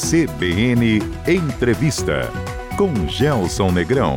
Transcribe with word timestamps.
CBN 0.00 0.98
Entrevista 1.28 2.32
com 2.76 3.06
Gelson 3.06 3.70
Negrão. 3.70 4.16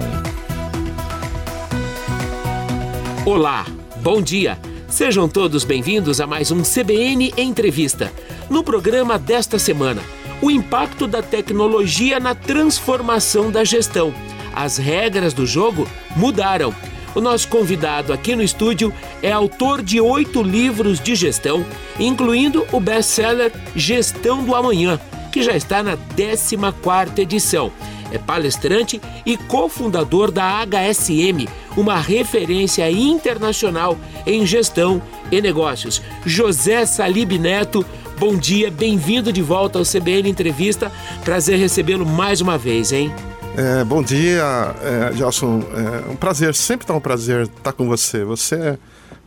Olá, 3.25 3.65
bom 3.97 4.21
dia. 4.21 4.57
Sejam 4.87 5.27
todos 5.27 5.65
bem-vindos 5.65 6.21
a 6.21 6.25
mais 6.25 6.51
um 6.51 6.63
CBN 6.63 7.33
Entrevista. 7.37 8.11
No 8.49 8.63
programa 8.63 9.19
desta 9.19 9.59
semana, 9.59 10.01
o 10.41 10.49
impacto 10.49 11.05
da 11.05 11.21
tecnologia 11.21 12.17
na 12.17 12.33
transformação 12.33 13.51
da 13.51 13.63
gestão. 13.65 14.13
As 14.55 14.77
regras 14.77 15.33
do 15.33 15.45
jogo 15.45 15.85
mudaram. 16.15 16.73
O 17.13 17.21
nosso 17.21 17.49
convidado 17.49 18.13
aqui 18.13 18.35
no 18.35 18.41
estúdio 18.41 18.91
é 19.21 19.31
autor 19.31 19.83
de 19.83 19.99
oito 19.99 20.41
livros 20.41 20.99
de 20.99 21.13
gestão, 21.13 21.63
incluindo 21.99 22.65
o 22.71 22.79
best-seller 22.79 23.51
Gestão 23.75 24.43
do 24.43 24.55
Amanhã, 24.55 24.99
que 25.33 25.41
já 25.41 25.57
está 25.57 25.81
na 25.81 25.97
14ª 25.97 27.17
edição. 27.17 27.71
É 28.11 28.19
palestrante 28.19 29.01
e 29.25 29.35
cofundador 29.35 30.29
da 30.29 30.63
HSM, 30.63 31.47
uma 31.75 31.99
referência 31.99 32.89
internacional 32.91 33.97
em 34.27 34.45
gestão 34.45 35.01
e 35.31 35.41
negócios. 35.41 36.03
José 36.23 36.85
Salib 36.85 37.31
Neto, 37.39 37.83
bom 38.19 38.37
dia, 38.37 38.69
bem-vindo 38.69 39.33
de 39.33 39.41
volta 39.41 39.79
ao 39.79 39.85
CBN 39.85 40.29
Entrevista. 40.29 40.91
Prazer 41.25 41.57
recebê-lo 41.57 42.05
mais 42.05 42.39
uma 42.39 42.55
vez, 42.55 42.91
hein? 42.91 43.11
É, 43.57 43.83
bom 43.83 44.03
dia, 44.03 44.43
é. 44.83 45.11
É 45.19 46.11
um 46.11 46.15
prazer, 46.15 46.53
sempre 46.53 46.85
tá 46.85 46.93
um 46.93 46.99
prazer 46.99 47.43
estar 47.43 47.73
com 47.73 47.87
você. 47.87 48.23
Você, 48.23 48.77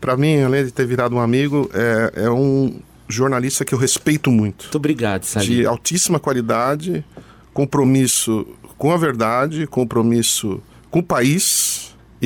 para 0.01 0.17
mim, 0.17 0.41
além 0.41 0.65
de 0.65 0.71
ter 0.71 0.87
virado 0.87 1.17
um 1.17 1.21
amigo, 1.21 1.69
é, 1.75 2.27
é 2.27 2.31
um 2.31 2.73
jornalista 3.09 3.65
que 3.65 3.75
eu 3.75 3.79
respeito 3.79 4.31
muito. 4.31 4.65
Muito 4.65 4.77
obrigado, 4.77 5.25
Salib. 5.25 5.57
De 5.57 5.67
altíssima 5.67 6.19
qualidade, 6.19 7.05
compromisso 7.53 8.47
com 8.77 8.93
a 8.93 8.97
verdade, 8.97 9.67
compromisso 9.67 10.61
com 10.91 10.99
o 10.99 11.03
país 11.03 11.76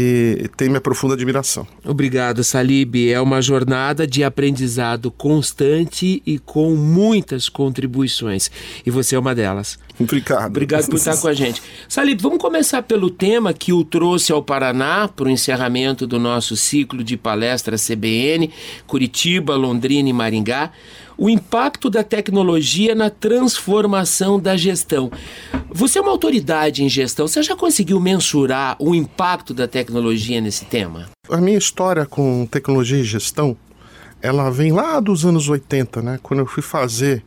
e 0.01 0.49
tem 0.57 0.69
minha 0.69 0.81
profunda 0.81 1.15
admiração. 1.15 1.67
Obrigado, 1.85 2.43
Salib. 2.43 3.11
É 3.11 3.21
uma 3.21 3.43
jornada 3.43 4.07
de 4.07 4.25
aprendizado 4.25 5.11
constante 5.11 6.23
e 6.25 6.39
com 6.39 6.75
muitas 6.75 7.49
contribuições. 7.49 8.51
E 8.85 8.91
você 8.91 9.17
é 9.17 9.19
uma 9.19 9.35
delas. 9.35 9.79
Obrigado. 9.99 10.47
Obrigado 10.47 10.87
por 10.87 10.97
estar 10.97 11.17
com 11.17 11.29
a 11.29 11.35
gente. 11.35 11.63
Salib, 11.89 12.21
vamos 12.21 12.39
começar 12.39 12.83
pelo 12.83 13.11
tema 13.11 13.53
que 13.53 13.73
o 13.73 13.85
trouxe 13.85 14.33
ao 14.33 14.43
Paraná 14.43 15.09
para 15.09 15.27
o 15.27 15.31
encerramento 15.31 16.07
do 16.07 16.19
nosso 16.19 16.57
ciclo 16.57 17.05
de 17.05 17.17
palestras 17.17 17.87
CBN, 17.87 18.51
Curitiba, 18.87 19.55
Londrina 19.55 20.09
e 20.09 20.13
Maringá. 20.13 20.73
O 21.21 21.29
impacto 21.29 21.91
da 21.91 22.03
tecnologia 22.03 22.95
na 22.95 23.11
transformação 23.11 24.41
da 24.41 24.57
gestão. 24.57 25.13
Você 25.71 25.99
é 25.99 26.01
uma 26.01 26.11
autoridade 26.11 26.83
em 26.83 26.89
gestão, 26.89 27.29
você 27.29 27.43
já 27.43 27.55
conseguiu 27.55 28.01
mensurar 28.01 28.75
o 28.79 28.95
impacto 28.95 29.53
da 29.53 29.69
tecnologia 29.69 30.41
nesse 30.41 30.65
tema? 30.65 31.11
A 31.29 31.37
minha 31.37 31.59
história 31.59 32.07
com 32.07 32.49
tecnologia 32.51 32.97
e 32.97 33.05
gestão, 33.05 33.55
ela 34.23 34.49
vem 34.49 34.73
lá 34.73 34.99
dos 34.99 35.27
anos 35.27 35.47
80, 35.47 36.01
né? 36.01 36.19
Quando 36.23 36.41
eu 36.41 36.47
fui 36.47 36.63
fazer 36.63 37.23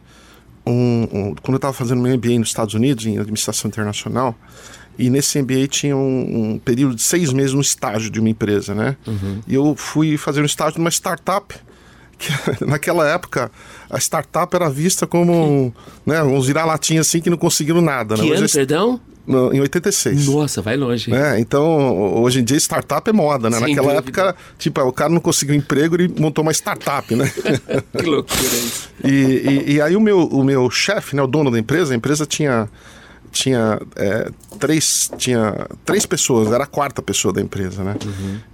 um, 0.65 1.03
um 1.13 1.35
quando 1.35 1.53
eu 1.53 1.57
estava 1.57 1.73
fazendo 1.73 2.01
meu 2.01 2.17
MBA 2.17 2.39
nos 2.39 2.47
Estados 2.47 2.73
Unidos 2.73 3.05
em 3.05 3.19
administração 3.19 3.69
internacional, 3.69 4.35
e 4.97 5.07
nesse 5.07 5.39
MBA 5.39 5.67
tinha 5.67 5.95
um, 5.95 6.53
um 6.53 6.57
período 6.57 6.95
de 6.95 7.03
seis 7.03 7.31
meses 7.31 7.53
no 7.53 7.61
estágio 7.61 8.09
de 8.09 8.19
uma 8.19 8.29
empresa, 8.29 8.73
né? 8.73 8.97
Uhum. 9.05 9.39
E 9.47 9.53
eu 9.53 9.75
fui 9.75 10.17
fazer 10.17 10.41
um 10.41 10.45
estágio 10.45 10.79
numa 10.79 10.89
startup 10.89 11.53
naquela 12.65 13.07
época 13.09 13.51
a 13.89 13.97
startup 13.97 14.55
era 14.55 14.69
vista 14.69 15.05
como 15.05 15.73
né, 16.05 16.23
uns 16.23 16.47
vira-latinha 16.47 17.01
assim 17.01 17.21
que 17.21 17.29
não 17.29 17.37
conseguiram 17.37 17.81
nada. 17.81 18.15
Que 18.15 18.21
né? 18.21 18.35
ano, 18.35 18.43
Hoje, 18.45 18.53
perdão? 18.53 18.99
no, 19.25 19.53
em 19.53 19.61
86. 19.61 20.27
Nossa, 20.27 20.61
vai 20.61 20.75
longe. 20.75 21.13
É, 21.13 21.39
então, 21.39 22.21
hoje 22.21 22.39
em 22.39 22.43
dia, 22.43 22.57
startup 22.57 23.09
é 23.09 23.13
moda, 23.13 23.49
né? 23.49 23.57
Sem 23.57 23.69
Naquela 23.69 23.93
dúvida. 23.93 24.21
época, 24.21 24.35
tipo, 24.57 24.81
o 24.81 24.91
cara 24.91 25.09
não 25.09 25.21
conseguiu 25.21 25.55
emprego, 25.55 25.95
ele 25.95 26.13
montou 26.19 26.41
uma 26.43 26.51
startup, 26.51 27.15
né? 27.15 27.31
que 27.97 28.05
loucura 28.05 28.41
isso. 28.41 28.89
e, 29.03 29.09
e, 29.09 29.73
e 29.73 29.81
aí 29.81 29.95
o 29.95 30.01
meu, 30.01 30.25
o 30.27 30.43
meu 30.43 30.69
chefe, 30.69 31.15
né, 31.15 31.21
o 31.21 31.27
dono 31.27 31.49
da 31.49 31.59
empresa, 31.59 31.93
a 31.93 31.97
empresa 31.97 32.25
tinha 32.25 32.69
tinha 33.33 33.79
é, 33.95 34.29
três 34.59 35.11
tinha 35.17 35.67
três 35.83 36.05
pessoas 36.05 36.51
era 36.51 36.63
a 36.63 36.67
quarta 36.67 37.01
pessoa 37.01 37.33
da 37.33 37.41
empresa 37.41 37.83
né? 37.83 37.95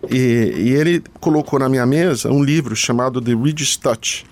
E, 0.09 0.15
e 0.57 0.69
ele 0.71 1.03
colocou 1.19 1.59
na 1.59 1.69
minha 1.69 1.85
mesa 1.85 2.31
um 2.31 2.43
livro 2.43 2.75
chamado 2.75 3.21
The 3.21 3.35
Regis 3.35 3.75
Touch. 3.77 4.25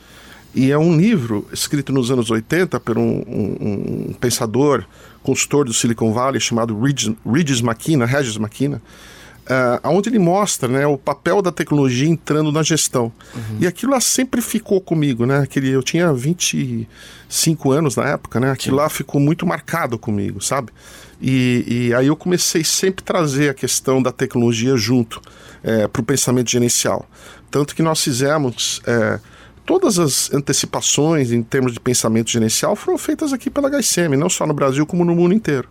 E 0.56 0.72
é 0.72 0.78
um 0.78 0.98
livro 0.98 1.46
escrito 1.54 1.92
nos 1.94 2.10
anos 2.10 2.32
80 2.32 2.80
por 2.80 2.98
um, 2.98 3.04
um- 3.28 4.08
um 4.10 4.14
pensador 4.14 4.84
consultor 5.22 5.66
do 5.66 5.74
Silicon 5.74 6.12
Valley 6.14 6.40
chamado 6.40 6.80
Regis, 6.80 7.14
Regis 7.26 7.62
McKenna 7.62 8.06
Regis 8.06 8.38
McKenna 9.50 9.80
ah, 9.84 9.90
onde 9.90 10.10
ele 10.10 10.20
mostra 10.20 10.68
né, 10.68 10.86
o 10.88 10.98
papel 10.98 11.42
da 11.42 11.52
tecnologia 11.52 12.08
entrando 12.08 12.52
na 12.52 12.64
gestão. 12.64 13.12
E 13.60 13.68
aquilo 13.68 13.92
lá 13.92 14.00
sempre 14.02 14.42
ficou 14.42 14.80
comigo, 14.82 15.26
né? 15.26 15.40
Aquele, 15.40 15.70
eu 15.70 15.82
tinha 15.84 16.12
25 16.14 17.72
anos 17.72 17.96
na 17.96 18.06
época, 18.10 18.40
né? 18.40 18.52
Aquilo 18.52 18.78
lá 18.78 18.90
ficou 18.90 19.20
muito 19.20 19.46
marcado 19.46 19.98
comigo, 19.98 20.42
sabe? 20.42 20.72
E, 21.22 21.88
e 21.90 21.94
aí 21.94 22.08
eu 22.08 22.16
comecei 22.16 22.64
sempre 22.64 23.02
a 23.04 23.06
trazer 23.06 23.50
a 23.50 23.54
questão 23.54 24.02
da 24.02 24.12
tecnologia 24.12 24.76
junto 24.78 25.22
para 25.92 26.02
o 26.02 26.06
pensamento 26.06 26.50
gerencial. 26.50 27.06
Tanto 27.52 27.76
que 27.76 27.82
nós 27.82 28.02
fizemos... 28.04 28.82
eh, 28.86 29.20
Todas 29.66 30.00
as 30.00 30.34
antecipações 30.34 31.34
em 31.34 31.44
termos 31.44 31.74
de 31.74 31.80
pensamento 31.82 32.30
gerencial 32.32 32.74
foram 32.74 32.98
feitas 32.98 33.34
aqui 33.34 33.50
pela 33.50 33.68
HSM, 33.70 34.16
não 34.18 34.30
só 34.30 34.48
no 34.48 34.54
Brasil, 34.54 34.86
como 34.86 35.04
no 35.04 35.14
mundo 35.14 35.34
inteiro. 35.34 35.68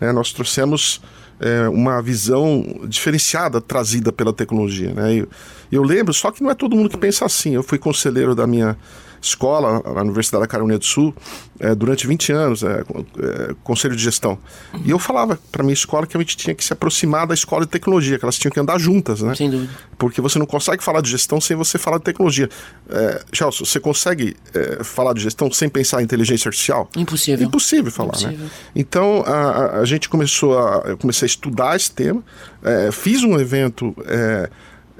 né? 0.00 0.12
Nós 0.12 0.32
trouxemos 0.32 0.98
é, 1.40 1.68
uma 1.68 2.00
visão 2.00 2.64
diferenciada 2.86 3.60
trazida 3.60 4.12
pela 4.12 4.32
tecnologia. 4.32 4.92
Né? 4.92 5.14
Eu, 5.14 5.28
eu 5.70 5.82
lembro, 5.82 6.12
só 6.12 6.30
que 6.30 6.42
não 6.42 6.50
é 6.50 6.54
todo 6.54 6.76
mundo 6.76 6.88
que 6.88 6.96
pensa 6.96 7.24
assim. 7.24 7.54
Eu 7.54 7.62
fui 7.62 7.78
conselheiro 7.78 8.34
da 8.34 8.46
minha 8.46 8.76
escola, 9.24 9.82
na 9.94 10.02
Universidade 10.02 10.42
da 10.42 10.46
Carolina 10.48 10.78
do 10.78 10.84
Sul, 10.84 11.14
é, 11.58 11.74
durante 11.74 12.06
20 12.06 12.32
anos, 12.32 12.62
é, 12.62 12.80
é, 12.80 13.54
conselho 13.62 13.96
de 13.96 14.02
gestão. 14.02 14.38
E 14.84 14.90
eu 14.90 14.98
falava 14.98 15.38
para 15.50 15.62
minha 15.62 15.72
escola 15.74 16.06
que 16.06 16.16
a 16.16 16.20
gente 16.20 16.36
tinha 16.36 16.54
que 16.54 16.64
se 16.64 16.72
aproximar 16.72 17.26
da 17.26 17.34
escola 17.34 17.64
de 17.64 17.70
tecnologia, 17.70 18.18
que 18.18 18.24
elas 18.24 18.36
tinham 18.36 18.52
que 18.52 18.60
andar 18.60 18.78
juntas, 18.78 19.20
né? 19.22 19.34
Sem 19.34 19.50
dúvida. 19.50 19.72
Porque 19.98 20.20
você 20.20 20.38
não 20.38 20.46
consegue 20.46 20.82
falar 20.82 21.00
de 21.00 21.10
gestão 21.10 21.40
sem 21.40 21.56
você 21.56 21.78
falar 21.78 21.98
de 21.98 22.04
tecnologia. 22.04 22.48
É, 22.88 23.22
você 23.58 23.80
consegue 23.80 24.36
é, 24.52 24.82
falar 24.84 25.12
de 25.14 25.20
gestão 25.22 25.50
sem 25.52 25.68
pensar 25.68 26.00
em 26.00 26.04
inteligência 26.04 26.48
artificial? 26.48 26.88
Impossível. 26.96 27.46
Impossível 27.46 27.90
falar, 27.92 28.08
Impossível. 28.10 28.38
né? 28.38 28.50
Então, 28.76 29.22
a, 29.26 29.30
a- 29.32 29.78
a 29.80 29.84
gente 29.84 30.08
começou 30.08 30.58
a... 30.58 30.82
Eu 30.86 30.98
comecei 30.98 31.26
a 31.26 31.28
estudar 31.28 31.76
esse 31.76 31.90
tema. 31.90 32.22
é, 32.62 32.90
fiz 32.92 33.22
um 33.22 33.38
evento 33.38 33.94
é, 34.06 34.50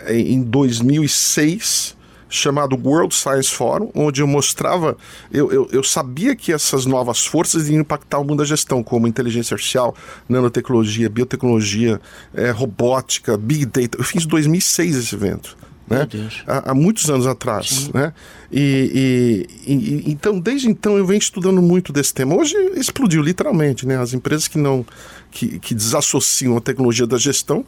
em 0.09 0.43
2006 0.43 1.97
chamado 2.35 2.77
World 2.77 3.15
Science 3.15 3.51
Forum, 3.51 3.91
onde 3.95 4.21
eu 4.21 4.27
mostrava, 4.27 4.97
eu, 5.33 5.51
eu, 5.53 5.69
eu 5.71 5.83
sabia 5.83 6.35
que 6.35 6.53
essas 6.53 6.85
novas 6.87 7.25
forças 7.25 7.69
iam 7.69 7.81
impactar 7.81 8.19
o 8.19 8.25
mundo 8.25 8.39
da 8.39 8.45
gestão, 8.45 8.83
como 8.83 9.07
inteligência 9.07 9.55
artificial, 9.55 9.95
nanotecnologia, 10.29 11.09
biotecnologia, 11.09 12.01
é, 12.35 12.51
robótica, 12.51 13.37
big 13.37 13.67
data. 13.67 13.99
Eu 13.99 14.05
fiz 14.05 14.25
em 14.25 14.29
2006 14.29 14.97
esse 14.97 15.15
evento. 15.15 15.57
Né? 15.87 15.99
Há, 16.47 16.71
há 16.71 16.75
muitos 16.75 17.11
anos 17.11 17.27
atrás, 17.27 17.91
né? 17.93 18.15
E- 18.51 19.47
e- 19.67 19.73
e- 19.75 20.11
então 20.11 20.41
desde 20.41 20.67
então 20.67 20.97
eu 20.97 21.05
venho 21.05 21.19
estudando 21.19 21.61
muito 21.61 21.93
desse 21.93 22.15
tema. 22.15 22.35
Hoje 22.35 22.57
explodiu 22.75 23.21
literalmente, 23.21 23.87
né? 23.87 23.99
As 24.01 24.15
empresas 24.15 24.49
que 24.49 24.57
não 24.57 24.85
que, 25.31 25.59
que 25.59 25.75
desassociam 25.75 26.57
a 26.57 26.61
tecnologia 26.63 27.07
da 27.07 27.19
gestão 27.19 27.67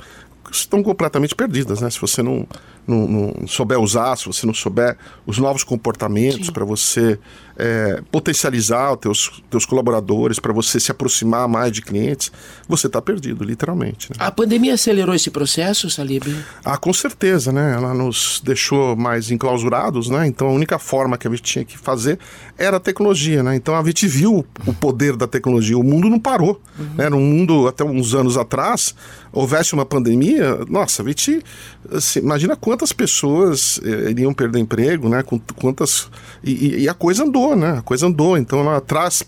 estão 0.51 0.83
completamente 0.83 1.35
perdidas, 1.35 1.83
né? 1.83 1.91
Se 1.91 2.01
você 2.01 2.23
não, 2.23 2.47
não, 2.87 3.07
não 3.07 3.47
souber 3.47 3.79
usar, 3.81 4.17
se 4.17 4.27
você 4.27 4.47
não 4.47 4.55
souber 4.55 4.97
os 5.27 5.39
novos 5.39 5.65
comportamentos 5.65 6.51
para 6.51 6.65
você 6.65 7.19
é, 7.59 8.03
potencializar 8.11 8.93
os 8.93 8.99
teus, 8.99 9.43
teus 9.51 9.65
colaboradores, 9.65 10.39
para 10.39 10.53
você 10.53 10.79
se 10.79 10.91
aproximar 10.91 11.49
mais 11.49 11.73
de 11.73 11.83
clientes, 11.83 12.31
você 12.69 12.87
está 12.87 13.01
perdido, 13.01 13.45
literalmente. 13.45 14.11
Né? 14.11 14.17
A 14.19 14.31
pandemia 14.31 14.75
acelerou 14.75 15.15
esse 15.15 15.31
processo, 15.31 15.89
Salib? 15.89 16.25
Ah, 16.65 16.77
com 16.77 16.93
certeza, 16.93 17.51
né? 17.51 17.75
Ela 17.75 17.95
nos 17.95 18.41
deixou 18.45 18.95
mais 18.95 19.31
enclausurados, 19.31 20.09
né? 20.09 20.27
Então 20.27 20.49
a 20.49 20.53
única 20.53 20.79
forma 20.79 21.17
que 21.17 21.27
a 21.27 21.31
gente 21.31 21.43
tinha 21.43 21.65
que 21.65 21.79
fazer 21.79 22.19
era 22.59 22.77
a 22.77 22.81
tecnologia, 22.81 23.43
né? 23.43 23.57
Então 23.57 23.75
a 23.75 23.83
gente 23.85 24.07
viu 24.07 24.45
o 24.67 24.75
poder 24.75 25.17
da 25.17 25.27
tecnologia. 25.27 25.79
O 25.79 25.85
mundo 25.85 26.11
não 26.11 26.21
parou, 26.21 26.61
né? 26.95 27.09
No 27.09 27.19
mundo 27.19 27.67
até 27.67 27.83
uns 27.83 28.15
anos 28.15 28.37
atrás 28.37 28.95
houvesse 29.33 29.75
uma 29.75 29.85
pandemia, 29.85 30.65
nossa, 30.69 31.03
a 31.03 31.07
gente 31.07 31.43
assim, 31.93 32.21
imagina 32.21 32.57
quantas 32.77 32.93
pessoas 32.93 33.81
eh, 33.83 34.11
iriam 34.11 34.35
perder 34.35 34.59
emprego, 34.59 35.09
né? 35.09 35.25
Quantas 35.57 36.11
e, 36.45 36.83
e- 36.83 36.89
a 36.89 36.93
coisa 36.93 37.25
andou, 37.25 37.57
né? 37.57 37.79
A 37.79 37.83
coisa 37.83 38.07
andou. 38.07 38.37
Então 38.37 38.61
ela 38.61 38.81
traz 38.83 39.23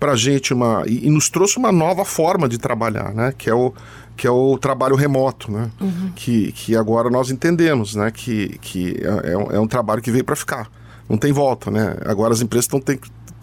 para 0.00 0.16
gente 0.16 0.52
uma 0.52 0.82
e, 0.84 1.08
nos 1.08 1.28
trouxe 1.28 1.56
uma 1.58 1.70
nova 1.70 2.04
forma 2.04 2.48
de 2.48 2.58
trabalhar, 2.58 3.14
né? 3.14 3.32
Que 3.38 3.48
é 3.48 3.54
o 3.54 3.72
que 4.16 4.26
é 4.26 4.30
o 4.30 4.58
trabalho 4.58 4.96
remoto, 4.96 5.52
né? 5.52 5.70
Que, 6.16 6.50
que 6.50 6.74
agora 6.74 7.08
nós 7.08 7.30
entendemos, 7.30 7.94
né? 7.94 8.10
Que, 8.10 8.58
que 8.60 8.96
é, 9.00 9.32
é 9.32 9.38
um, 9.38 9.50
é 9.52 9.60
um 9.60 9.66
trabalho 9.68 10.02
que 10.02 10.10
veio 10.10 10.24
para 10.24 10.34
ficar, 10.34 10.68
não 11.08 11.16
tem 11.16 11.32
volta, 11.32 11.70
né? 11.70 11.96
Agora 12.04 12.34
as 12.34 12.40
empresas 12.40 12.68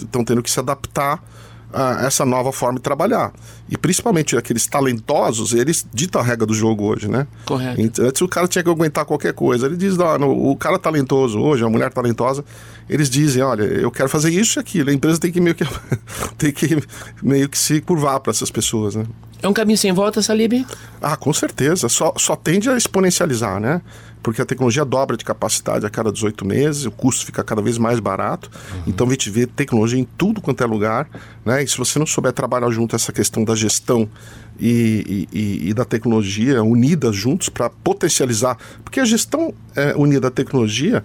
estão 0.01 0.25
tendo 0.25 0.43
que 0.43 0.51
se 0.51 0.59
adaptar 0.59 1.23
essa 2.05 2.25
nova 2.25 2.51
forma 2.51 2.77
de 2.77 2.81
trabalhar. 2.83 3.31
E 3.69 3.77
principalmente 3.77 4.37
aqueles 4.37 4.65
talentosos, 4.65 5.53
eles 5.53 5.85
ditam 5.93 6.21
a 6.21 6.23
regra 6.23 6.45
do 6.45 6.53
jogo 6.53 6.85
hoje, 6.85 7.07
né? 7.07 7.27
Correto. 7.45 7.81
Então, 7.81 8.05
antes 8.05 8.21
o 8.21 8.27
cara 8.27 8.47
tinha 8.47 8.63
que 8.63 8.69
aguentar 8.69 9.05
qualquer 9.05 9.33
coisa. 9.33 9.65
Ele 9.65 9.75
diz, 9.77 9.97
não, 9.97 10.17
no- 10.17 10.51
o 10.51 10.55
cara 10.55 10.79
talentoso 10.79 11.39
hoje, 11.39 11.63
a 11.63 11.69
mulher 11.69 11.91
talentosa, 11.91 12.43
eles 12.89 13.09
dizem, 13.09 13.41
olha, 13.43 13.63
eu 13.63 13.91
quero 13.91 14.07
fazer 14.09 14.29
isso 14.31 14.57
e 14.57 14.61
aquilo. 14.61 14.89
A 14.89 14.93
empresa 14.93 15.19
tem 15.19 15.31
que 15.31 15.41
meio 15.41 15.55
que, 15.55 15.65
tem 16.37 16.51
que, 16.51 16.81
meio 17.21 17.49
que 17.49 17.57
se 17.57 17.81
curvar 17.81 18.19
para 18.19 18.31
essas 18.31 18.49
pessoas, 18.51 18.95
né? 18.95 19.05
É 19.41 19.47
um 19.47 19.53
caminho 19.53 19.77
sem 19.77 19.91
volta, 19.91 20.21
Salib? 20.21 20.65
Ah, 21.01 21.15
com 21.15 21.31
certeza. 21.33 21.87
Só, 21.89 22.13
só 22.17 22.35
tende 22.35 22.69
a 22.69 22.77
exponencializar, 22.77 23.59
né? 23.59 23.81
Porque 24.25 24.41
a 24.41 24.45
tecnologia 24.45 24.83
dobra 24.83 25.15
de 25.15 25.23
capacidade 25.23 25.85
a 25.85 25.89
cada 25.89 26.11
18 26.11 26.43
meses, 26.43 26.85
o 26.85 26.89
custo 26.91 27.27
fica 27.27 27.43
cada 27.43 27.61
vez 27.61 27.77
mais 27.77 27.99
barato. 27.99 28.49
Então 28.87 29.05
a 29.05 29.09
gente 29.11 29.29
vê 29.29 29.45
tecnologia 29.45 29.99
em 29.99 30.07
tudo 30.17 30.41
quanto 30.41 30.63
é 30.63 30.65
lugar, 30.65 31.07
né? 31.45 31.63
E 31.63 31.67
se 31.67 31.77
você 31.77 31.99
não 31.99 32.07
souber 32.07 32.33
trabalhar 32.33 32.71
junto 32.71 32.95
essa 32.95 33.13
questão 33.13 33.43
da 33.43 33.53
gestão 33.55 34.09
e, 34.59 35.27
e- 35.31 35.69
e- 35.69 35.73
da 35.75 35.85
tecnologia 35.85 36.63
unidas 36.63 37.15
juntos 37.15 37.49
para 37.49 37.69
potencializar, 37.69 38.57
porque 38.83 38.99
a 38.99 39.05
gestão 39.05 39.53
eh, 39.75 39.93
unida 39.95 40.21
da 40.21 40.31
tecnologia 40.31 41.03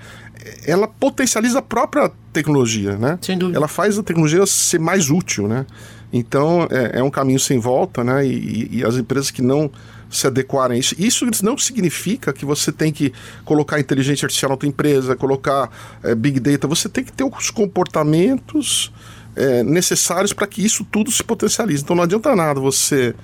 ela 0.67 0.89
potencializa 0.89 1.59
a 1.59 1.63
própria 1.63 2.11
tecnologia, 2.33 2.97
né? 2.97 3.19
Sem 3.21 3.37
dúvida. 3.37 3.59
Ela 3.59 3.69
faz 3.69 3.99
a 3.99 4.03
tecnologia 4.03 4.47
ser 4.47 4.79
mais 4.81 5.11
útil, 5.11 5.47
né? 5.47 5.67
Então 6.11 6.67
é, 6.71 7.01
é 7.01 7.03
um 7.03 7.11
caminho 7.11 7.39
sem 7.39 7.59
volta, 7.59 8.03
né? 8.03 8.27
E- 8.27 8.69
e 8.79 8.85
as 8.85 8.95
empresas 8.97 9.31
que 9.31 9.43
não 9.43 9.71
se 10.11 10.27
adequarem 10.27 10.77
a 10.77 10.81
isso, 10.81 10.95
isso 10.99 11.45
não 11.45 11.57
significa 11.57 12.33
que 12.33 12.45
você 12.45 12.73
tem 12.73 12.93
que 12.93 13.13
colocar 13.45 13.79
inteligência 13.79 14.27
artificial 14.27 14.51
na 14.51 14.57
tua 14.57 14.69
empresa, 14.69 15.15
colocar 15.17 15.71
eh, 16.03 16.15
big 16.15 16.41
data. 16.41 16.67
Você 16.67 16.89
tem 16.89 17.05
que 17.05 17.13
ter 17.13 17.25
os 17.25 17.51
comportamentos 17.51 18.91
eh, 19.37 19.63
necessários 19.63 20.33
para 20.33 20.47
que 20.47 20.65
isso 20.65 20.85
tudo 20.91 21.11
se 21.11 21.23
potencialize. 21.23 21.83
Então 21.83 21.95
não 21.97 22.03
adianta 22.05 22.35
nada 22.35 22.61
você 22.61 23.15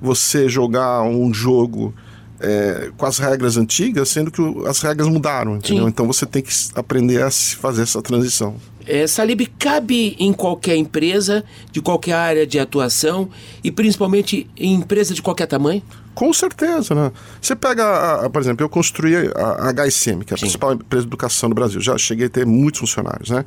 você 0.00 0.48
jogar 0.48 1.02
um 1.04 1.32
jogo 1.32 1.94
eh, 2.40 2.90
com 2.96 3.06
as 3.06 3.18
regras 3.18 3.56
antigas, 3.56 4.08
sendo 4.08 4.32
que 4.32 4.42
o- 4.42 4.66
as 4.66 4.80
regras 4.80 5.06
mudaram, 5.06 5.56
entendeu? 5.56 5.84
Sim. 5.84 5.88
Então 5.88 6.06
você 6.08 6.26
tem 6.26 6.42
que 6.42 6.52
aprender 6.74 7.22
a 7.22 7.30
se 7.30 7.54
fazer 7.54 7.82
essa 7.82 8.02
transição. 8.02 8.56
É, 8.86 9.06
Salib 9.06 9.40
cabe 9.58 10.16
em 10.18 10.32
qualquer 10.32 10.76
empresa, 10.76 11.44
de 11.70 11.80
qualquer 11.80 12.14
área 12.14 12.46
de 12.46 12.58
atuação 12.58 13.28
e 13.62 13.70
principalmente 13.70 14.48
em 14.56 14.74
empresa 14.74 15.14
de 15.14 15.22
qualquer 15.22 15.46
tamanho? 15.46 15.82
Com 16.14 16.30
certeza, 16.32 16.94
né? 16.94 17.10
Você 17.40 17.56
pega, 17.56 17.84
a- 17.84 18.26
a- 18.26 18.30
por 18.30 18.42
exemplo, 18.42 18.62
eu 18.64 18.68
construí 18.68 19.14
a 19.16 19.68
a 19.68 19.72
HSM, 19.72 20.24
que 20.24 20.32
é 20.32 20.34
a 20.34 20.36
Sim. 20.36 20.42
principal 20.42 20.74
empresa 20.74 21.02
de 21.04 21.08
educação 21.08 21.48
do 21.48 21.54
Brasil. 21.54 21.80
Já 21.80 21.96
cheguei 21.96 22.26
a 22.26 22.30
ter 22.30 22.44
muitos 22.44 22.80
funcionários, 22.80 23.30
né? 23.30 23.44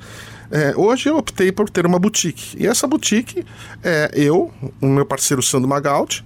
É, 0.51 0.73
hoje 0.75 1.09
eu 1.09 1.17
optei 1.17 1.51
por 1.51 1.69
ter 1.69 1.85
uma 1.85 1.99
boutique. 1.99 2.57
E 2.59 2.65
essa 2.65 2.87
boutique 2.87 3.45
é 3.83 4.09
eu, 4.15 4.51
o 4.81 4.87
meu 4.87 5.05
parceiro 5.05 5.43
Sandro 5.43 5.67
Magaldi, 5.69 6.25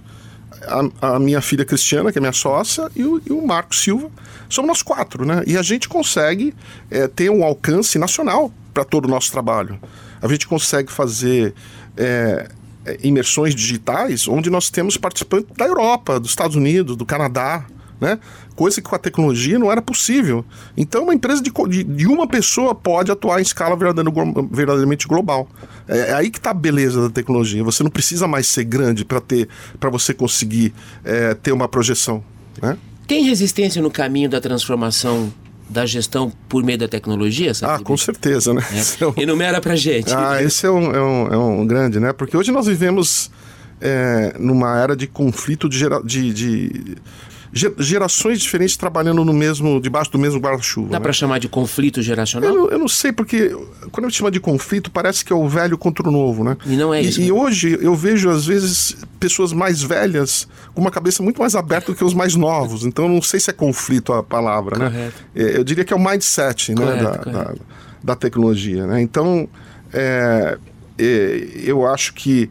a, 1.00 1.14
a 1.14 1.18
minha 1.18 1.40
filha 1.42 1.64
Cristiana, 1.64 2.10
que 2.10 2.18
é 2.18 2.20
minha 2.20 2.32
sócia, 2.32 2.90
e 2.96 3.02
o, 3.04 3.20
e 3.26 3.32
o 3.32 3.46
Marco 3.46 3.74
Silva. 3.74 4.10
Somos 4.48 4.68
nós 4.68 4.82
quatro, 4.82 5.24
né? 5.26 5.42
E 5.46 5.56
a 5.58 5.62
gente 5.62 5.88
consegue 5.90 6.54
é, 6.90 7.06
ter 7.06 7.30
um 7.30 7.44
alcance 7.44 7.98
nacional 7.98 8.50
para 8.72 8.84
todo 8.84 9.06
o 9.06 9.08
nosso 9.08 9.30
trabalho. 9.30 9.78
A 10.20 10.28
gente 10.28 10.46
consegue 10.46 10.90
fazer 10.92 11.54
é, 11.96 12.48
é, 12.84 12.98
imersões 13.02 13.54
digitais 13.54 14.26
onde 14.28 14.50
nós 14.50 14.70
temos 14.70 14.96
participantes 14.96 15.54
da 15.56 15.66
Europa, 15.66 16.18
dos 16.18 16.30
Estados 16.30 16.56
Unidos, 16.56 16.96
do 16.96 17.04
Canadá, 17.04 17.64
né? 18.00 18.18
Coisa 18.56 18.80
que 18.80 18.88
com 18.88 18.96
a 18.96 18.98
tecnologia 18.98 19.58
não 19.58 19.70
era 19.70 19.82
possível. 19.82 20.44
Então, 20.76 21.04
uma 21.04 21.14
empresa 21.14 21.42
de, 21.42 21.50
de, 21.68 21.84
de 21.84 22.06
uma 22.06 22.26
pessoa 22.26 22.74
pode 22.74 23.10
atuar 23.10 23.38
em 23.38 23.42
escala 23.42 23.76
verdadeiramente 23.76 25.06
global. 25.06 25.48
É, 25.86 26.10
é 26.10 26.14
aí 26.14 26.30
que 26.30 26.38
está 26.38 26.50
a 26.50 26.54
beleza 26.54 27.02
da 27.02 27.10
tecnologia. 27.10 27.62
Você 27.62 27.82
não 27.82 27.90
precisa 27.90 28.26
mais 28.26 28.46
ser 28.46 28.64
grande 28.64 29.04
para 29.04 29.20
ter, 29.20 29.48
para 29.78 29.90
você 29.90 30.14
conseguir 30.14 30.72
é, 31.04 31.34
ter 31.34 31.52
uma 31.52 31.68
projeção, 31.68 32.24
né? 32.60 32.76
Tem 33.06 33.24
resistência 33.24 33.82
no 33.82 33.90
caminho 33.90 34.30
da 34.30 34.40
transformação 34.40 35.32
da 35.70 35.86
gestão 35.86 36.32
por 36.48 36.62
meio 36.64 36.78
da 36.78 36.88
tecnologia, 36.88 37.52
Ah, 37.52 37.54
Salib? 37.54 37.84
com 37.84 37.96
certeza, 37.96 38.52
né? 38.52 38.62
É 39.00 39.06
um- 39.06 39.14
Enumera 39.16 39.60
pra 39.60 39.76
gente. 39.76 40.12
Ah, 40.12 40.42
esse 40.42 40.66
é 40.66 40.70
um, 40.70 40.90
é 40.92 41.00
um, 41.02 41.26
é 41.28 41.36
um 41.38 41.66
grande, 41.66 42.00
né? 42.00 42.12
Porque 42.12 42.36
hoje 42.36 42.50
nós 42.50 42.66
vivemos 42.66 43.30
é, 43.80 44.34
numa 44.38 44.78
era 44.78 44.94
de 44.96 45.06
conflito 45.06 45.68
de, 45.68 45.78
gera, 45.78 46.02
de, 46.02 46.32
de 46.34 46.96
gerações 47.52 48.40
diferentes 48.40 48.76
trabalhando 48.76 49.24
no 49.24 49.32
mesmo, 49.32 49.80
debaixo 49.80 50.10
do 50.12 50.18
mesmo 50.18 50.38
guarda-chuva. 50.40 50.88
Dá 50.90 50.98
né? 50.98 51.02
pra 51.02 51.12
chamar 51.12 51.38
de 51.40 51.48
conflito 51.48 52.00
geracional? 52.00 52.48
Eu, 52.50 52.54
não- 52.56 52.68
eu 52.70 52.78
não 52.78 52.88
sei, 52.88 53.10
porque 53.12 53.48
quando 53.90 54.06
a 54.06 54.08
gente 54.08 54.18
chama 54.18 54.30
de 54.30 54.38
conflito, 54.38 54.90
parece 54.90 55.24
que 55.24 55.32
é 55.32 55.36
o 55.36 55.48
velho 55.48 55.76
contra 55.76 56.08
o 56.08 56.12
novo, 56.12 56.44
né? 56.44 56.56
E 56.64 56.76
não 56.76 56.94
é 56.94 57.02
isso, 57.02 57.20
E, 57.20 57.24
né? 57.26 57.32
hoje 57.32 57.76
eu 57.80 57.94
vejo, 57.94 58.30
às 58.30 58.46
vezes, 58.46 58.96
pessoas 59.18 59.52
mais 59.52 59.82
velhas 59.82 60.46
com 60.74 60.80
uma 60.80 60.90
cabeça 60.90 61.22
muito 61.22 61.40
mais 61.40 61.54
aberta 61.54 61.90
do 61.92 61.96
que 61.98 62.04
os 62.04 62.14
mais 62.14 62.34
novos. 62.36 62.84
Então 62.84 63.06
eu 63.06 63.10
não 63.10 63.22
sei 63.22 63.40
se 63.40 63.50
é 63.50 63.52
conflito 63.52 64.12
a 64.12 64.22
palavra, 64.22 64.78
né? 64.78 64.84
Correto. 64.90 65.14
É, 65.34 65.56
Eu 65.58 65.64
diria 65.64 65.84
que 65.84 65.92
é 65.92 65.96
o 65.96 66.00
mindset 66.00 66.72
né, 66.74 66.76
Correto, 66.80 67.02
da, 67.04 67.18
correto. 67.18 67.30
da, 67.32 67.54
da 68.04 68.16
tecnologia, 68.16 68.86
né? 68.86 69.00
Então, 69.02 69.48
é, 69.92 70.56
é, 70.98 71.48
eu 71.64 71.84
acho 71.86 72.14
que 72.14 72.48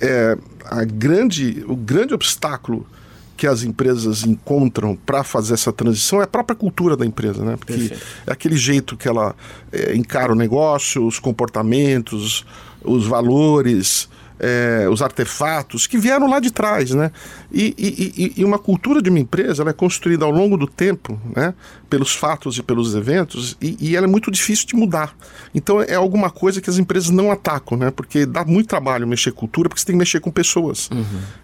é, 0.00 0.36
a 0.64 0.84
grande, 0.84 1.64
o 1.66 1.74
grande 1.74 2.14
obstáculo 2.14 2.86
que 3.36 3.46
as 3.46 3.62
empresas 3.62 4.24
encontram 4.24 4.96
para 4.96 5.22
fazer 5.22 5.54
essa 5.54 5.72
transição 5.72 6.20
é 6.20 6.24
a 6.24 6.26
própria 6.26 6.56
cultura 6.56 6.96
da 6.96 7.04
empresa, 7.04 7.44
né? 7.44 7.56
Porque 7.56 7.74
Perfeito. 7.74 8.02
é 8.26 8.32
aquele 8.32 8.56
jeito 8.56 8.96
que 8.96 9.06
ela 9.06 9.34
é, 9.70 9.94
encara 9.94 10.32
o 10.32 10.34
negócio, 10.34 11.06
os 11.06 11.18
comportamentos, 11.18 12.44
os 12.82 13.06
valores, 13.06 14.08
é, 14.38 14.86
os 14.90 15.00
artefatos 15.02 15.86
que 15.86 15.96
vieram 15.96 16.28
lá 16.28 16.38
de 16.40 16.50
trás, 16.50 16.90
né? 16.90 17.10
E, 17.52 17.74
e- 17.78 18.34
e- 18.40 18.44
uma 18.44 18.58
cultura 18.58 19.00
de 19.00 19.08
uma 19.08 19.18
empresa 19.18 19.62
ela 19.62 19.70
é 19.70 19.72
construída 19.72 20.24
ao 20.24 20.30
longo 20.30 20.56
do 20.56 20.66
tempo, 20.66 21.18
né? 21.34 21.54
Pelos 21.88 22.14
fatos 22.14 22.58
e 22.58 22.62
pelos 22.62 22.94
eventos 22.94 23.56
e, 23.62 23.76
e 23.80 23.96
ela 23.96 24.06
é 24.06 24.10
muito 24.10 24.30
difícil 24.30 24.66
de 24.66 24.76
mudar. 24.76 25.16
Então 25.54 25.80
é 25.80 25.94
alguma 25.94 26.30
coisa 26.30 26.60
que 26.60 26.68
as 26.68 26.76
empresas 26.78 27.08
não 27.10 27.30
atacam, 27.32 27.78
né? 27.78 27.90
Porque 27.90 28.26
dá 28.26 28.44
muito 28.44 28.68
trabalho 28.68 29.06
mexer 29.06 29.32
com 29.32 29.40
cultura, 29.40 29.68
porque 29.68 29.80
você 29.80 29.86
tem 29.86 29.94
que 29.94 29.98
mexer 29.98 30.20
com 30.20 30.30
pessoas. 30.30 30.90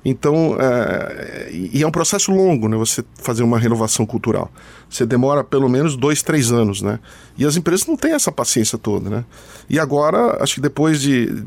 Então 0.05 0.57
é, 0.61 1.51
e 1.53 1.83
é 1.83 1.87
um 1.87 1.91
processo 1.91 2.31
longo, 2.33 2.69
né? 2.69 2.77
Você 2.77 3.05
fazer 3.23 3.43
uma 3.43 3.59
renovação 3.59 4.05
cultural. 4.05 4.51
Você 4.91 5.07
demora 5.07 5.43
pelo 5.43 5.69
menos 5.69 5.97
dois, 5.97 6.23
três 6.23 6.53
anos, 6.53 6.83
né? 6.83 6.99
E 7.39 7.47
as 7.47 7.57
empresas 7.57 7.87
não 7.87 7.97
têm 7.97 8.13
essa 8.13 8.31
paciência 8.31 8.77
toda, 8.77 9.09
né? 9.09 9.25
E 9.71 9.79
agora, 9.79 10.43
acho 10.43 10.57
que 10.57 10.61
depois 10.61 11.01
de 11.01 11.43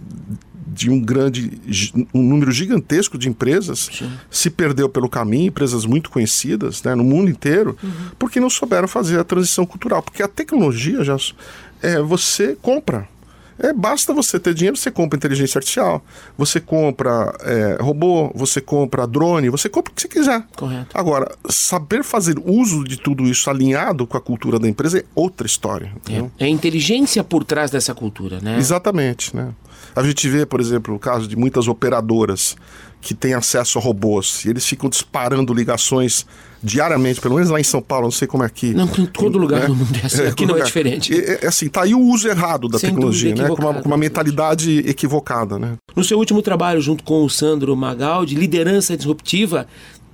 de 0.75 0.89
um 0.89 0.99
grande 0.99 1.51
um 2.13 2.21
número 2.21 2.51
gigantesco 2.51 3.17
de 3.17 3.29
empresas 3.29 3.89
se 4.29 4.49
perdeu 4.49 4.89
pelo 4.89 5.07
caminho, 5.07 5.47
empresas 5.47 5.85
muito 5.85 6.09
conhecidas 6.09 6.83
né, 6.83 6.93
no 6.93 7.03
mundo 7.03 7.31
inteiro, 7.31 7.77
porque 8.19 8.39
não 8.39 8.49
souberam 8.49 8.87
fazer 8.87 9.17
a 9.19 9.23
transição 9.23 9.65
cultural. 9.65 10.03
Porque 10.03 10.21
a 10.21 10.27
tecnologia 10.27 11.03
já 11.03 11.15
é, 11.81 12.01
você 12.01 12.57
compra. 12.61 13.07
É, 13.57 13.71
basta 13.71 14.13
você 14.13 14.37
ter 14.37 14.53
dinheiro, 14.53 14.75
você 14.75 14.91
compra 14.91 15.15
inteligência 15.15 15.57
artificial, 15.59 16.03
você 16.37 16.59
compra 16.59 17.33
é, 17.41 17.77
robô, 17.79 18.29
você 18.35 18.59
compra 18.59 19.07
drone, 19.07 19.49
você 19.49 19.69
compra 19.69 19.93
o 19.93 19.95
que 19.95 20.01
você 20.01 20.09
quiser. 20.09 20.43
Correto. 20.57 20.89
Agora, 20.93 21.33
saber 21.49 22.03
fazer 22.03 22.35
uso 22.43 22.83
de 22.83 22.97
tudo 22.97 23.23
isso 23.23 23.49
alinhado 23.49 24.05
com 24.05 24.17
a 24.17 24.21
cultura 24.21 24.59
da 24.59 24.67
empresa 24.67 24.99
é 24.99 25.05
outra 25.15 25.47
história. 25.47 25.93
entendeu? 25.95 26.29
É 26.37 26.43
a 26.43 26.49
inteligência 26.49 27.23
por 27.23 27.45
trás 27.45 27.71
dessa 27.71 27.95
cultura, 27.95 28.39
né? 28.41 28.57
Exatamente, 28.57 29.33
né? 29.33 29.53
A 29.95 30.03
gente 30.03 30.27
vê, 30.27 30.45
por 30.45 30.59
exemplo, 30.59 30.93
o 30.93 30.99
caso 30.99 31.27
de 31.27 31.35
muitas 31.35 31.67
operadoras 31.67 32.55
que 32.99 33.13
têm 33.13 33.33
acesso 33.33 33.77
a 33.77 33.81
robôs 33.81 34.43
e 34.45 34.49
eles 34.49 34.65
ficam 34.65 34.89
disparando 34.89 35.53
ligações 35.53 36.25
diariamente, 36.61 37.21
pelo 37.21 37.35
menos 37.35 37.51
lá 37.51 37.59
em 37.59 37.63
São 37.63 37.81
Paulo, 37.81 38.05
não 38.05 38.11
sei 38.11 38.27
como 38.27 38.43
é 38.43 38.47
aqui. 38.47 38.73
Não, 38.73 38.89
em 38.97 39.05
todo 39.05 39.37
lugar 39.37 39.67
do 39.67 39.75
mundo 39.75 39.95
é 40.01 40.05
assim, 40.07 40.23
aqui 40.23 40.47
todo 40.47 40.55
não 40.55 40.57
é 40.57 40.65
diferente. 40.65 41.13
É, 41.13 41.45
é 41.45 41.47
assim, 41.47 41.69
tá 41.69 41.83
aí 41.83 41.93
o 41.93 41.99
uso 41.99 42.27
errado 42.27 42.67
da 42.67 42.79
Sem 42.79 42.89
tecnologia, 42.89 43.35
né? 43.35 43.47
Com 43.47 43.61
uma, 43.61 43.73
com 43.75 43.87
uma 43.87 43.97
mentalidade 43.97 44.79
equivocada, 44.79 45.59
né? 45.59 45.75
No 45.95 46.03
seu 46.03 46.17
último 46.17 46.41
trabalho, 46.41 46.81
junto 46.81 47.03
com 47.03 47.23
o 47.23 47.29
Sandro 47.29 47.75
Magaldi, 47.75 48.33
liderança 48.33 48.97
disruptiva, 48.97 49.67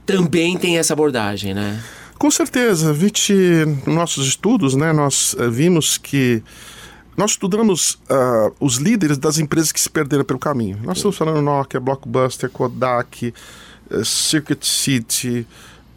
também 0.06 0.58
tem 0.58 0.78
essa 0.78 0.92
abordagem, 0.92 1.54
né? 1.54 1.82
Com 2.18 2.30
certeza, 2.30 2.94
nos 2.94 3.96
nossos 3.96 4.28
estudos, 4.28 4.76
né, 4.76 4.94
nós 4.94 5.36
eh, 5.40 5.50
vimos 5.50 5.98
que 5.98 6.44
nós 7.22 7.32
estudamos 7.32 8.00
ah, 8.10 8.52
os 8.60 8.78
líderes 8.78 9.20
das 9.20 9.38
empresas 9.38 9.72
que 9.72 9.80
se 9.80 9.90
perderam 9.90 10.26
pelo 10.26 10.40
caminho. 10.40 10.80
Nós 10.82 10.98
estamos 10.98 11.16
falando 11.16 11.40
Nokia, 11.40 11.80
Blockbuster, 11.80 12.50
Kodak, 12.50 13.32
eh, 13.92 14.04
Circuit 14.04 14.66
City, 14.66 15.46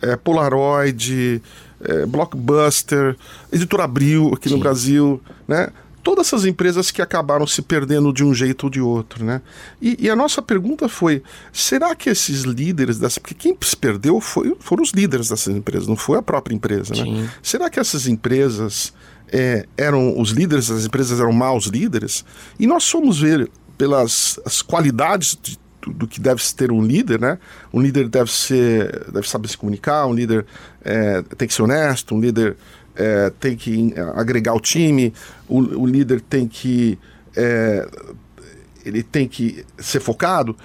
eh, 0.02 0.16
Polaroid, 0.16 1.40
eh, 1.80 2.04
Blockbuster, 2.04 3.16
Editora 3.50 3.84
Abril 3.84 4.34
aqui 4.34 4.50
no 4.50 4.58
Brasil, 4.58 5.18
né? 5.48 5.70
Todas 6.02 6.26
essas 6.26 6.44
empresas 6.44 6.90
que 6.90 7.00
acabaram 7.00 7.46
se 7.46 7.62
perdendo 7.62 8.12
de 8.12 8.22
um 8.22 8.34
jeito 8.34 8.64
ou 8.64 8.70
de 8.70 8.82
outro, 8.82 9.24
né? 9.24 9.40
E, 9.80 9.96
e 9.98 10.10
a 10.10 10.14
nossa 10.14 10.42
pergunta 10.42 10.90
foi: 10.90 11.22
será 11.50 11.94
que 11.94 12.10
esses 12.10 12.42
líderes 12.42 12.98
dessa. 12.98 13.18
Porque 13.18 13.32
quem 13.32 13.56
se 13.62 13.74
perdeu 13.74 14.20
foi, 14.20 14.54
foram 14.60 14.82
os 14.82 14.90
líderes 14.90 15.30
dessas 15.30 15.56
empresas, 15.56 15.88
não 15.88 15.96
foi 15.96 16.18
a 16.18 16.22
própria 16.22 16.54
empresa, 16.54 16.94
né? 16.94 17.02
Sim. 17.02 17.30
Será 17.42 17.70
que 17.70 17.80
essas 17.80 18.06
empresas 18.06 18.92
é, 19.36 19.66
eram 19.76 20.16
os 20.16 20.30
líderes 20.30 20.68
das 20.68 20.86
empresas 20.86 21.18
eram 21.18 21.32
maus 21.32 21.66
líderes? 21.66 22.24
E 22.56 22.68
nós 22.68 22.88
fomos 22.88 23.18
ver 23.18 23.50
pelas 23.76 24.38
as 24.44 24.62
qualidades 24.62 25.36
de, 25.42 25.58
do, 25.84 26.06
que 26.06 26.20
deve 26.20 26.40
ter 26.56 26.70
um 26.70 26.80
líder, 26.80 27.20
né? 27.20 27.36
Um 27.72 27.80
líder 27.80 28.08
deve 28.08 28.30
ser, 28.30 29.10
deve 29.10 29.28
saber 29.28 29.48
se 29.48 29.58
comunicar, 29.58 30.06
um 30.06 30.14
líder 30.14 30.46
é, 30.84 31.20
tem 31.36 31.48
que 31.48 31.54
ser 31.54 31.62
honesto, 31.62 32.14
um 32.14 32.20
líder 32.20 32.56
é, 32.94 33.30
tem 33.40 33.56
que 33.56 33.92
agregar 34.14 34.54
o 34.54 34.60
time, 34.60 35.12
o, 35.48 35.58
o 35.80 35.84
líder 35.84 36.20
tem 36.20 36.46
que 36.46 36.96
é, 37.36 37.88
ele 38.84 39.02
tem 39.02 39.26
que 39.26 39.66
ser 39.78 39.98
focado. 39.98 40.56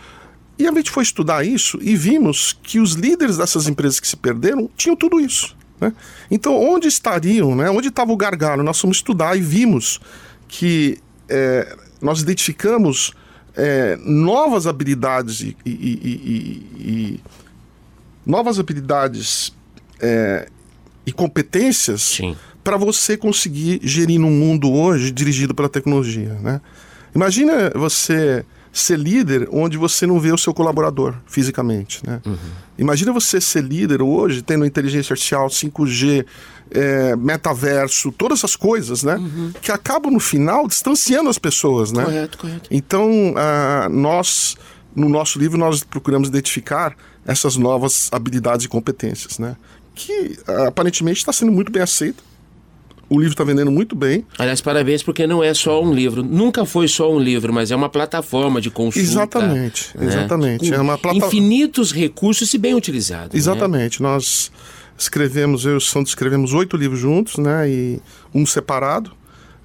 E 0.60 0.68
a 0.68 0.72
gente 0.72 0.92
foi 0.92 1.02
estudar 1.02 1.44
isso 1.44 1.80
e 1.82 1.96
vimos 1.96 2.54
que 2.62 2.80
os 2.80 2.94
líderes 2.94 3.38
dessas 3.38 3.68
empresas 3.68 4.00
que 4.00 4.08
se 4.08 4.16
perderam 4.16 4.70
tinham 4.78 4.96
tudo 4.96 5.20
isso. 5.20 5.58
Né? 5.80 5.94
Então, 6.30 6.56
onde 6.56 6.88
estariam, 6.88 7.56
né? 7.56 7.70
onde 7.70 7.88
estava 7.88 8.12
o 8.12 8.18
gargalo? 8.18 8.64
Nós 8.64 8.80
fomos 8.80 8.98
estudar 8.98 9.38
e 9.38 9.42
vimos 9.42 10.00
que 10.48 10.98
é, 11.28 11.76
nós 12.02 12.22
identificamos 12.22 13.14
é, 13.56 13.98
novas 14.04 14.68
habilidades 14.68 15.42
e, 15.42 15.58
e, 15.66 15.72
e, 15.72 16.80
e 16.80 17.20
novas 18.26 18.60
habilidades 18.60 19.54
é, 20.00 20.48
e 21.06 21.12
competências 21.12 22.20
para 22.64 22.78
você 22.78 23.18
conseguir 23.18 23.80
gerir 23.84 24.20
no 24.20 24.30
mundo 24.30 24.72
hoje 24.72 25.12
dirigido 25.12 25.54
pela 25.56 25.70
tecnologia. 25.70 26.34
Né? 26.36 26.62
Imagina 27.16 27.72
você 27.74 28.46
ser 28.72 28.98
líder 28.98 29.48
onde 29.52 29.78
você 29.78 30.06
não 30.06 30.20
vê 30.20 30.32
o 30.32 30.38
seu 30.38 30.54
colaborador 30.54 31.16
fisicamente. 31.26 32.06
Né? 32.06 32.22
Uhum. 32.26 32.38
Imagina 32.78 33.12
você 33.12 33.42
ser 33.42 33.64
líder 33.64 34.02
hoje, 34.02 34.42
tendo 34.42 34.66
inteligência 34.66 35.14
artificial, 35.14 35.48
5G, 35.48 36.26
é, 36.72 37.16
metaverso, 37.16 38.12
todas 38.12 38.40
essas 38.40 38.56
coisas, 38.56 39.04
né? 39.04 39.16
Uhum. 39.16 39.52
Que 39.62 39.72
acabam 39.72 40.12
no 40.12 40.20
final 40.20 40.68
distanciando 40.68 41.30
as 41.30 41.40
pessoas, 41.40 41.92
né? 41.92 42.04
Correto, 42.04 42.38
correto. 42.38 42.70
Então, 42.72 43.10
uh, 43.32 43.90
nós, 43.90 44.56
no 44.96 45.10
nosso 45.10 45.40
livro, 45.40 45.58
nós 45.58 45.84
procuramos 45.84 46.30
identificar 46.30 46.96
essas 47.26 47.58
novas 47.58 48.08
habilidades 48.12 48.66
e 48.66 48.70
competências, 48.70 49.40
né? 49.40 49.58
Que 49.96 50.38
uh, 50.48 50.68
aparentemente 50.68 51.18
está 51.18 51.34
sendo 51.34 51.52
muito 51.52 51.72
bem 51.72 51.82
aceita 51.82 52.29
o 53.10 53.18
livro 53.18 53.34
está 53.34 53.44
vendendo 53.44 53.72
muito 53.72 53.96
bem. 53.96 54.26
Aliás, 54.38 54.62
parabéns, 54.62 55.02
porque 55.02 55.26
não 55.26 55.44
é 55.44 55.54
só 55.54 55.84
um 55.84 55.92
livro. 55.92 56.24
Nunca 56.24 56.64
foi 56.66 56.88
só 56.88 57.12
um 57.12 57.20
livro, 57.20 57.52
mas 57.52 57.72
é 57.72 57.76
uma 57.76 57.90
plataforma 57.90 58.62
de 58.62 58.70
consulta. 58.70 59.00
Exatamente, 59.00 59.98
né? 59.98 60.06
exatamente. 60.06 60.70
Com 60.70 60.76
é 60.76 60.80
uma 60.80 60.98
plata... 60.98 61.18
Infinitos 61.18 61.92
recursos, 61.92 62.50
se 62.50 62.58
bem 62.58 62.76
utilizados. 62.76 63.34
Né? 63.34 63.40
Exatamente. 63.40 64.02
Né? 64.02 64.08
Nós 64.08 64.52
escrevemos, 64.98 65.66
eu 65.66 65.74
e 65.74 65.78
o 65.78 65.82
Santos 65.82 66.12
escrevemos 66.12 66.54
oito 66.54 66.78
livros 66.78 67.00
juntos, 67.00 67.38
né? 67.38 67.68
E 67.70 68.02
um 68.34 68.46
separado. 68.46 69.12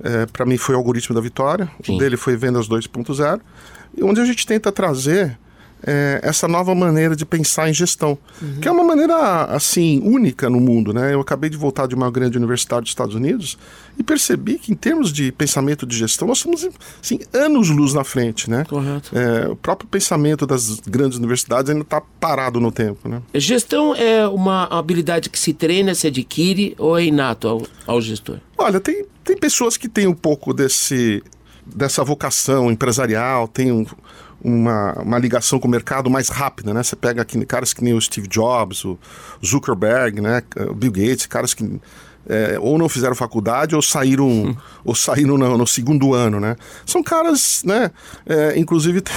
É, 0.02 0.26
Para 0.26 0.46
mim 0.46 0.56
foi 0.56 0.74
o 0.74 0.78
Algoritmo 0.78 1.14
da 1.14 1.20
Vitória. 1.20 1.70
Sim. 1.84 1.96
O 1.96 1.98
dele 1.98 2.16
foi 2.16 2.36
Vendas 2.36 2.66
2.0. 2.66 3.40
Onde 4.02 4.20
a 4.20 4.24
gente 4.24 4.46
tenta 4.46 4.72
trazer 4.72 5.38
é, 5.86 6.20
essa 6.22 6.48
nova 6.48 6.74
maneira 6.74 7.14
de 7.14 7.24
pensar 7.24 7.68
em 7.68 7.74
gestão, 7.74 8.18
uhum. 8.40 8.60
que 8.60 8.68
é 8.68 8.70
uma 8.70 8.84
maneira 8.84 9.44
assim 9.44 10.00
única 10.02 10.48
no 10.48 10.60
mundo, 10.60 10.92
né? 10.92 11.12
Eu 11.12 11.20
acabei 11.20 11.50
de 11.50 11.56
voltar 11.56 11.86
de 11.86 11.94
uma 11.94 12.10
grande 12.10 12.38
universidade 12.38 12.82
dos 12.82 12.90
Estados 12.90 13.14
Unidos 13.14 13.58
e 13.98 14.02
percebi 14.02 14.58
que 14.58 14.72
em 14.72 14.74
termos 14.74 15.12
de 15.12 15.30
pensamento 15.32 15.86
de 15.86 15.96
gestão 15.96 16.26
nós 16.26 16.38
somos 16.38 16.66
assim 17.02 17.20
anos 17.32 17.68
luz 17.68 17.92
na 17.92 18.04
frente, 18.04 18.48
né? 18.48 18.64
Correto. 18.64 19.10
É, 19.16 19.48
o 19.48 19.56
próprio 19.56 19.88
pensamento 19.88 20.46
das 20.46 20.80
grandes 20.80 21.18
universidades 21.18 21.70
ainda 21.70 21.82
está 21.82 22.00
parado 22.00 22.60
no 22.60 22.72
tempo, 22.72 23.08
né? 23.08 23.20
Gestão 23.34 23.94
é 23.94 24.26
uma 24.26 24.64
habilidade 24.64 25.28
que 25.28 25.38
se 25.38 25.52
treina, 25.52 25.94
se 25.94 26.06
adquire 26.06 26.74
ou 26.78 26.98
é 26.98 27.04
inato 27.04 27.46
ao, 27.46 27.62
ao 27.86 28.00
gestor? 28.00 28.38
Olha, 28.56 28.80
tem 28.80 29.04
tem 29.24 29.36
pessoas 29.36 29.76
que 29.76 29.88
têm 29.88 30.06
um 30.06 30.14
pouco 30.14 30.52
desse 30.52 31.22
dessa 31.66 32.04
vocação 32.04 32.70
empresarial, 32.70 33.48
tem 33.48 33.72
um, 33.72 33.86
uma, 34.44 34.92
uma 35.00 35.18
ligação 35.18 35.58
com 35.58 35.66
o 35.66 35.70
mercado 35.70 36.10
mais 36.10 36.28
rápida, 36.28 36.74
né? 36.74 36.82
Você 36.82 36.94
pega 36.94 37.22
aqui 37.22 37.42
caras 37.46 37.72
que 37.72 37.82
nem 37.82 37.94
o 37.94 38.00
Steve 38.00 38.28
Jobs, 38.28 38.84
o 38.84 38.98
Zuckerberg, 39.44 40.20
né? 40.20 40.42
O 40.68 40.74
Bill 40.74 40.92
Gates, 40.92 41.26
caras 41.26 41.54
que 41.54 41.80
é, 42.28 42.58
ou 42.58 42.78
não 42.78 42.88
fizeram 42.88 43.14
faculdade 43.14 43.74
ou 43.74 43.82
saíram 43.82 44.28
hum. 44.28 44.56
ou 44.84 44.94
saíram 44.94 45.36
no, 45.36 45.58
no, 45.58 45.66
segundo 45.66 46.14
ano, 46.14 46.40
né? 46.40 46.56
São 46.84 47.02
caras, 47.02 47.62
né? 47.64 47.90
É, 48.26 48.58
inclusive 48.58 49.00
tem 49.02 49.14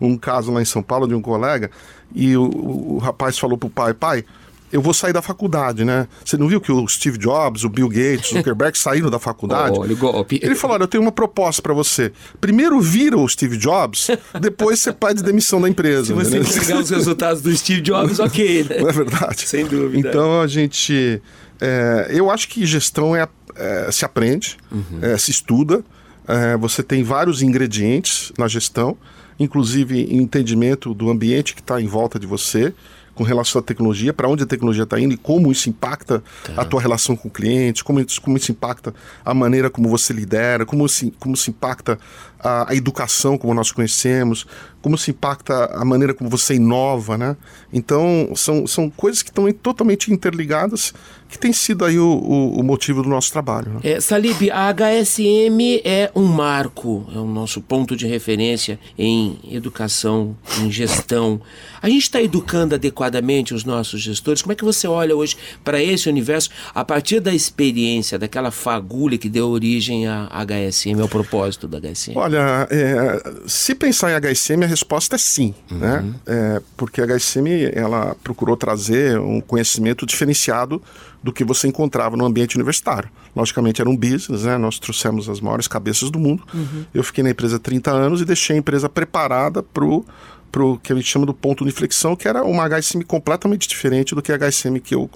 um 0.00 0.16
caso 0.16 0.52
lá 0.52 0.62
em 0.62 0.64
São 0.64 0.82
Paulo 0.82 1.06
de 1.06 1.14
um 1.14 1.20
colega 1.20 1.70
e 2.14 2.36
o, 2.36 2.44
o 2.44 2.98
rapaz 2.98 3.38
falou 3.38 3.58
pro 3.58 3.68
pai, 3.68 3.94
pai, 3.94 4.24
eu 4.72 4.82
vou 4.82 4.92
sair 4.92 5.12
da 5.12 5.22
faculdade, 5.22 5.84
né? 5.84 6.08
Você 6.24 6.36
não 6.36 6.48
viu 6.48 6.60
que 6.60 6.72
o 6.72 6.88
Steve 6.88 7.18
Jobs, 7.18 7.64
o 7.64 7.68
Bill 7.68 7.88
Gates, 7.88 8.32
o 8.32 8.36
Zuckerberg 8.36 8.76
saíram 8.78 9.08
da 9.10 9.18
faculdade? 9.18 9.78
Olha 9.78 9.92
o 9.92 9.96
golpe. 9.96 10.40
Ele 10.42 10.54
falou: 10.54 10.74
olha, 10.74 10.82
eu 10.82 10.88
tenho 10.88 11.02
uma 11.02 11.12
proposta 11.12 11.62
para 11.62 11.72
você. 11.72 12.12
Primeiro 12.40 12.80
vira 12.80 13.16
o 13.16 13.28
Steve 13.28 13.56
Jobs, 13.56 14.08
depois 14.40 14.80
você 14.80 14.92
pede 14.92 15.22
demissão 15.22 15.60
da 15.60 15.68
empresa. 15.68 16.06
Se 16.06 16.12
você 16.12 16.38
entregar 16.38 16.78
os 16.78 16.90
resultados 16.90 17.42
do 17.42 17.56
Steve 17.56 17.80
Jobs, 17.80 18.18
ok, 18.20 18.64
né? 18.64 18.78
Não 18.80 18.88
é 18.88 18.92
verdade? 18.92 19.48
Sem 19.48 19.66
dúvida. 19.66 20.08
Então 20.08 20.40
a 20.40 20.46
gente. 20.46 21.22
É, 21.60 22.08
eu 22.10 22.30
acho 22.30 22.48
que 22.48 22.66
gestão 22.66 23.16
é, 23.16 23.26
é 23.54 23.90
se 23.90 24.04
aprende, 24.04 24.56
uhum. 24.70 24.98
é, 25.00 25.16
se 25.16 25.30
estuda. 25.30 25.82
É, 26.28 26.56
você 26.56 26.82
tem 26.82 27.04
vários 27.04 27.40
ingredientes 27.40 28.32
na 28.36 28.48
gestão, 28.48 28.96
inclusive 29.38 30.12
entendimento 30.12 30.92
do 30.92 31.08
ambiente 31.08 31.54
que 31.54 31.60
está 31.60 31.80
em 31.80 31.86
volta 31.86 32.18
de 32.18 32.26
você 32.26 32.74
com 33.16 33.24
relação 33.24 33.60
à 33.60 33.62
tecnologia, 33.62 34.12
para 34.12 34.28
onde 34.28 34.44
a 34.44 34.46
tecnologia 34.46 34.84
está 34.84 35.00
indo 35.00 35.14
e 35.14 35.16
como 35.16 35.50
isso 35.50 35.68
impacta 35.68 36.22
tá. 36.44 36.60
a 36.60 36.64
tua 36.64 36.80
relação 36.80 37.16
com 37.16 37.28
o 37.28 37.30
cliente, 37.30 37.82
como 37.82 37.98
isso, 37.98 38.20
como 38.20 38.36
isso 38.36 38.52
impacta 38.52 38.94
a 39.24 39.34
maneira 39.34 39.70
como 39.70 39.88
você 39.88 40.12
lidera, 40.12 40.66
como 40.66 40.86
se, 40.88 41.12
como 41.18 41.36
se 41.36 41.50
impacta 41.50 41.98
a, 42.38 42.70
a, 42.70 42.74
educação 42.74 43.36
como 43.38 43.54
nós 43.54 43.72
conhecemos, 43.72 44.46
como 44.82 44.96
se 44.96 45.10
impacta 45.10 45.66
a 45.74 45.84
maneira 45.84 46.14
como 46.14 46.30
você 46.30 46.54
inova, 46.54 47.18
né? 47.18 47.36
Então, 47.72 48.32
são, 48.36 48.66
são 48.66 48.88
coisas 48.88 49.22
que 49.22 49.30
estão 49.30 49.50
totalmente 49.52 50.12
interligadas, 50.12 50.94
que 51.28 51.38
tem 51.38 51.52
sido 51.52 51.84
aí 51.84 51.98
o, 51.98 52.06
o, 52.06 52.60
o 52.60 52.62
motivo 52.62 53.02
do 53.02 53.08
nosso 53.08 53.32
trabalho. 53.32 53.72
Né? 53.72 53.80
É, 53.82 54.00
Salib, 54.00 54.48
a 54.50 54.72
HSM 54.72 55.80
é 55.84 56.10
um 56.14 56.24
marco, 56.24 57.06
é 57.12 57.18
o 57.18 57.26
nosso 57.26 57.60
ponto 57.60 57.96
de 57.96 58.06
referência 58.06 58.78
em 58.96 59.38
educação, 59.50 60.36
em 60.60 60.70
gestão. 60.70 61.40
A 61.82 61.88
gente 61.88 62.02
está 62.02 62.22
educando 62.22 62.74
adequadamente 62.74 63.54
os 63.54 63.64
nossos 63.64 64.00
gestores? 64.00 64.40
Como 64.42 64.52
é 64.52 64.54
que 64.54 64.64
você 64.64 64.86
olha 64.86 65.16
hoje 65.16 65.36
para 65.64 65.82
esse 65.82 66.08
universo 66.08 66.50
a 66.74 66.84
partir 66.84 67.20
da 67.20 67.34
experiência, 67.34 68.18
daquela 68.18 68.50
fagulha 68.50 69.18
que 69.18 69.28
deu 69.28 69.48
origem 69.48 70.06
à 70.06 70.28
HSM, 70.44 71.00
ao 71.00 71.08
propósito 71.08 71.66
da 71.66 71.78
HSM? 71.80 72.12
Olha, 72.14 72.25
é, 72.34 73.22
se 73.46 73.74
pensar 73.74 74.10
em 74.10 74.14
HSM, 74.14 74.64
a 74.64 74.66
resposta 74.66 75.16
é 75.16 75.18
sim, 75.18 75.54
uhum. 75.70 75.78
né? 75.78 76.14
É, 76.26 76.62
porque 76.76 77.00
a 77.00 77.06
HSM 77.06 77.46
ela 77.72 78.16
procurou 78.22 78.56
trazer 78.56 79.18
um 79.18 79.40
conhecimento 79.40 80.04
diferenciado 80.04 80.82
do 81.22 81.32
que 81.32 81.44
você 81.44 81.68
encontrava 81.68 82.16
no 82.16 82.24
ambiente 82.24 82.56
universitário. 82.56 83.10
Logicamente 83.34 83.80
era 83.80 83.90
um 83.90 83.96
business, 83.96 84.44
né? 84.44 84.56
Nós 84.56 84.78
trouxemos 84.78 85.28
as 85.28 85.40
maiores 85.40 85.66
cabeças 85.66 86.10
do 86.10 86.18
mundo. 86.18 86.44
Uhum. 86.54 86.84
Eu 86.94 87.02
fiquei 87.02 87.22
na 87.24 87.30
empresa 87.30 87.56
há 87.56 87.58
30 87.58 87.90
anos 87.90 88.20
e 88.20 88.24
deixei 88.24 88.56
a 88.56 88.58
empresa 88.58 88.88
preparada 88.88 89.62
para 89.62 89.84
o 89.84 90.78
que 90.78 90.92
a 90.92 90.96
gente 90.96 91.08
chama 91.08 91.26
do 91.26 91.34
ponto 91.34 91.64
de 91.64 91.70
inflexão, 91.70 92.16
que 92.16 92.28
era 92.28 92.44
uma 92.44 92.68
HSM 92.68 93.02
completamente 93.02 93.68
diferente 93.68 94.14
do 94.14 94.22
que 94.22 94.32
a 94.32 94.38
HSM 94.38 94.78
que 94.78 94.94
eu, 94.94 95.10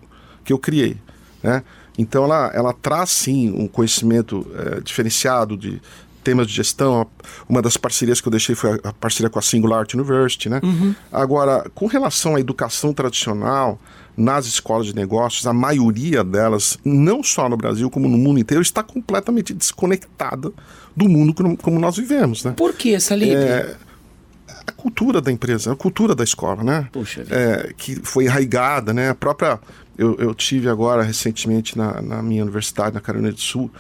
que 0.44 0.52
eu 0.52 0.58
criei, 0.58 0.96
né? 1.42 1.62
Então 1.96 2.24
ela, 2.24 2.50
ela 2.54 2.72
traz 2.72 3.10
sim 3.10 3.50
um 3.50 3.68
conhecimento 3.68 4.46
é, 4.54 4.80
diferenciado 4.80 5.56
de 5.56 5.80
temas 6.30 6.46
de 6.46 6.54
gestão. 6.54 7.06
Uma 7.48 7.60
das 7.60 7.76
parcerias 7.76 8.20
que 8.20 8.28
eu 8.28 8.30
deixei 8.30 8.54
foi 8.54 8.80
a 8.84 8.92
parceria 8.92 9.28
com 9.28 9.38
a 9.38 9.42
Singularity 9.42 9.96
University, 9.96 10.48
né? 10.48 10.60
Uhum. 10.62 10.94
Agora, 11.10 11.68
com 11.74 11.86
relação 11.86 12.36
à 12.36 12.40
educação 12.40 12.92
tradicional, 12.92 13.80
nas 14.16 14.46
escolas 14.46 14.86
de 14.86 14.94
negócios, 14.94 15.46
a 15.46 15.52
maioria 15.52 16.22
delas, 16.22 16.78
não 16.84 17.22
só 17.22 17.48
no 17.48 17.56
Brasil, 17.56 17.90
como 17.90 18.08
no 18.08 18.16
mundo 18.16 18.38
inteiro, 18.38 18.62
está 18.62 18.82
completamente 18.82 19.52
desconectada 19.52 20.52
do 20.94 21.08
mundo 21.08 21.34
como 21.56 21.80
nós 21.80 21.96
vivemos, 21.96 22.44
né? 22.44 22.52
Por 22.56 22.74
que 22.74 22.94
essa? 22.94 23.14
É, 23.14 23.76
a 24.66 24.72
cultura 24.72 25.20
da 25.20 25.32
empresa, 25.32 25.72
a 25.72 25.76
cultura 25.76 26.14
da 26.14 26.22
escola, 26.22 26.62
né? 26.62 26.88
Puxa 26.92 27.24
é, 27.28 27.72
que 27.76 27.96
foi 28.02 28.28
arraigada, 28.28 28.92
né? 28.92 29.10
A 29.10 29.14
própria... 29.14 29.58
Eu, 29.98 30.16
eu 30.18 30.34
tive 30.34 30.66
agora, 30.66 31.02
recentemente, 31.02 31.76
na, 31.76 32.00
na 32.00 32.22
minha 32.22 32.42
universidade, 32.42 32.94
na 32.94 33.02
Carolina 33.02 33.32
do 33.32 33.40
Sul, 33.40 33.70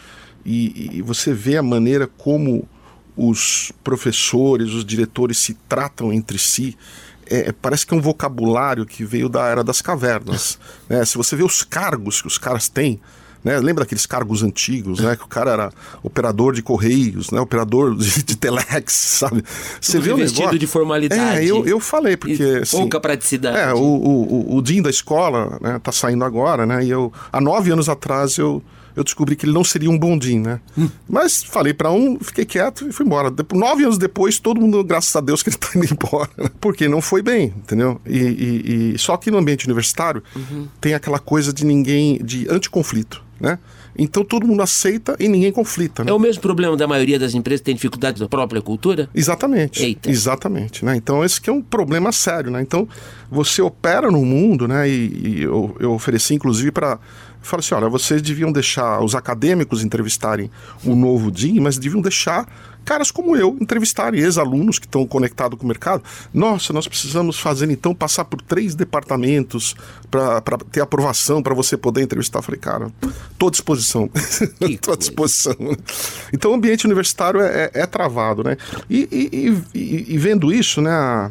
e, 0.50 0.98
e 0.98 1.02
você 1.02 1.32
vê 1.32 1.56
a 1.56 1.62
maneira 1.62 2.06
como 2.06 2.68
os 3.16 3.72
professores, 3.84 4.72
os 4.72 4.84
diretores 4.84 5.38
se 5.38 5.54
tratam 5.68 6.12
entre 6.12 6.38
si. 6.38 6.76
É, 7.26 7.52
parece 7.52 7.86
que 7.86 7.94
é 7.94 7.96
um 7.96 8.00
vocabulário 8.00 8.84
que 8.84 9.04
veio 9.04 9.28
da 9.28 9.46
era 9.46 9.62
das 9.62 9.80
cavernas. 9.80 10.58
Né? 10.88 11.04
Se 11.04 11.16
você 11.16 11.36
vê 11.36 11.44
os 11.44 11.62
cargos 11.62 12.20
que 12.20 12.26
os 12.26 12.36
caras 12.36 12.68
têm, 12.68 13.00
né? 13.44 13.58
Lembra 13.58 13.84
daqueles 13.84 14.04
cargos 14.06 14.42
antigos, 14.42 15.00
né? 15.00 15.16
Que 15.16 15.24
o 15.24 15.28
cara 15.28 15.52
era 15.52 15.72
operador 16.02 16.52
de 16.52 16.62
correios, 16.62 17.30
né? 17.30 17.40
Operador 17.40 17.94
de, 17.96 18.22
de 18.22 18.36
telex, 18.36 18.92
sabe? 18.92 19.44
Você 19.80 19.92
Tudo 19.92 20.02
vê 20.02 20.12
o 20.12 20.16
negócio... 20.16 20.58
de 20.58 20.66
formalidade. 20.66 21.38
É, 21.38 21.44
eu, 21.44 21.66
eu 21.66 21.80
falei, 21.80 22.16
porque... 22.16 22.42
Assim, 22.62 22.76
pouca 22.76 23.00
praticidade. 23.00 23.56
É, 23.56 23.72
o, 23.72 23.78
o, 23.78 24.54
o, 24.54 24.56
o 24.56 24.62
Dean 24.62 24.82
da 24.82 24.90
escola 24.90 25.58
né, 25.60 25.80
tá 25.82 25.92
saindo 25.92 26.24
agora, 26.24 26.66
né? 26.66 26.84
E 26.84 26.90
eu, 26.90 27.12
há 27.32 27.40
nove 27.40 27.70
anos 27.70 27.88
atrás, 27.88 28.36
eu 28.36 28.62
eu 28.94 29.04
descobri 29.04 29.36
que 29.36 29.44
ele 29.44 29.52
não 29.52 29.64
seria 29.64 29.90
um 29.90 29.98
Dean, 30.18 30.40
né? 30.40 30.60
Hum. 30.76 30.88
Mas 31.08 31.42
falei 31.42 31.72
para 31.72 31.90
um, 31.90 32.18
fiquei 32.20 32.44
quieto 32.44 32.88
e 32.88 32.92
fui 32.92 33.06
embora. 33.06 33.32
Nove 33.52 33.84
anos 33.84 33.98
depois, 33.98 34.38
todo 34.38 34.60
mundo, 34.60 34.82
graças 34.82 35.14
a 35.14 35.20
Deus, 35.20 35.42
que 35.44 35.50
ele 35.50 35.56
tá 35.56 35.68
indo 35.74 35.86
embora. 35.92 36.30
Né? 36.36 36.50
Porque 36.60 36.88
não 36.88 37.00
foi 37.00 37.22
bem, 37.22 37.54
entendeu? 37.56 38.00
E, 38.06 38.18
e, 38.18 38.92
e 38.94 38.98
só 38.98 39.16
que 39.16 39.30
no 39.30 39.38
ambiente 39.38 39.66
universitário 39.66 40.22
uhum. 40.34 40.66
tem 40.80 40.94
aquela 40.94 41.18
coisa 41.18 41.52
de 41.52 41.64
ninguém, 41.64 42.18
de 42.22 42.46
anticonflito, 42.50 43.22
né? 43.40 43.58
Então 43.96 44.24
todo 44.24 44.46
mundo 44.46 44.62
aceita 44.62 45.16
e 45.18 45.28
ninguém 45.28 45.52
conflita. 45.52 46.04
Né? 46.04 46.10
É 46.10 46.14
o 46.14 46.18
mesmo 46.18 46.40
problema 46.40 46.76
da 46.76 46.86
maioria 46.86 47.18
das 47.18 47.34
empresas 47.34 47.60
que 47.60 47.66
tem 47.66 47.74
dificuldade 47.74 48.18
da 48.18 48.28
própria 48.28 48.62
cultura? 48.62 49.08
Exatamente. 49.14 49.82
Eita. 49.82 50.10
Exatamente. 50.10 50.84
Né? 50.84 50.96
Então 50.96 51.24
esse 51.24 51.40
que 51.40 51.50
é 51.50 51.52
um 51.52 51.60
problema 51.60 52.12
sério. 52.12 52.50
Né? 52.50 52.62
Então 52.62 52.88
você 53.30 53.60
opera 53.60 54.10
no 54.10 54.24
mundo, 54.24 54.66
né? 54.66 54.88
E, 54.88 54.92
e 54.92 55.42
eu, 55.42 55.76
eu 55.78 55.92
ofereci 55.92 56.34
inclusive 56.34 56.70
para 56.70 56.98
Fala 57.42 57.60
assim: 57.60 57.74
olha, 57.74 57.88
vocês 57.88 58.20
deviam 58.22 58.52
deixar 58.52 59.02
os 59.02 59.14
acadêmicos 59.14 59.82
entrevistarem 59.82 60.50
o 60.84 60.94
novo 60.94 61.30
DIN, 61.30 61.60
mas 61.60 61.78
deviam 61.78 62.00
deixar 62.00 62.46
caras 62.84 63.10
como 63.10 63.36
eu 63.36 63.56
entrevistarem 63.60 64.20
ex-alunos 64.20 64.78
que 64.78 64.86
estão 64.86 65.06
conectados 65.06 65.58
com 65.58 65.64
o 65.64 65.68
mercado. 65.68 66.02
Nossa, 66.32 66.72
nós 66.72 66.88
precisamos 66.88 67.38
fazer 67.38 67.70
então 67.70 67.94
passar 67.94 68.24
por 68.24 68.40
três 68.40 68.74
departamentos 68.74 69.74
para 70.10 70.40
ter 70.70 70.80
aprovação 70.80 71.42
para 71.42 71.54
você 71.54 71.76
poder 71.76 72.02
entrevistar. 72.02 72.38
Eu 72.38 72.42
falei, 72.42 72.60
cara, 72.60 72.90
estou 73.30 73.48
à 73.48 73.50
disposição. 73.50 74.10
Estou 74.60 74.94
à 74.94 74.96
disposição. 74.96 75.54
Então 76.32 76.50
o 76.50 76.54
ambiente 76.54 76.84
universitário 76.86 77.40
é, 77.40 77.70
é, 77.74 77.80
é 77.80 77.86
travado, 77.86 78.42
né? 78.42 78.56
E, 78.88 79.08
e, 79.10 79.78
e, 79.78 80.14
e, 80.14 80.18
vendo 80.18 80.52
isso, 80.52 80.80
né? 80.80 81.30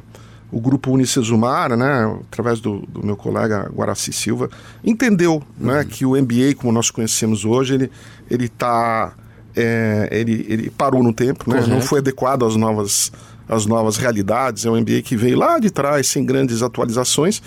O 0.51 0.59
grupo 0.59 0.91
Unicesumar, 0.91 1.75
né, 1.77 2.19
através 2.27 2.59
do, 2.59 2.79
do, 2.87 3.05
meu 3.05 3.15
colega 3.15 3.69
Guaraci 3.73 4.11
Silva, 4.11 4.49
entendeu 4.83 5.43
né, 5.57 5.71
uhum. 5.71 5.77
né, 5.77 5.85
que 5.85 6.05
o 6.05 6.11
MBA, 6.11 6.55
como 6.57 6.71
nós 6.71 6.89
conhecemos 6.89 7.45
hoje, 7.45 7.75
ele 7.75 7.91
ele 8.29 8.45
está 8.45 9.13
é, 9.55 10.07
ele, 10.11 10.45
ele 10.47 10.69
parou 10.69 11.03
no 11.03 11.13
tempo, 11.13 11.49
né, 11.49 11.65
não 11.67 11.81
foi 11.81 11.99
adequado 11.99 12.45
às 12.45 12.55
novas 12.55 13.11
às 13.47 13.65
novas 13.65 13.97
realidades. 13.97 14.65
É 14.65 14.69
um 14.69 14.79
MBA 14.79 15.01
que 15.03 15.15
veio 15.15 15.37
lá 15.37 15.57
de 15.57 15.71
trás, 15.71 16.07
sem 16.07 16.23
grandes 16.23 16.61
atualizações 16.61 17.41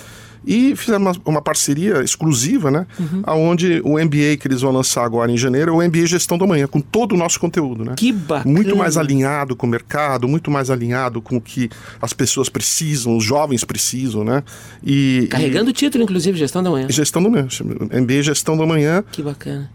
e 0.47 0.75
fizemos 0.77 1.17
uma, 1.17 1.33
uma 1.33 1.43
parceria 1.43 2.03
exclusiva, 2.03 2.71
né? 2.71 2.87
Uhum. 2.99 3.23
Onde 3.51 3.81
o 3.85 3.99
MBA 3.99 4.37
que 4.41 4.47
eles 4.47 4.61
vão 4.61 4.73
lançar 4.73 5.05
agora 5.05 5.31
em 5.31 5.37
janeiro 5.37 5.73
é 5.73 5.75
o 5.75 5.89
MBA 5.89 6.07
Gestão 6.07 6.37
da 6.39 6.47
Manhã, 6.47 6.67
com 6.67 6.81
todo 6.81 7.13
o 7.13 7.19
nosso 7.19 7.39
conteúdo, 7.39 7.85
né? 7.85 7.95
Que 7.97 8.13
bacana! 8.13 8.53
Muito 8.53 8.77
mais 8.77 8.97
alinhado 8.97 9.55
com 9.55 9.67
o 9.67 9.71
mercado, 9.71 10.27
muito 10.29 10.51
mais 10.51 10.71
alinhado 10.71 11.21
com 11.21 11.37
o 11.37 11.41
que 11.41 11.71
as 12.01 12.13
pessoas 12.13 12.49
precisam, 12.49 13.17
os 13.17 13.25
jovens 13.25 13.65
precisam, 13.65 14.25
né? 14.25 14.43
E, 14.85 15.27
Carregando 15.31 15.71
o 15.71 15.73
título, 15.73 16.05
inclusive, 16.05 16.39
Gestão 16.39 16.63
da 16.63 16.71
Manhã. 16.71 16.87
Gestão 16.91 17.23
da 17.23 17.29
Manhã. 17.29 17.47
MBA 17.93 18.23
Gestão 18.23 18.57
da 18.57 18.67
Manhã. 18.67 19.05
Que 19.11 19.23
bacana. 19.23 19.71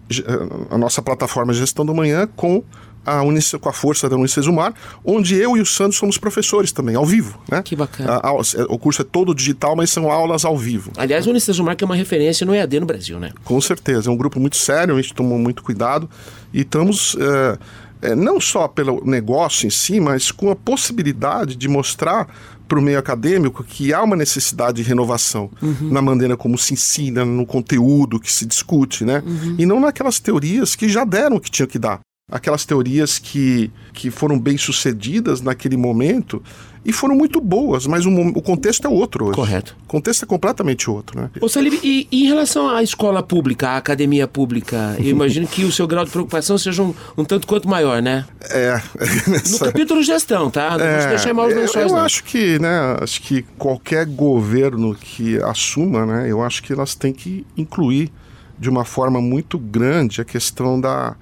A 0.69 0.77
nossa 0.77 1.01
plataforma 1.01 1.53
Gestão 1.53 1.85
da 1.85 1.93
Manhã 1.93 2.27
com 2.35 2.63
a 3.07 3.23
Unice, 3.23 3.57
com 3.57 3.69
a 3.69 3.73
força 3.73 4.09
da 4.09 4.17
Unicesumar, 4.17 4.73
onde 5.03 5.35
eu 5.35 5.55
e 5.55 5.61
o 5.61 5.65
Sandro 5.65 5.95
somos 5.95 6.17
professores 6.17 6.73
também, 6.73 6.95
ao 6.95 7.05
vivo. 7.05 7.39
Né? 7.49 7.61
Que 7.63 7.73
bacana. 7.73 8.19
A, 8.21 8.27
a, 8.27 8.33
o 8.33 8.77
curso 8.77 9.01
é 9.01 9.05
todo 9.05 9.33
digital, 9.33 9.77
mas 9.77 9.89
são 9.89 10.11
aulas 10.11 10.43
ao 10.43 10.57
vivo. 10.57 10.91
Aliás, 10.97 11.25
o 11.25 11.29
Unicesumar 11.29 11.77
que 11.77 11.85
é 11.85 11.85
uma 11.85 11.95
referência 11.95 12.45
no 12.45 12.53
EAD 12.53 12.81
no 12.81 12.85
Brasil, 12.85 13.17
né? 13.17 13.31
Com 13.45 13.61
certeza. 13.61 14.09
É 14.09 14.11
um 14.11 14.17
grupo 14.17 14.41
muito 14.41 14.57
sério, 14.57 14.95
a 14.95 15.01
gente 15.01 15.13
tomou 15.13 15.39
muito 15.39 15.63
cuidado 15.63 16.09
e 16.53 16.61
estamos. 16.61 17.15
É, 17.19 17.57
é, 17.99 18.13
não 18.13 18.39
só 18.39 18.67
pelo 18.67 19.03
negócio 19.03 19.65
em 19.65 19.71
si, 19.71 19.99
mas 19.99 20.31
com 20.31 20.51
a 20.51 20.55
possibilidade 20.55 21.55
de 21.55 21.67
mostrar 21.67 22.27
para 22.67 22.77
o 22.77 22.81
meio 22.81 22.99
acadêmico 22.99 23.63
que 23.63 23.91
há 23.91 24.03
uma 24.03 24.15
necessidade 24.15 24.83
de 24.83 24.87
renovação 24.87 25.49
uhum. 25.59 25.89
na 25.89 25.99
maneira 25.99 26.37
como 26.37 26.57
se 26.59 26.73
ensina, 26.73 27.25
no 27.25 27.43
conteúdo 27.43 28.19
que 28.19 28.31
se 28.31 28.45
discute, 28.45 29.03
né? 29.03 29.23
Uhum. 29.25 29.55
E 29.57 29.65
não 29.65 29.79
naquelas 29.79 30.19
teorias 30.19 30.75
que 30.75 30.87
já 30.87 31.03
deram 31.03 31.37
o 31.37 31.39
que 31.39 31.49
tinha 31.49 31.65
que 31.65 31.79
dar 31.79 32.01
aquelas 32.29 32.65
teorias 32.65 33.17
que, 33.17 33.71
que 33.93 34.11
foram 34.11 34.37
bem 34.37 34.57
sucedidas 34.57 35.39
naquele 35.39 35.77
momento 35.77 36.43
e 36.83 36.91
foram 36.91 37.15
muito 37.15 37.39
boas, 37.39 37.87
mas 37.87 38.05
o, 38.05 38.09
o 38.09 38.41
contexto 38.41 38.85
é 38.85 38.89
outro 38.89 39.27
hoje. 39.27 39.35
Correto. 39.35 39.77
O 39.83 39.87
contexto 39.87 40.23
é 40.23 40.25
completamente 40.25 40.89
outro, 40.89 41.21
né? 41.21 41.29
Ô 41.39 41.47
Salib, 41.47 41.79
e, 41.81 42.05
e, 42.11 42.25
em 42.25 42.27
relação 42.27 42.69
à 42.69 42.83
escola 42.83 43.23
pública, 43.23 43.69
à 43.69 43.77
academia 43.77 44.27
pública, 44.27 44.97
eu 44.99 45.05
imagino 45.05 45.47
que 45.47 45.63
o 45.63 45.71
seu 45.71 45.87
grau 45.87 46.03
de 46.03 46.11
preocupação 46.11 46.57
seja 46.57 46.83
um, 46.83 46.93
um 47.17 47.23
tanto 47.23 47.47
quanto 47.47 47.67
maior, 47.69 48.01
né? 48.01 48.25
É. 48.49 48.81
No 49.49 49.59
capítulo 49.59 50.03
gestão, 50.03 50.49
tá? 50.51 50.77
Não 50.77 50.85
é, 50.85 50.99
vou 50.99 51.09
deixar 51.09 51.33
mal 51.33 51.47
os 51.47 51.55
lençóis, 51.55 51.89
Eu 51.89 51.97
não. 51.97 52.03
acho 52.03 52.23
que, 52.25 52.59
né, 52.59 52.97
acho 53.01 53.21
que 53.21 53.43
qualquer 53.57 54.05
governo 54.05 54.93
que 54.95 55.41
assuma, 55.43 56.05
né, 56.05 56.29
eu 56.29 56.43
acho 56.43 56.61
que 56.61 56.73
elas 56.73 56.93
têm 56.93 57.13
que 57.13 57.45
incluir 57.55 58.11
de 58.59 58.69
uma 58.69 58.83
forma 58.83 59.21
muito 59.21 59.57
grande 59.57 60.19
a 60.19 60.25
questão 60.25 60.79
da 60.79 61.15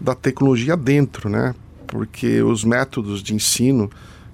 da 0.00 0.14
tecnologia 0.14 0.76
dentro, 0.76 1.28
né? 1.28 1.54
Porque 1.86 2.42
os 2.42 2.64
métodos 2.64 3.22
de 3.22 3.34
ensino 3.34 3.90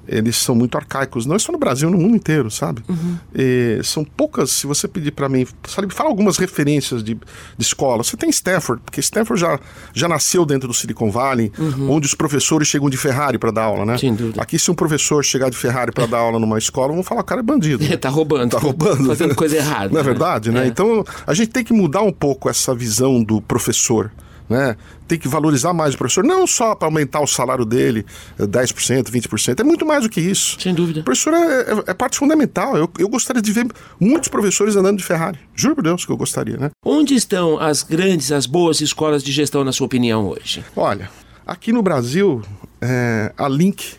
eles 0.09 0.37
são 0.37 0.55
muito 0.55 0.76
arcaicos, 0.76 1.26
não 1.26 1.38
só 1.38 1.52
no 1.52 1.59
Brasil, 1.59 1.90
no 1.90 1.98
mundo 1.98 2.16
inteiro, 2.16 2.50
sabe? 2.50 2.83
Uhum. 2.88 3.16
E, 3.35 3.81
são 3.83 4.05
poucas, 4.05 4.50
se 4.50 4.66
você 4.66 4.87
pedir 4.87 5.11
para 5.11 5.29
mim, 5.29 5.46
sabe, 5.66 5.92
fala 5.92 6.09
algumas 6.09 6.38
referências 6.38 7.02
de, 7.02 7.14
de 7.14 7.20
escola. 7.64 8.05
Você 8.05 8.16
tem 8.16 8.31
Stanford, 8.31 8.83
porque 8.85 9.00
Stanford 9.00 9.40
já, 9.40 9.59
já 9.92 10.09
nasceu 10.09 10.46
dentro 10.46 10.68
do 10.68 10.74
Silicon 10.74 11.11
Valley, 11.11 11.52
uhum. 11.59 11.90
onde 11.90 12.07
os 12.07 12.14
professores 12.14 12.68
chegam 12.68 12.88
de 12.88 12.96
Ferrari 12.96 13.38
para 13.38 13.50
dar 13.50 13.64
aula, 13.64 13.85
né? 13.85 13.98
Sem 13.98 14.14
dúvida. 14.14 14.40
Aqui, 14.40 14.59
se 14.59 14.70
um 14.70 14.74
professor 14.74 15.24
chegar 15.24 15.50
de 15.50 15.57
Ferrari 15.57 15.92
para 15.92 16.07
dar 16.07 16.18
aula 16.18 16.38
numa 16.38 16.59
escola, 16.59 16.92
vão 16.92 17.02
falar, 17.02 17.22
cara, 17.24 17.40
é 17.40 17.44
bandido. 17.44 17.85
É, 17.85 17.96
tá 17.98 18.09
roubando. 18.09 18.52
Tá 18.52 18.59
roubando. 18.59 19.07
Fazendo 19.07 19.35
coisa 19.35 19.57
errada. 19.57 19.88
Não 19.88 20.00
é 20.00 20.02
né? 20.02 20.09
verdade, 20.09 20.50
né? 20.50 20.64
É. 20.64 20.66
Então, 20.68 21.05
a 21.26 21.35
gente 21.35 21.48
tem 21.48 21.64
que 21.64 21.72
mudar 21.72 22.02
um 22.02 22.12
pouco 22.12 22.48
essa 22.48 22.74
visão 22.74 23.22
do 23.22 23.40
professor 23.40 24.12
né? 24.49 24.77
Tem 25.07 25.19
que 25.19 25.29
valorizar 25.29 25.73
mais 25.73 25.95
o 25.95 25.99
professor, 25.99 26.25
não 26.25 26.47
só 26.47 26.75
para 26.75 26.89
aumentar 26.89 27.21
o 27.21 27.27
salário 27.27 27.65
dele 27.65 28.05
10%, 28.39 29.11
20%, 29.11 29.61
é 29.61 29.65
muito 29.65 29.87
mais 29.87 30.03
do 30.03 30.09
que 30.09 30.21
isso. 30.21 30.61
Sem 30.61 30.75
dúvida. 30.75 31.01
O 31.01 31.05
professor 31.05 31.35
é, 31.35 31.61
é, 31.61 31.85
é 31.89 31.95
parte 31.95 32.19
fundamental. 32.19 32.77
Eu, 32.77 32.91
eu 32.99 33.09
gostaria 33.09 33.43
de 33.43 33.53
ver 33.53 33.67
muitos 34.01 34.29
professores 34.29 34.77
andando 34.77 34.99
de 34.99 35.05
Ferrari. 35.05 35.39
Juro 35.55 35.77
por 35.77 35.83
Deus 35.83 36.05
que 36.05 36.13
eu 36.13 36.17
gostaria, 36.17 36.57
né? 36.57 36.71
Onde 36.85 37.15
estão 37.15 37.59
as 37.59 37.83
grandes, 37.83 38.33
as 38.33 38.47
boas 38.47 38.81
escolas 38.81 39.23
de 39.23 39.33
gestão, 39.33 39.65
na 39.65 39.73
sua 39.73 39.87
opinião, 39.87 40.29
hoje? 40.29 40.65
Olha, 40.75 41.11
aqui 41.47 41.73
no 41.73 41.83
Brasil, 41.83 42.43
é, 42.81 43.33
a 43.37 43.49
Link 43.49 43.97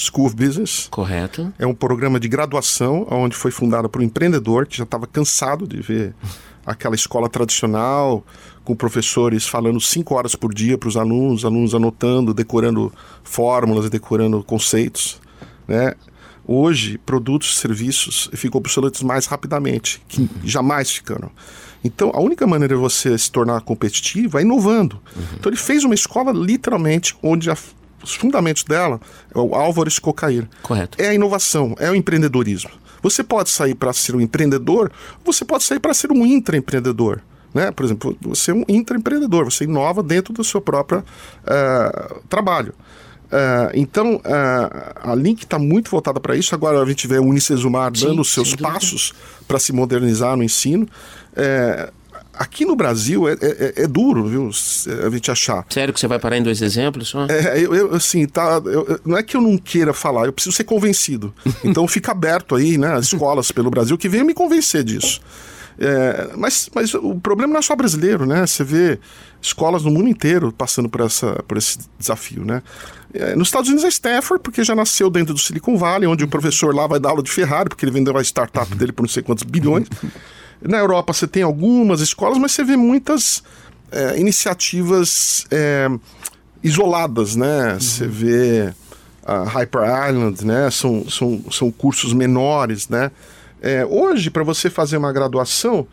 School 0.00 0.26
of 0.26 0.34
Business. 0.34 0.88
Correto. 0.90 1.52
É 1.58 1.66
um 1.66 1.74
programa 1.74 2.18
de 2.18 2.28
graduação 2.28 3.06
onde 3.10 3.36
foi 3.36 3.50
fundado 3.50 3.88
por 3.88 4.00
um 4.00 4.04
empreendedor 4.04 4.66
que 4.66 4.76
já 4.76 4.84
estava 4.84 5.06
cansado 5.06 5.66
de 5.66 5.80
ver 5.80 6.14
aquela 6.64 6.94
escola 6.94 7.28
tradicional, 7.28 8.24
com 8.64 8.74
professores 8.74 9.46
falando 9.46 9.80
cinco 9.80 10.14
horas 10.14 10.34
por 10.34 10.54
dia 10.54 10.76
para 10.78 10.88
os 10.88 10.96
alunos, 10.96 11.44
alunos 11.44 11.74
anotando, 11.74 12.34
decorando 12.34 12.92
fórmulas 13.22 13.88
decorando 13.90 14.42
conceitos. 14.44 15.20
Né? 15.66 15.94
Hoje, 16.46 16.98
produtos 16.98 17.54
e 17.54 17.58
serviços 17.58 18.28
ficam 18.34 18.58
obsoletos 18.58 19.02
mais 19.02 19.26
rapidamente, 19.26 20.02
que 20.08 20.28
jamais 20.44 20.90
ficaram. 20.90 21.30
Então, 21.82 22.10
a 22.12 22.20
única 22.20 22.46
maneira 22.46 22.74
de 22.74 22.80
você 22.80 23.16
se 23.16 23.30
tornar 23.30 23.60
competitivo 23.62 24.38
é 24.38 24.42
inovando. 24.42 25.00
Uhum. 25.16 25.22
Então, 25.38 25.50
ele 25.50 25.56
fez 25.56 25.84
uma 25.84 25.94
escola 25.94 26.32
literalmente 26.32 27.16
onde 27.22 27.50
a, 27.50 27.56
os 28.02 28.14
fundamentos 28.14 28.64
dela 28.64 29.00
é 29.34 29.38
o 29.38 29.54
Álvaro 29.54 29.88
Escocair. 29.88 30.48
Correto. 30.62 31.00
É 31.00 31.08
a 31.08 31.14
inovação, 31.14 31.74
é 31.78 31.90
o 31.90 31.94
empreendedorismo. 31.94 32.70
Você 33.02 33.22
pode 33.22 33.50
sair 33.50 33.74
para 33.74 33.92
ser 33.92 34.14
um 34.14 34.20
empreendedor, 34.20 34.90
você 35.24 35.44
pode 35.44 35.64
sair 35.64 35.80
para 35.80 35.94
ser 35.94 36.12
um 36.12 36.24
intraempreendedor. 36.24 37.20
Né? 37.52 37.70
Por 37.72 37.84
exemplo, 37.84 38.16
você 38.20 38.52
é 38.52 38.54
um 38.54 38.64
intraempreendedor, 38.68 39.44
você 39.44 39.64
inova 39.64 40.02
dentro 40.02 40.32
do 40.32 40.44
seu 40.44 40.60
próprio 40.60 41.00
uh, 41.00 42.20
trabalho. 42.28 42.74
Uh, 43.26 43.70
então, 43.74 44.16
uh, 44.16 44.20
a 45.02 45.14
Link 45.14 45.44
está 45.44 45.58
muito 45.58 45.90
voltada 45.90 46.18
para 46.18 46.34
isso. 46.36 46.54
Agora 46.54 46.82
a 46.82 46.86
gente 46.86 47.06
vê 47.06 47.18
o 47.18 47.24
Unicesumar 47.24 47.92
dando 47.92 48.22
os 48.22 48.32
seus 48.32 48.56
passos 48.56 49.12
para 49.46 49.58
se 49.58 49.72
modernizar 49.72 50.36
no 50.36 50.42
ensino. 50.42 50.88
Uh, 51.32 51.99
aqui 52.40 52.64
no 52.64 52.74
Brasil 52.74 53.28
é, 53.28 53.32
é, 53.34 53.82
é, 53.82 53.86
duro, 53.86 54.24
viu, 54.24 54.50
a 55.06 55.10
gente 55.10 55.30
achar. 55.30 55.66
Sério 55.68 55.92
que 55.92 56.00
você 56.00 56.08
vai 56.08 56.18
parar 56.18 56.38
em 56.38 56.42
dois 56.42 56.62
exemplos 56.62 57.08
só? 57.08 57.26
É, 57.26 57.58
eu, 57.58 57.74
eu 57.74 57.94
assim, 57.94 58.26
tá, 58.26 58.62
eu, 58.64 58.98
não 59.04 59.18
é 59.18 59.22
que 59.22 59.36
eu 59.36 59.42
não 59.42 59.58
queira 59.58 59.92
falar, 59.92 60.24
eu 60.24 60.32
preciso 60.32 60.56
ser 60.56 60.64
convencido. 60.64 61.34
Então 61.62 61.86
fica 61.86 62.12
aberto 62.12 62.54
aí, 62.54 62.78
né, 62.78 62.94
as 62.94 63.04
escolas 63.06 63.52
pelo 63.52 63.70
Brasil 63.70 63.98
que 63.98 64.08
venham 64.08 64.24
me 64.24 64.32
convencer 64.32 64.82
disso. 64.82 65.20
É, 65.78 66.30
mas, 66.36 66.70
mas 66.74 66.94
o 66.94 67.14
problema 67.16 67.52
não 67.52 67.60
é 67.60 67.62
só 67.62 67.76
brasileiro, 67.76 68.26
né? 68.26 68.46
Você 68.46 68.64
vê 68.64 68.98
escolas 69.40 69.82
no 69.82 69.90
mundo 69.90 70.08
inteiro 70.08 70.52
passando 70.52 70.88
por, 70.88 71.02
essa, 71.02 71.42
por 71.46 71.56
esse 71.56 71.78
desafio, 71.98 72.44
né? 72.44 72.62
É, 73.12 73.36
nos 73.36 73.48
Estados 73.48 73.68
Unidos 73.68 73.84
é 73.84 73.88
Stanford, 73.88 74.42
porque 74.42 74.64
já 74.64 74.74
nasceu 74.74 75.10
dentro 75.10 75.34
do 75.34 75.40
Silicon 75.40 75.76
Valley, 75.76 76.06
onde 76.06 76.24
o 76.24 76.28
professor 76.28 76.74
lá 76.74 76.86
vai 76.86 76.98
dar 76.98 77.10
aula 77.10 77.22
de 77.22 77.30
Ferrari, 77.30 77.68
porque 77.68 77.84
ele 77.84 77.92
vendeu 77.92 78.16
a 78.16 78.22
startup 78.22 78.74
dele 78.74 78.92
por 78.92 79.02
não 79.02 79.08
sei 79.08 79.22
quantos 79.22 79.44
bilhões. 79.44 79.86
Na 80.62 80.78
Europa 80.78 81.12
você 81.12 81.26
tem 81.26 81.42
algumas 81.42 82.00
escolas, 82.00 82.38
mas 82.38 82.52
você 82.52 82.62
vê 82.64 82.76
muitas 82.76 83.42
é, 83.90 84.18
iniciativas 84.18 85.46
é, 85.50 85.88
isoladas, 86.62 87.36
né? 87.36 87.72
Uhum. 87.72 87.80
Você 87.80 88.06
vê 88.06 88.74
a 89.24 89.44
Hyper 89.44 89.82
Island, 90.08 90.44
né? 90.44 90.70
São, 90.70 91.08
são, 91.08 91.42
são 91.50 91.70
cursos 91.70 92.12
menores, 92.12 92.88
né? 92.88 93.10
É, 93.62 93.84
hoje, 93.84 94.30
para 94.30 94.42
você 94.42 94.70
fazer 94.70 94.96
uma 94.96 95.12
graduação, 95.12 95.86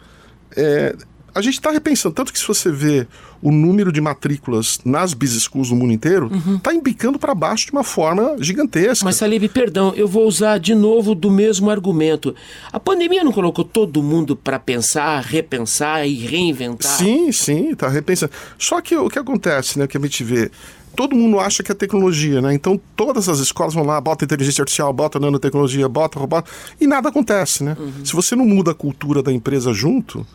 é, 0.55 0.95
a 1.37 1.41
gente 1.41 1.53
está 1.53 1.71
repensando. 1.71 2.15
Tanto 2.15 2.33
que 2.33 2.39
se 2.39 2.47
você 2.47 2.71
vê 2.71 3.07
o 3.41 3.51
número 3.51 3.91
de 3.91 4.01
matrículas 4.01 4.79
nas 4.83 5.13
business 5.13 5.43
schools 5.43 5.69
no 5.69 5.77
mundo 5.77 5.93
inteiro, 5.93 6.31
está 6.55 6.71
uhum. 6.71 6.77
embicando 6.77 7.19
para 7.19 7.35
baixo 7.35 7.67
de 7.67 7.71
uma 7.71 7.83
forma 7.83 8.35
gigantesca. 8.39 9.05
Mas, 9.05 9.17
Salib, 9.17 9.47
perdão, 9.49 9.93
eu 9.95 10.07
vou 10.07 10.27
usar 10.27 10.57
de 10.57 10.73
novo 10.73 11.13
do 11.13 11.29
mesmo 11.29 11.69
argumento. 11.69 12.35
A 12.71 12.79
pandemia 12.79 13.23
não 13.23 13.31
colocou 13.31 13.63
todo 13.63 14.01
mundo 14.01 14.35
para 14.35 14.57
pensar, 14.57 15.23
repensar 15.23 16.07
e 16.07 16.15
reinventar? 16.15 16.91
Sim, 16.91 17.31
sim, 17.31 17.71
está 17.71 17.87
repensando. 17.87 18.31
Só 18.57 18.81
que 18.81 18.95
o 18.95 19.09
que 19.09 19.19
acontece, 19.19 19.77
né, 19.77 19.85
o 19.85 19.87
que 19.87 19.97
a 19.97 20.01
gente 20.01 20.23
vê 20.23 20.49
todo 20.95 21.15
mundo 21.15 21.39
acha 21.39 21.61
que 21.61 21.71
é 21.71 21.75
tecnologia, 21.75 22.41
né? 22.41 22.55
Então 22.55 22.81
todas 22.95 23.29
as 23.29 23.37
escolas 23.37 23.75
vão 23.75 23.85
lá, 23.85 24.01
bota 24.01 24.25
inteligência 24.25 24.63
artificial, 24.63 24.91
bota 24.91 25.19
nanotecnologia, 25.19 25.87
bota 25.87 26.17
robótica, 26.17 26.51
e 26.81 26.87
nada 26.87 27.09
acontece, 27.09 27.63
né? 27.63 27.77
Uhum. 27.79 28.03
Se 28.03 28.13
você 28.13 28.35
não 28.35 28.45
muda 28.45 28.71
a 28.71 28.73
cultura 28.73 29.21
da 29.21 29.31
empresa 29.31 29.71
junto, 29.71 30.25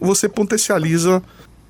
você 0.00 0.28
potencializa 0.28 1.22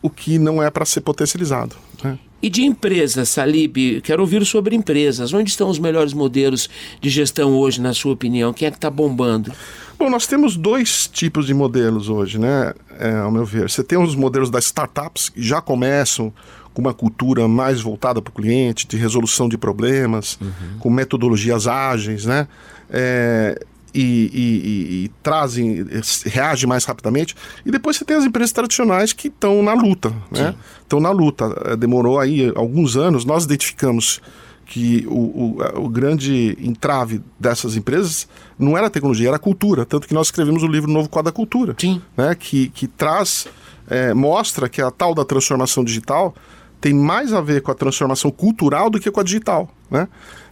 o 0.02 0.08
que 0.08 0.38
não 0.38 0.62
é 0.62 0.70
para 0.70 0.84
ser 0.84 1.00
potencializado. 1.00 1.76
Né? 2.02 2.18
E 2.42 2.48
de 2.48 2.62
empresas, 2.62 3.28
Salib, 3.28 4.00
quero 4.02 4.22
ouvir 4.22 4.44
sobre 4.46 4.74
empresas. 4.74 5.32
Onde 5.34 5.50
estão 5.50 5.68
os 5.68 5.78
melhores 5.78 6.14
modelos 6.14 6.70
de 7.00 7.10
gestão 7.10 7.52
hoje, 7.54 7.80
na 7.80 7.92
sua 7.92 8.12
opinião? 8.12 8.52
Quem 8.52 8.66
é 8.66 8.70
que 8.70 8.78
está 8.78 8.88
bombando? 8.88 9.52
Bom, 9.98 10.08
nós 10.08 10.26
temos 10.26 10.56
dois 10.56 11.06
tipos 11.06 11.46
de 11.46 11.52
modelos 11.52 12.08
hoje, 12.08 12.38
né? 12.38 12.72
É, 12.98 13.18
ao 13.18 13.30
meu 13.30 13.44
ver. 13.44 13.68
Você 13.68 13.84
tem 13.84 13.98
os 13.98 14.14
modelos 14.14 14.48
das 14.48 14.64
startups 14.64 15.28
que 15.28 15.42
já 15.42 15.60
começam 15.60 16.32
com 16.72 16.80
uma 16.80 16.94
cultura 16.94 17.46
mais 17.46 17.82
voltada 17.82 18.22
para 18.22 18.30
o 18.30 18.34
cliente, 18.34 18.86
de 18.86 18.96
resolução 18.96 19.46
de 19.46 19.58
problemas, 19.58 20.38
uhum. 20.40 20.78
com 20.78 20.88
metodologias 20.88 21.66
ágeis, 21.66 22.24
né? 22.24 22.48
É, 22.88 23.62
e, 23.94 24.30
e, 24.32 25.04
e, 25.04 25.10
trazem, 25.22 25.86
reagem 26.26 26.68
mais 26.68 26.84
rapidamente. 26.84 27.34
E 27.64 27.70
depois 27.70 27.96
você 27.96 28.04
tem 28.04 28.16
as 28.16 28.24
empresas 28.24 28.52
tradicionais 28.52 29.12
que 29.12 29.28
estão 29.28 29.62
na 29.62 29.72
luta, 29.72 30.12
né? 30.30 30.54
Estão 30.82 31.00
na 31.00 31.10
luta. 31.10 31.56
É, 31.64 31.76
demorou 31.76 32.18
aí 32.18 32.52
alguns 32.54 32.96
anos, 32.96 33.24
nós 33.24 33.44
identificamos 33.44 34.20
que 34.66 35.04
o, 35.08 35.18
o, 35.18 35.84
o, 35.84 35.88
grande 35.88 36.56
entrave 36.60 37.20
dessas 37.38 37.74
empresas 37.76 38.28
não 38.56 38.78
era 38.78 38.86
a 38.86 38.90
tecnologia, 38.90 39.26
era 39.26 39.36
a 39.36 39.40
cultura. 39.40 39.84
Tanto 39.84 40.06
que 40.06 40.14
nós 40.14 40.28
escrevemos 40.28 40.62
o 40.62 40.68
livro 40.68 40.88
Novo 40.88 41.08
Quadro 41.08 41.32
da 41.32 41.34
Cultura, 41.34 41.74
Sim. 41.76 42.00
Né? 42.16 42.36
Que, 42.36 42.68
que 42.68 42.86
traz, 42.86 43.48
é, 43.88 44.14
mostra 44.14 44.68
que 44.68 44.80
a 44.80 44.90
tal 44.92 45.12
da 45.12 45.24
transformação 45.24 45.82
digital 45.82 46.34
tem 46.80 46.94
mais 46.94 47.32
a 47.32 47.40
ver 47.40 47.62
com 47.62 47.70
a 47.70 47.74
transformação 47.74 48.30
cultural 48.30 48.88
do 48.88 48.98
que 48.98 49.10
com 49.10 49.20
a 49.20 49.22
digital, 49.22 49.68
né? 49.90 50.08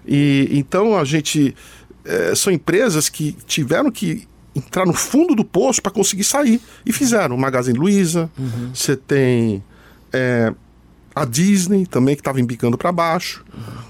E 0.07 0.48
então 0.53 0.96
a 0.96 1.05
gente 1.05 1.55
é, 2.04 2.34
são 2.34 2.52
empresas 2.52 3.08
que 3.08 3.32
tiveram 3.46 3.90
que 3.90 4.26
entrar 4.54 4.87
no 4.87 4.92
fundo 4.94 5.34
do 5.34 5.44
poço 5.44 5.80
para 5.80 5.92
conseguir 5.92 6.24
sair 6.24 6.61
e 6.84 6.92
fizeram. 6.92 7.37
Magazine 7.37 7.78
Luiza, 7.78 8.30
uhum. 8.38 8.70
você 8.74 8.96
tem 8.96 9.62
é, 10.12 10.52
a 11.14 11.24
Disney 11.24 11.87
também 11.87 12.14
que 12.14 12.20
estava 12.20 12.40
embicando 12.40 12.76
para 12.76 12.90
baixo, 12.92 13.44
uhum. 13.54 13.82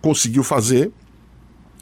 conseguiu 0.00 0.42
fazer 0.42 0.90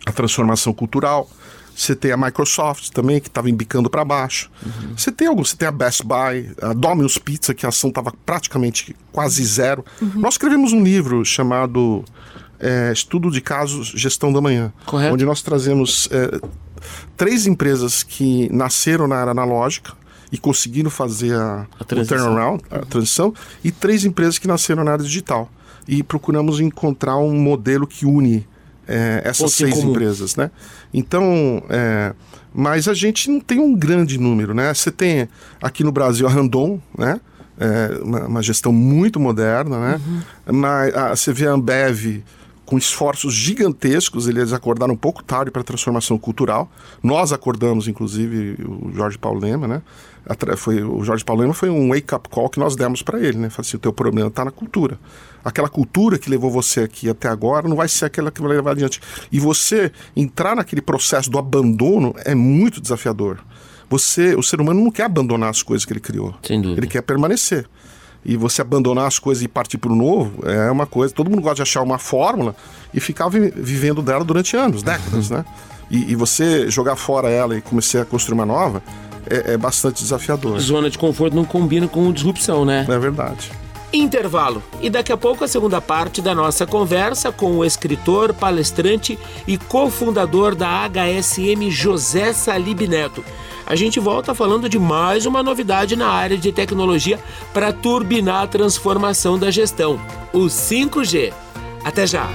a 0.04 0.12
transformação 0.12 0.72
cultural. 0.72 1.28
Você 1.74 1.96
tem 1.96 2.12
a 2.12 2.16
Microsoft 2.16 2.90
também, 2.90 3.18
que 3.18 3.28
estava 3.28 3.48
embicando 3.48 3.88
para 3.88 4.04
baixo. 4.04 4.50
Uhum. 4.64 4.94
Você 4.96 5.10
tem 5.10 5.26
alguns, 5.26 5.50
você 5.50 5.56
tem 5.56 5.66
a 5.66 5.72
Best 5.72 6.02
Buy, 6.04 6.50
a 6.60 6.74
Domino's 6.74 7.16
Pizza, 7.16 7.54
que 7.54 7.64
a 7.64 7.70
ação 7.70 7.88
estava 7.88 8.12
praticamente 8.26 8.94
quase 9.10 9.42
zero. 9.42 9.82
Nós 10.16 10.34
escrevemos 10.34 10.72
um 10.72 10.82
livro 10.82 11.24
chamado 11.24 12.04
é, 12.62 12.92
Estudo 12.92 13.30
de 13.30 13.40
Casos 13.40 13.88
Gestão 13.88 14.32
da 14.32 14.40
Manhã. 14.40 14.72
Correto. 14.86 15.12
Onde 15.12 15.24
nós 15.24 15.42
trazemos 15.42 16.08
é, 16.12 16.40
três 17.16 17.46
empresas 17.46 18.04
que 18.04 18.48
nasceram 18.52 19.08
na 19.08 19.16
área 19.16 19.32
analógica 19.32 19.92
e 20.30 20.38
conseguiram 20.38 20.88
fazer 20.88 21.34
a, 21.34 21.66
a 21.78 21.82
o 21.82 22.06
turnaround, 22.06 22.62
a 22.70 22.78
transição, 22.78 23.34
e 23.62 23.70
três 23.70 24.04
empresas 24.04 24.38
que 24.38 24.46
nasceram 24.46 24.84
na 24.84 24.92
área 24.92 25.04
digital. 25.04 25.50
E 25.86 26.02
procuramos 26.02 26.60
encontrar 26.60 27.18
um 27.18 27.34
modelo 27.34 27.86
que 27.86 28.06
une 28.06 28.46
é, 28.86 29.22
essas 29.24 29.52
seis 29.52 29.74
comum. 29.74 29.90
empresas, 29.90 30.36
né? 30.36 30.50
Então, 30.94 31.62
é, 31.68 32.14
mas 32.54 32.88
a 32.88 32.94
gente 32.94 33.30
não 33.30 33.40
tem 33.40 33.58
um 33.58 33.74
grande 33.74 34.18
número, 34.18 34.54
né? 34.54 34.72
Você 34.72 34.90
tem 34.90 35.28
aqui 35.60 35.82
no 35.82 35.92
Brasil 35.92 36.26
a 36.26 36.30
Randon, 36.30 36.80
né? 36.96 37.20
É, 37.58 38.00
uma, 38.02 38.26
uma, 38.26 38.42
gestão 38.42 38.72
muito 38.72 39.20
moderna, 39.20 39.78
né? 39.78 40.00
Uhum. 40.06 40.60
Mas 40.60 40.94
a, 40.94 41.14
você 41.14 41.32
vê 41.32 41.46
a 41.46 41.52
Ambev 41.52 42.22
com 42.72 42.78
esforços 42.78 43.34
gigantescos, 43.34 44.26
eles 44.26 44.50
acordaram 44.50 44.94
um 44.94 44.96
pouco 44.96 45.22
tarde 45.22 45.50
para 45.50 45.60
a 45.60 45.64
transformação 45.64 46.16
cultural. 46.16 46.72
Nós 47.02 47.30
acordamos, 47.30 47.86
inclusive, 47.86 48.56
o 48.64 48.90
Jorge 48.94 49.18
Paulo 49.18 49.38
Lema, 49.38 49.68
né? 49.68 49.82
Foi, 50.56 50.82
o 50.82 51.04
Jorge 51.04 51.22
Paulo 51.22 51.42
Lema 51.42 51.52
foi 51.52 51.68
um 51.68 51.90
wake-up 51.90 52.30
call 52.30 52.48
que 52.48 52.58
nós 52.58 52.74
demos 52.74 53.02
para 53.02 53.20
ele, 53.20 53.36
né? 53.36 53.50
Falei 53.50 53.68
assim, 53.68 53.76
o 53.76 53.80
teu 53.80 53.92
problema 53.92 54.28
está 54.28 54.42
na 54.42 54.50
cultura. 54.50 54.98
Aquela 55.44 55.68
cultura 55.68 56.18
que 56.18 56.30
levou 56.30 56.50
você 56.50 56.80
aqui 56.80 57.10
até 57.10 57.28
agora 57.28 57.68
não 57.68 57.76
vai 57.76 57.88
ser 57.88 58.06
aquela 58.06 58.30
que 58.30 58.40
vai 58.40 58.52
levar 58.52 58.70
adiante. 58.70 59.02
E 59.30 59.38
você 59.38 59.92
entrar 60.16 60.56
naquele 60.56 60.80
processo 60.80 61.30
do 61.30 61.36
abandono 61.36 62.14
é 62.24 62.34
muito 62.34 62.80
desafiador. 62.80 63.38
Você, 63.90 64.34
o 64.34 64.42
ser 64.42 64.62
humano 64.62 64.82
não 64.82 64.90
quer 64.90 65.04
abandonar 65.04 65.50
as 65.50 65.62
coisas 65.62 65.84
que 65.84 65.92
ele 65.92 66.00
criou. 66.00 66.34
Ele 66.78 66.86
quer 66.86 67.02
permanecer 67.02 67.68
e 68.24 68.36
você 68.36 68.62
abandonar 68.62 69.06
as 69.06 69.18
coisas 69.18 69.42
e 69.42 69.48
partir 69.48 69.78
para 69.78 69.92
o 69.92 69.96
novo 69.96 70.46
é 70.46 70.70
uma 70.70 70.86
coisa. 70.86 71.12
Todo 71.12 71.28
mundo 71.28 71.42
gosta 71.42 71.56
de 71.56 71.62
achar 71.62 71.82
uma 71.82 71.98
fórmula 71.98 72.54
e 72.94 73.00
ficar 73.00 73.28
vi 73.28 73.50
vivendo 73.50 74.02
dela 74.02 74.24
durante 74.24 74.56
anos, 74.56 74.82
décadas, 74.82 75.30
né? 75.30 75.44
E, 75.90 76.12
e, 76.12 76.16
você 76.16 76.70
jogar 76.70 76.96
fora 76.96 77.28
ela 77.28 77.56
e 77.56 77.60
começar 77.60 78.00
a 78.00 78.04
construir 78.04 78.34
uma 78.34 78.46
nova 78.46 78.82
é, 79.28 79.52
é 79.52 79.56
bastante 79.58 80.02
desafiador. 80.02 80.58
Zona 80.58 80.88
de 80.88 80.96
conforto 80.96 81.34
não 81.34 81.44
combina 81.44 81.86
com 81.86 82.10
disrupção, 82.10 82.64
né? 82.64 82.86
É 82.88 82.98
verdade. 82.98 83.50
Intervalo. 83.92 84.62
E 84.80 84.88
daqui 84.88 85.12
a 85.12 85.16
pouco 85.16 85.44
a 85.44 85.48
segunda 85.48 85.80
parte 85.80 86.22
da 86.22 86.34
nossa 86.34 86.66
conversa 86.66 87.30
com 87.30 87.58
o 87.58 87.64
escritor, 87.64 88.32
palestrante 88.32 89.18
e 89.46 89.58
cofundador 89.58 90.54
da 90.54 90.88
HSM 90.88 91.70
José 91.70 92.32
Salib 92.32 92.86
Neto 92.88 93.22
a 93.66 93.76
gente 93.76 94.00
volta 94.00 94.34
falando 94.34 94.68
de 94.68 94.78
mais 94.78 95.24
uma 95.24 95.42
novidade 95.42 95.96
na 95.96 96.08
área 96.08 96.36
de 96.36 96.52
tecnologia 96.52 97.18
para 97.54 97.72
turbinar 97.72 98.42
a 98.42 98.46
transformação 98.46 99.38
da 99.38 99.50
gestão: 99.50 100.00
o 100.32 100.40
5G. 100.40 101.32
Até 101.84 102.06
já! 102.06 102.28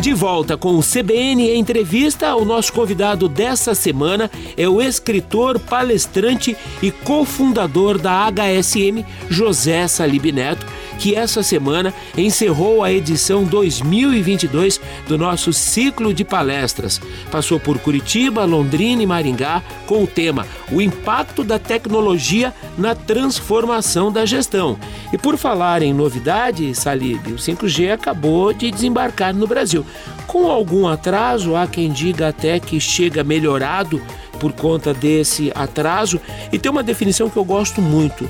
De 0.00 0.14
volta 0.14 0.56
com 0.56 0.78
o 0.78 0.80
CBN 0.80 1.56
Entrevista, 1.56 2.36
o 2.36 2.44
nosso 2.44 2.72
convidado 2.72 3.28
dessa 3.28 3.74
semana 3.74 4.30
é 4.56 4.68
o 4.68 4.80
escritor, 4.80 5.58
palestrante 5.58 6.56
e 6.80 6.92
cofundador 6.92 7.98
da 7.98 8.30
HSM, 8.30 9.04
José 9.28 9.88
Salib 9.88 10.30
Neto, 10.30 10.64
que 10.98 11.14
essa 11.14 11.42
semana 11.42 11.94
encerrou 12.16 12.82
a 12.82 12.92
edição 12.92 13.44
2022 13.44 14.80
do 15.06 15.16
nosso 15.16 15.52
ciclo 15.52 16.12
de 16.12 16.24
palestras. 16.24 17.00
Passou 17.30 17.58
por 17.58 17.78
Curitiba, 17.78 18.44
Londrina 18.44 19.02
e 19.02 19.06
Maringá 19.06 19.62
com 19.86 20.02
o 20.02 20.06
tema 20.06 20.46
O 20.70 20.80
impacto 20.80 21.44
da 21.44 21.58
tecnologia 21.58 22.52
na 22.76 22.94
transformação 22.94 24.10
da 24.12 24.26
gestão. 24.26 24.78
E 25.12 25.16
por 25.16 25.36
falar 25.36 25.82
em 25.82 25.94
novidade, 25.94 26.74
Salib, 26.74 27.28
o 27.28 27.36
5G 27.36 27.92
acabou 27.92 28.52
de 28.52 28.70
desembarcar 28.70 29.34
no 29.34 29.46
Brasil. 29.46 29.86
Com 30.26 30.50
algum 30.50 30.86
atraso, 30.86 31.56
há 31.56 31.66
quem 31.66 31.90
diga 31.90 32.28
até 32.28 32.60
que 32.60 32.78
chega 32.80 33.24
melhorado 33.24 34.02
por 34.38 34.52
conta 34.52 34.94
desse 34.94 35.50
atraso, 35.54 36.20
e 36.52 36.58
tem 36.58 36.70
uma 36.70 36.82
definição 36.82 37.28
que 37.28 37.36
eu 37.36 37.44
gosto 37.44 37.80
muito. 37.82 38.24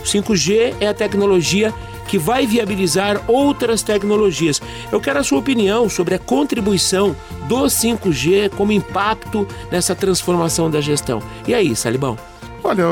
O 0.00 0.04
5G 0.04 0.74
é 0.80 0.88
a 0.88 0.94
tecnologia 0.94 1.72
que 2.06 2.18
vai 2.18 2.46
viabilizar 2.46 3.22
outras 3.28 3.82
tecnologias. 3.82 4.60
Eu 4.92 5.00
quero 5.00 5.18
a 5.18 5.24
sua 5.24 5.38
opinião 5.38 5.88
sobre 5.88 6.14
a 6.14 6.18
contribuição 6.18 7.14
do 7.48 7.64
5G 7.64 8.50
como 8.50 8.72
impacto 8.72 9.46
nessa 9.70 9.94
transformação 9.94 10.70
da 10.70 10.80
gestão. 10.80 11.22
E 11.46 11.54
aí, 11.54 11.74
Salibão? 11.74 12.16
Olha, 12.64 12.84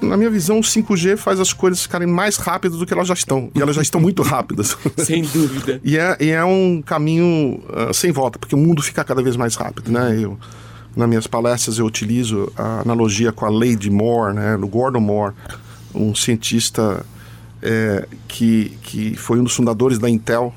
na 0.00 0.16
minha 0.16 0.30
visão, 0.30 0.60
o 0.60 0.62
5G 0.62 1.16
faz 1.16 1.40
as 1.40 1.52
coisas 1.52 1.82
ficarem 1.82 2.06
mais 2.06 2.36
rápidas 2.36 2.78
do 2.78 2.86
que 2.86 2.94
elas 2.94 3.08
já 3.08 3.14
estão. 3.14 3.50
E 3.56 3.60
elas 3.60 3.74
já 3.74 3.82
estão 3.82 4.00
muito 4.00 4.22
rápidas. 4.22 4.76
sem 4.98 5.22
dúvida. 5.22 5.80
e, 5.82 5.98
é, 5.98 6.16
e 6.20 6.30
é 6.30 6.44
um 6.44 6.80
caminho 6.80 7.60
uh, 7.68 7.92
sem 7.92 8.12
volta, 8.12 8.38
porque 8.38 8.54
o 8.54 8.58
mundo 8.58 8.80
fica 8.80 9.02
cada 9.02 9.20
vez 9.20 9.34
mais 9.34 9.56
rápido, 9.56 9.90
né? 9.90 10.16
Eu, 10.16 10.38
nas 10.94 11.08
minhas 11.08 11.26
palestras 11.26 11.76
eu 11.78 11.84
utilizo 11.84 12.52
a 12.56 12.82
analogia 12.82 13.32
com 13.32 13.44
a 13.44 13.50
lei 13.50 13.74
de 13.74 13.90
Moore, 13.90 14.32
né? 14.32 14.56
Do 14.56 14.68
Gordon 14.68 15.00
Moore, 15.00 15.34
um 15.92 16.14
cientista 16.14 17.04
é, 17.62 18.06
que, 18.28 18.76
que 18.82 19.16
foi 19.16 19.38
um 19.40 19.44
dos 19.44 19.54
fundadores 19.54 19.98
da 19.98 20.08
Intel 20.08 20.54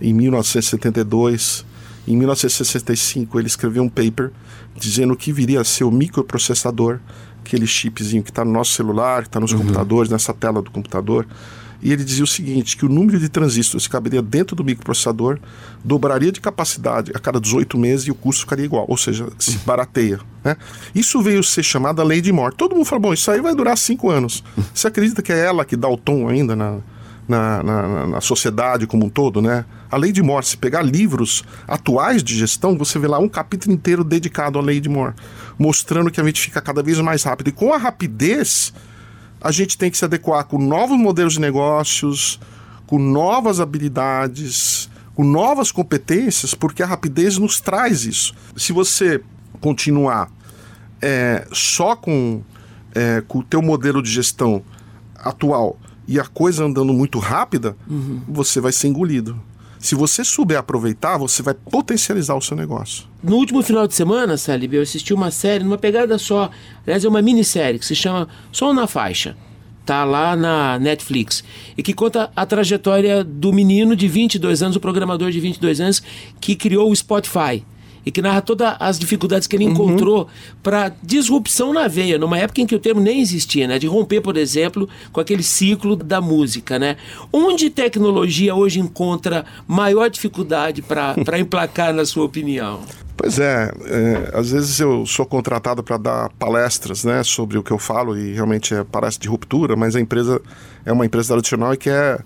em 0.00 0.12
1972. 0.12 1.64
Em 2.06 2.16
1965 2.16 3.38
ele 3.38 3.46
escreveu 3.46 3.82
um 3.82 3.88
paper 3.88 4.30
dizendo 4.76 5.16
que 5.16 5.32
viria 5.32 5.60
a 5.60 5.64
ser 5.64 5.84
o 5.84 5.90
microprocessador 5.90 7.00
aquele 7.48 7.66
chipzinho 7.66 8.22
que 8.22 8.30
está 8.30 8.44
no 8.44 8.52
nosso 8.52 8.72
celular, 8.72 9.22
que 9.22 9.28
está 9.28 9.40
nos 9.40 9.52
uhum. 9.52 9.60
computadores, 9.60 10.10
nessa 10.10 10.34
tela 10.34 10.60
do 10.60 10.70
computador. 10.70 11.26
E 11.80 11.92
ele 11.92 12.02
dizia 12.02 12.24
o 12.24 12.26
seguinte, 12.26 12.76
que 12.76 12.84
o 12.84 12.88
número 12.88 13.18
de 13.18 13.28
transistores 13.28 13.86
que 13.86 13.92
caberia 13.92 14.20
dentro 14.20 14.56
do 14.56 14.64
microprocessador 14.64 15.38
dobraria 15.84 16.32
de 16.32 16.40
capacidade 16.40 17.12
a 17.14 17.18
cada 17.18 17.40
18 17.40 17.78
meses 17.78 18.06
e 18.06 18.10
o 18.10 18.14
custo 18.14 18.42
ficaria 18.42 18.64
igual, 18.64 18.84
ou 18.88 18.96
seja, 18.96 19.28
se 19.38 19.58
barateia. 19.58 20.18
Né? 20.42 20.56
Isso 20.94 21.22
veio 21.22 21.42
ser 21.42 21.62
chamada 21.62 22.02
lei 22.02 22.20
de 22.20 22.32
Moore. 22.32 22.54
Todo 22.56 22.74
mundo 22.74 22.84
falou, 22.84 23.02
bom, 23.02 23.14
isso 23.14 23.30
aí 23.30 23.40
vai 23.40 23.54
durar 23.54 23.78
cinco 23.78 24.10
anos. 24.10 24.42
Você 24.74 24.88
acredita 24.88 25.22
que 25.22 25.32
é 25.32 25.38
ela 25.38 25.64
que 25.64 25.76
dá 25.76 25.88
o 25.88 25.96
tom 25.96 26.28
ainda 26.28 26.56
na, 26.56 26.78
na, 27.28 27.62
na, 27.62 28.06
na, 28.06 28.20
sociedade 28.20 28.86
como 28.86 29.06
um 29.06 29.08
todo, 29.08 29.40
né? 29.40 29.64
A 29.90 29.96
lei 29.96 30.10
de 30.10 30.22
Moore, 30.22 30.44
se 30.44 30.56
pegar 30.56 30.82
livros 30.82 31.44
atuais 31.66 32.22
de 32.22 32.36
gestão, 32.36 32.76
você 32.76 32.98
vê 32.98 33.06
lá 33.06 33.18
um 33.18 33.28
capítulo 33.28 33.72
inteiro 33.72 34.02
dedicado 34.02 34.58
à 34.58 34.62
lei 34.62 34.80
de 34.80 34.88
Moore, 34.88 35.14
mostrando 35.58 36.10
que 36.10 36.20
a 36.20 36.24
gente 36.24 36.40
fica 36.40 36.60
cada 36.60 36.82
vez 36.82 36.98
mais 37.00 37.22
rápido. 37.22 37.48
E 37.48 37.52
com 37.52 37.72
a 37.72 37.76
rapidez, 37.76 38.72
a 39.40 39.50
gente 39.50 39.78
tem 39.78 39.90
que 39.90 39.98
se 39.98 40.04
adequar 40.04 40.44
com 40.44 40.58
novos 40.58 40.98
modelos 40.98 41.34
de 41.34 41.40
negócios, 41.40 42.40
com 42.86 42.98
novas 42.98 43.60
habilidades, 43.60 44.88
com 45.14 45.24
novas 45.24 45.70
competências, 45.70 46.54
porque 46.54 46.82
a 46.82 46.86
rapidez 46.86 47.38
nos 47.38 47.60
traz 47.60 48.04
isso. 48.04 48.34
Se 48.56 48.72
você 48.72 49.20
continuar 49.60 50.30
é, 51.02 51.46
só 51.52 51.96
com, 51.96 52.42
é, 52.94 53.22
com 53.26 53.38
o 53.38 53.42
teu 53.42 53.60
modelo 53.62 54.02
de 54.02 54.10
gestão 54.10 54.62
atual 55.16 55.78
e 56.06 56.18
a 56.18 56.24
coisa 56.24 56.64
andando 56.64 56.92
muito 56.92 57.18
rápida, 57.18 57.76
uhum. 57.88 58.22
você 58.28 58.60
vai 58.60 58.72
ser 58.72 58.88
engolido. 58.88 59.38
Se 59.78 59.94
você 59.94 60.24
souber 60.24 60.58
aproveitar, 60.58 61.16
você 61.16 61.42
vai 61.42 61.54
potencializar 61.54 62.34
o 62.34 62.42
seu 62.42 62.56
negócio. 62.56 63.04
No 63.22 63.36
último 63.36 63.62
final 63.62 63.86
de 63.86 63.94
semana, 63.94 64.36
Salib, 64.36 64.74
eu 64.74 64.82
assisti 64.82 65.14
uma 65.14 65.30
série, 65.30 65.64
numa 65.64 65.78
pegada 65.78 66.18
só. 66.18 66.50
Aliás, 66.84 67.04
é 67.04 67.08
uma 67.08 67.22
minissérie 67.22 67.78
que 67.78 67.86
se 67.86 67.94
chama 67.94 68.28
Som 68.50 68.72
na 68.72 68.86
Faixa. 68.86 69.36
Tá 69.86 70.04
lá 70.04 70.36
na 70.36 70.78
Netflix. 70.78 71.42
E 71.76 71.82
que 71.82 71.94
conta 71.94 72.30
a 72.36 72.44
trajetória 72.44 73.24
do 73.24 73.52
menino 73.52 73.96
de 73.96 74.06
22 74.06 74.62
anos, 74.62 74.76
o 74.76 74.80
programador 74.80 75.30
de 75.30 75.40
22 75.40 75.80
anos, 75.80 76.02
que 76.40 76.54
criou 76.54 76.90
o 76.90 76.96
Spotify 76.96 77.64
e 78.04 78.10
que 78.10 78.22
narra 78.22 78.40
todas 78.40 78.76
as 78.78 78.98
dificuldades 78.98 79.46
que 79.46 79.56
ele 79.56 79.66
uhum. 79.66 79.72
encontrou 79.72 80.28
para 80.62 80.92
disrupção 81.02 81.72
na 81.72 81.88
veia, 81.88 82.18
numa 82.18 82.38
época 82.38 82.60
em 82.60 82.66
que 82.66 82.74
o 82.74 82.78
termo 82.78 83.00
nem 83.00 83.20
existia, 83.20 83.66
né? 83.66 83.78
De 83.78 83.86
romper, 83.86 84.20
por 84.20 84.36
exemplo, 84.36 84.88
com 85.12 85.20
aquele 85.20 85.42
ciclo 85.42 85.96
da 85.96 86.20
música, 86.20 86.78
né? 86.78 86.96
Onde 87.32 87.70
tecnologia 87.70 88.54
hoje 88.54 88.80
encontra 88.80 89.44
maior 89.66 90.08
dificuldade 90.08 90.82
para 90.82 91.14
emplacar, 91.38 91.92
na 91.92 92.04
sua 92.04 92.24
opinião? 92.24 92.80
Pois 93.16 93.36
é, 93.40 93.72
é, 93.86 94.30
às 94.32 94.52
vezes 94.52 94.78
eu 94.78 95.04
sou 95.04 95.26
contratado 95.26 95.82
para 95.82 95.96
dar 95.96 96.30
palestras 96.38 97.02
né, 97.02 97.24
sobre 97.24 97.58
o 97.58 97.64
que 97.64 97.72
eu 97.72 97.78
falo 97.78 98.16
e 98.16 98.32
realmente 98.32 98.72
é 98.72 98.84
palestra 98.84 99.20
de 99.20 99.28
ruptura, 99.28 99.74
mas 99.74 99.96
a 99.96 100.00
empresa 100.00 100.40
é 100.86 100.92
uma 100.92 101.04
empresa 101.04 101.34
tradicional 101.34 101.74
e 101.74 101.76
quer 101.76 102.24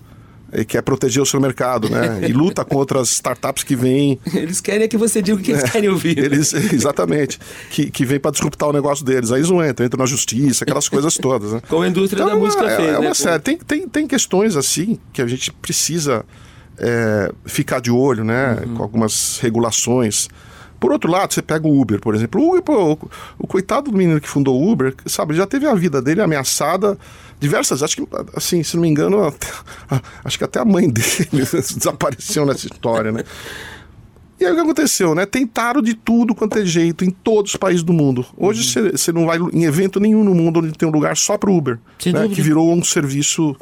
e 0.55 0.65
quer 0.65 0.81
proteger 0.81 1.21
o 1.21 1.25
seu 1.25 1.39
mercado, 1.39 1.89
né? 1.89 2.19
E 2.27 2.33
luta 2.33 2.63
contra 2.63 2.99
as 2.99 3.11
startups 3.11 3.63
que 3.63 3.75
vêm. 3.75 4.19
Eles 4.33 4.61
querem 4.61 4.87
que 4.87 4.97
você 4.97 5.21
diga 5.21 5.37
o 5.37 5.41
que 5.41 5.51
eles 5.51 5.63
é, 5.63 5.67
querem 5.67 5.89
ouvir. 5.89 6.17
Eles, 6.17 6.53
exatamente. 6.53 7.39
Que, 7.69 7.89
que 7.89 8.05
vem 8.05 8.19
para 8.19 8.31
disruptar 8.31 8.69
o 8.69 8.73
negócio 8.73 9.03
deles. 9.05 9.31
Aí 9.31 9.39
eles 9.39 9.49
não 9.49 9.65
entram, 9.65 9.85
entram 9.85 9.99
na 9.99 10.05
justiça, 10.05 10.63
aquelas 10.63 10.89
coisas 10.89 11.15
todas. 11.15 11.53
Né? 11.53 11.61
Como 11.69 11.81
a 11.81 11.87
indústria 11.87 12.21
então, 12.21 12.33
da 12.33 12.39
música 12.39 12.65
é, 12.65 12.75
fez. 12.75 12.89
É 12.89 12.99
uma 12.99 13.09
né? 13.09 13.13
série. 13.13 13.41
Tem, 13.41 13.57
tem, 13.57 13.87
tem 13.87 14.07
questões 14.07 14.55
assim 14.55 14.99
que 15.11 15.21
a 15.21 15.27
gente 15.27 15.51
precisa 15.51 16.25
é, 16.77 17.31
ficar 17.45 17.79
de 17.79 17.91
olho, 17.91 18.23
né? 18.23 18.59
Uhum. 18.65 18.75
Com 18.75 18.83
algumas 18.83 19.39
regulações. 19.39 20.27
Por 20.83 20.91
outro 20.91 21.09
lado, 21.09 21.33
você 21.33 21.41
pega 21.41 21.65
o 21.65 21.79
Uber, 21.79 21.97
por 22.01 22.13
exemplo. 22.13 22.41
O, 22.41 22.49
Uber, 22.49 22.61
pô, 22.61 22.91
o, 22.91 23.09
o 23.39 23.47
coitado 23.47 23.89
do 23.89 23.97
menino 23.97 24.19
que 24.19 24.27
fundou 24.27 24.61
o 24.61 24.69
Uber, 24.69 24.93
sabe, 25.05 25.33
já 25.33 25.47
teve 25.47 25.65
a 25.65 25.73
vida 25.73 26.01
dele 26.01 26.21
ameaçada 26.21 26.97
diversas, 27.39 27.81
acho 27.81 27.95
que, 27.95 28.07
assim, 28.35 28.61
se 28.63 28.75
não 28.75 28.81
me 28.81 28.89
engano, 28.89 29.23
até, 29.23 29.47
acho 30.25 30.37
que 30.37 30.43
até 30.43 30.59
a 30.59 30.65
mãe 30.65 30.89
dele 30.89 31.29
desapareceu 31.77 32.45
nessa 32.45 32.67
história, 32.67 33.13
né? 33.13 33.23
E 34.37 34.45
aí 34.45 34.51
o 34.51 34.55
que 34.55 34.59
aconteceu, 34.59 35.15
né? 35.15 35.25
Tentaram 35.25 35.81
de 35.81 35.93
tudo 35.93 36.35
quanto 36.35 36.59
é 36.59 36.65
jeito 36.65 37.05
em 37.05 37.11
todos 37.11 37.51
os 37.51 37.55
países 37.55 37.81
do 37.81 37.93
mundo. 37.93 38.25
Hoje 38.35 38.69
você 38.69 39.11
uhum. 39.11 39.21
não 39.21 39.25
vai 39.25 39.39
em 39.53 39.63
evento 39.63 40.01
nenhum 40.01 40.21
no 40.21 40.35
mundo 40.35 40.59
onde 40.59 40.73
tem 40.73 40.85
um 40.85 40.91
lugar 40.91 41.15
só 41.15 41.37
para 41.37 41.49
Uber, 41.49 41.79
né? 42.07 42.27
que 42.27 42.41
virou 42.41 42.73
um 42.73 42.83
serviço 42.83 43.55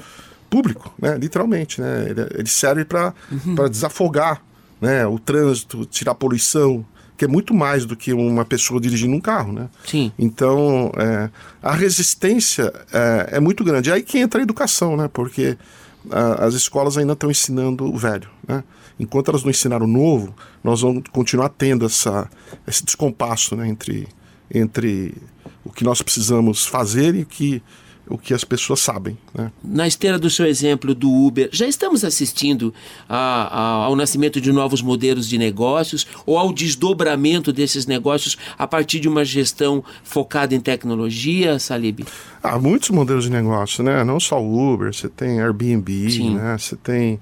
público, 0.49 0.91
né? 0.99 1.19
Literalmente, 1.19 1.79
né? 1.79 2.07
Ele, 2.09 2.21
ele 2.33 2.49
serve 2.49 2.83
para 2.83 3.13
uhum. 3.31 3.69
desafogar, 3.69 4.41
né? 4.81 5.05
O 5.05 5.19
trânsito, 5.19 5.85
tirar 5.85 6.15
poluição, 6.15 6.83
que 7.21 7.25
é 7.25 7.27
muito 7.27 7.53
mais 7.53 7.85
do 7.85 7.95
que 7.95 8.11
uma 8.13 8.43
pessoa 8.43 8.81
dirigindo 8.81 9.15
um 9.15 9.21
carro, 9.21 9.53
né? 9.53 9.69
Sim. 9.85 10.11
Então, 10.17 10.91
é, 10.97 11.29
a 11.61 11.71
resistência 11.71 12.73
é, 12.91 13.33
é, 13.33 13.39
muito 13.39 13.63
grande. 13.63 13.91
Aí 13.91 14.01
que 14.01 14.17
entra 14.17 14.41
a 14.41 14.43
educação, 14.43 14.97
né? 14.97 15.07
Porque 15.07 15.55
a, 16.09 16.45
as 16.45 16.55
escolas 16.55 16.97
ainda 16.97 17.13
estão 17.13 17.29
ensinando 17.29 17.85
o 17.85 17.95
velho, 17.95 18.27
né? 18.47 18.63
Enquanto 18.99 19.29
elas 19.29 19.43
não 19.43 19.51
ensinaram 19.51 19.85
o 19.85 19.87
novo, 19.87 20.33
nós 20.63 20.81
vamos 20.81 21.03
continuar 21.11 21.49
tendo 21.49 21.85
essa, 21.85 22.27
esse 22.67 22.83
descompasso 22.83 23.55
né? 23.55 23.67
entre, 23.67 24.07
entre 24.51 25.13
o 25.63 25.71
que 25.71 25.83
nós 25.83 26.01
precisamos 26.01 26.65
fazer 26.65 27.13
e 27.13 27.21
o 27.21 27.25
que 27.27 27.61
o 28.07 28.17
que 28.17 28.33
as 28.33 28.43
pessoas 28.43 28.79
sabem. 28.79 29.17
Né? 29.33 29.51
Na 29.63 29.87
esteira 29.87 30.19
do 30.19 30.29
seu 30.29 30.45
exemplo 30.45 30.93
do 30.93 31.09
Uber, 31.09 31.49
já 31.51 31.67
estamos 31.67 32.03
assistindo 32.03 32.73
a, 33.07 33.15
a, 33.17 33.85
ao 33.85 33.95
nascimento 33.95 34.41
de 34.41 34.51
novos 34.51 34.81
modelos 34.81 35.27
de 35.27 35.37
negócios 35.37 36.05
ou 36.25 36.37
ao 36.37 36.51
desdobramento 36.51 37.53
desses 37.53 37.85
negócios 37.85 38.37
a 38.57 38.67
partir 38.67 38.99
de 38.99 39.07
uma 39.07 39.23
gestão 39.23 39.83
focada 40.03 40.53
em 40.53 40.59
tecnologia, 40.59 41.59
Salib? 41.59 42.05
Há 42.43 42.57
muitos 42.59 42.89
modelos 42.89 43.25
de 43.25 43.29
negócio, 43.29 43.83
né? 43.83 44.03
Não 44.03 44.19
só 44.19 44.41
o 44.41 44.73
Uber, 44.73 44.93
você 44.93 45.07
tem 45.07 45.39
Airbnb, 45.39 46.11
Sim. 46.11 46.35
né? 46.35 46.57
Você 46.57 46.75
tem 46.75 47.19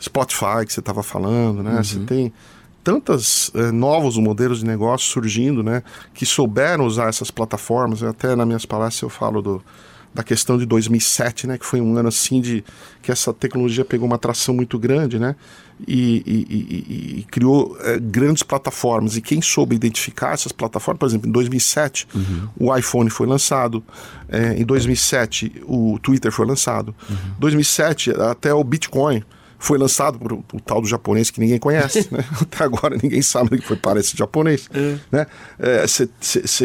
Spotify 0.00 0.64
que 0.66 0.72
você 0.72 0.80
estava 0.80 1.02
falando, 1.02 1.62
né? 1.62 1.76
Uhum. 1.76 1.84
Você 1.84 1.98
tem 2.00 2.32
tantos 2.82 3.50
eh, 3.54 3.70
novos 3.70 4.16
modelos 4.16 4.60
de 4.60 4.66
negócio 4.66 5.10
surgindo, 5.10 5.62
né? 5.62 5.82
Que 6.14 6.24
souberam 6.24 6.86
usar 6.86 7.08
essas 7.08 7.30
plataformas. 7.30 8.02
Até 8.02 8.34
nas 8.34 8.46
minhas 8.46 8.64
palestras 8.64 9.02
eu 9.02 9.10
falo 9.10 9.42
do 9.42 9.62
da 10.12 10.22
questão 10.22 10.58
de 10.58 10.66
2007, 10.66 11.46
né, 11.46 11.56
que 11.56 11.64
foi 11.64 11.80
um 11.80 11.96
ano 11.96 12.08
assim 12.08 12.40
de 12.40 12.64
que 13.00 13.12
essa 13.12 13.32
tecnologia 13.32 13.84
pegou 13.84 14.06
uma 14.06 14.16
atração 14.16 14.54
muito 14.54 14.78
grande, 14.78 15.18
né, 15.18 15.36
e, 15.86 16.22
e, 16.26 16.46
e, 16.50 17.20
e 17.20 17.26
criou 17.30 17.76
é, 17.80 17.98
grandes 17.98 18.42
plataformas. 18.42 19.16
E 19.16 19.20
quem 19.20 19.40
soube 19.40 19.76
identificar 19.76 20.32
essas 20.32 20.52
plataformas, 20.52 20.98
por 20.98 21.06
exemplo, 21.06 21.28
em 21.28 21.32
2007 21.32 22.08
uhum. 22.14 22.48
o 22.58 22.76
iPhone 22.76 23.08
foi 23.08 23.26
lançado, 23.26 23.82
é, 24.28 24.54
em 24.54 24.64
2007 24.64 25.62
o 25.64 25.98
Twitter 26.00 26.32
foi 26.32 26.46
lançado, 26.46 26.94
uhum. 27.08 27.16
2007 27.38 28.10
até 28.10 28.52
o 28.52 28.62
Bitcoin 28.64 29.22
foi 29.58 29.76
lançado 29.76 30.18
por 30.18 30.32
o 30.32 30.60
tal 30.64 30.80
do 30.80 30.88
japonês 30.88 31.30
que 31.30 31.38
ninguém 31.38 31.58
conhece, 31.58 32.08
né? 32.10 32.24
Até 32.40 32.64
agora 32.64 32.96
ninguém 33.00 33.20
sabe 33.20 33.58
que 33.58 33.66
foi 33.66 33.76
para 33.76 34.00
esse 34.00 34.16
japonês, 34.16 34.68
é. 34.72 34.96
né? 35.12 35.26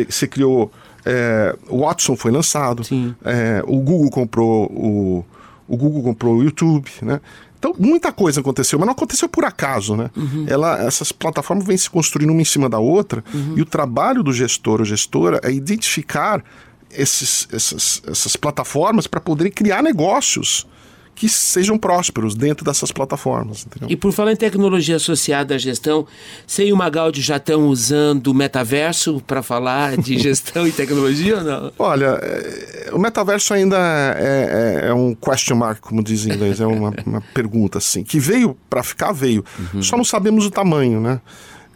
Você 0.10 0.28
criou 0.28 0.72
é, 1.06 1.56
o 1.70 1.82
Watson 1.82 2.16
foi 2.16 2.32
lançado, 2.32 2.84
é, 3.24 3.64
o 3.68 3.80
Google 3.80 4.10
comprou 4.10 4.66
o, 4.66 5.26
o 5.68 5.78
Google 5.78 6.02
comprou 6.02 6.38
o 6.38 6.44
YouTube, 6.44 6.90
né? 7.02 7.22
Então, 7.58 7.74
muita 7.80 8.12
coisa 8.12 8.42
aconteceu, 8.42 8.78
mas 8.78 8.86
não 8.86 8.94
aconteceu 8.94 9.28
por 9.28 9.44
acaso, 9.44 9.96
né? 9.96 10.12
Uhum. 10.16 10.46
Ela, 10.48 10.84
essas 10.84 11.12
plataformas 11.12 11.66
vêm 11.66 11.78
se 11.78 11.90
construindo 11.90 12.30
uma 12.30 12.42
em 12.42 12.46
cima 12.46 12.70
da 12.70 12.80
outra, 12.80 13.24
uhum. 13.34 13.54
e 13.58 13.62
o 13.62 13.66
trabalho 13.66 14.22
do 14.22 14.34
gestor 14.34 14.80
ou 14.80 14.86
gestora 14.86 15.40
é 15.44 15.52
identificar 15.52 16.44
esses, 16.92 17.48
essas, 17.52 18.02
essas 18.08 18.36
plataformas 18.36 19.08
para 19.08 19.20
poderem 19.20 19.52
criar 19.52 19.82
negócios 19.82 20.68
que 21.16 21.30
sejam 21.30 21.78
prósperos 21.78 22.36
dentro 22.36 22.66
dessas 22.66 22.92
plataformas. 22.92 23.66
Entendeu? 23.66 23.90
E 23.90 23.96
por 23.96 24.12
falar 24.12 24.34
em 24.34 24.36
tecnologia 24.36 24.98
associada 24.98 25.56
à 25.56 25.58
gestão, 25.58 26.06
você 26.46 26.68
e 26.68 26.74
o 26.74 26.78
Magaldi 26.78 27.22
já 27.22 27.38
estão 27.38 27.68
usando 27.68 28.28
o 28.28 28.34
metaverso 28.34 29.22
para 29.26 29.42
falar 29.42 29.96
de 29.98 30.20
gestão 30.20 30.68
e 30.68 30.72
tecnologia 30.72 31.38
ou 31.38 31.44
não? 31.44 31.72
Olha, 31.80 32.20
é, 32.22 32.90
o 32.92 33.00
metaverso 33.00 33.54
ainda 33.54 33.78
é, 34.18 34.82
é, 34.84 34.88
é, 34.90 34.94
um 34.94 35.16
question 35.16 35.56
mark, 35.56 35.80
como 35.80 36.04
diz 36.04 36.26
em 36.26 36.34
inglês, 36.34 36.60
é 36.60 36.68
uma, 36.68 36.94
uma 37.06 37.22
pergunta 37.34 37.78
assim, 37.78 38.04
que 38.04 38.20
veio 38.20 38.58
para 38.70 38.84
ficar, 38.84 39.14
veio. 39.14 39.44
Uhum. 39.74 39.82
Só 39.82 39.96
não 39.96 40.04
sabemos 40.04 40.46
o 40.46 40.52
tamanho, 40.52 41.00
né? 41.00 41.22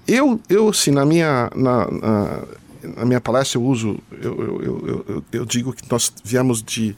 Eu, 0.06 0.40
eu 0.50 0.70
assim, 0.70 0.92
na 0.92 1.06
minha, 1.06 1.50
na, 1.56 1.90
na, 1.90 2.44
na 2.98 3.06
minha 3.06 3.22
palestra 3.22 3.58
eu 3.58 3.64
uso, 3.64 3.98
eu, 4.22 4.62
eu, 4.62 5.06
eu, 5.08 5.24
eu 5.32 5.46
digo 5.46 5.72
que 5.72 5.84
nós 5.90 6.12
viemos 6.24 6.62
de 6.62 6.96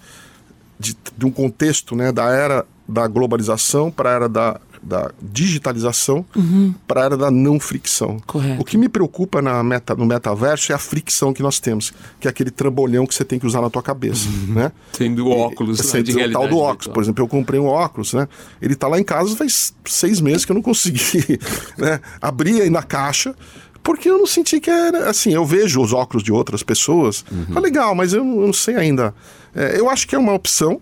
de, 0.81 0.97
de 1.17 1.25
um 1.25 1.31
contexto 1.31 1.95
né, 1.95 2.11
da 2.11 2.29
era 2.29 2.65
da 2.87 3.07
globalização 3.07 3.89
para 3.89 4.09
a 4.09 4.13
era 4.13 4.27
da, 4.29 4.59
da 4.83 5.11
digitalização 5.21 6.25
uhum. 6.35 6.73
para 6.85 7.01
a 7.01 7.05
era 7.05 7.17
da 7.17 7.31
não 7.31 7.59
fricção. 7.59 8.17
Correto. 8.25 8.61
O 8.61 8.65
que 8.65 8.77
me 8.77 8.89
preocupa 8.89 9.41
na 9.41 9.63
meta, 9.63 9.95
no 9.95 10.05
metaverso 10.05 10.71
é 10.71 10.75
a 10.75 10.77
fricção 10.77 11.33
que 11.33 11.41
nós 11.41 11.59
temos, 11.59 11.93
que 12.19 12.27
é 12.27 12.29
aquele 12.29 12.51
trambolhão 12.51 13.05
que 13.05 13.15
você 13.15 13.23
tem 13.23 13.39
que 13.39 13.45
usar 13.45 13.61
na 13.61 13.69
tua 13.69 13.81
cabeça, 13.81 14.27
uhum. 14.27 14.55
né? 14.55 14.71
Tendo 14.91 15.29
óculos, 15.29 15.79
e, 15.79 15.97
né, 15.97 16.03
de 16.03 16.17
o 16.17 16.31
tal 16.31 16.47
do 16.47 16.57
óculos. 16.57 16.87
Por 16.87 17.01
exemplo, 17.01 17.23
eu 17.23 17.27
comprei 17.27 17.59
um 17.59 17.67
óculos, 17.67 18.13
né? 18.13 18.27
Ele 18.61 18.73
está 18.73 18.87
lá 18.87 18.99
em 18.99 19.03
casa 19.03 19.35
faz 19.35 19.73
seis 19.85 20.19
meses 20.19 20.43
que 20.43 20.51
eu 20.51 20.55
não 20.55 20.61
consegui 20.61 21.39
né? 21.77 22.01
abrir 22.21 22.61
aí 22.61 22.69
na 22.69 22.83
caixa 22.83 23.33
porque 23.83 24.09
eu 24.09 24.17
não 24.17 24.27
senti 24.27 24.59
que 24.59 24.69
era 24.69 25.09
assim. 25.09 25.33
Eu 25.33 25.45
vejo 25.45 25.81
os 25.81 25.93
óculos 25.93 26.23
de 26.23 26.31
outras 26.31 26.63
pessoas, 26.63 27.25
uhum. 27.31 27.55
ah, 27.55 27.59
legal, 27.59 27.95
mas 27.95 28.13
eu, 28.13 28.19
eu 28.19 28.45
não 28.45 28.53
sei 28.53 28.75
ainda 28.75 29.13
é, 29.55 29.79
eu 29.79 29.89
acho 29.89 30.07
que 30.07 30.15
é 30.15 30.19
uma 30.19 30.33
opção. 30.33 30.79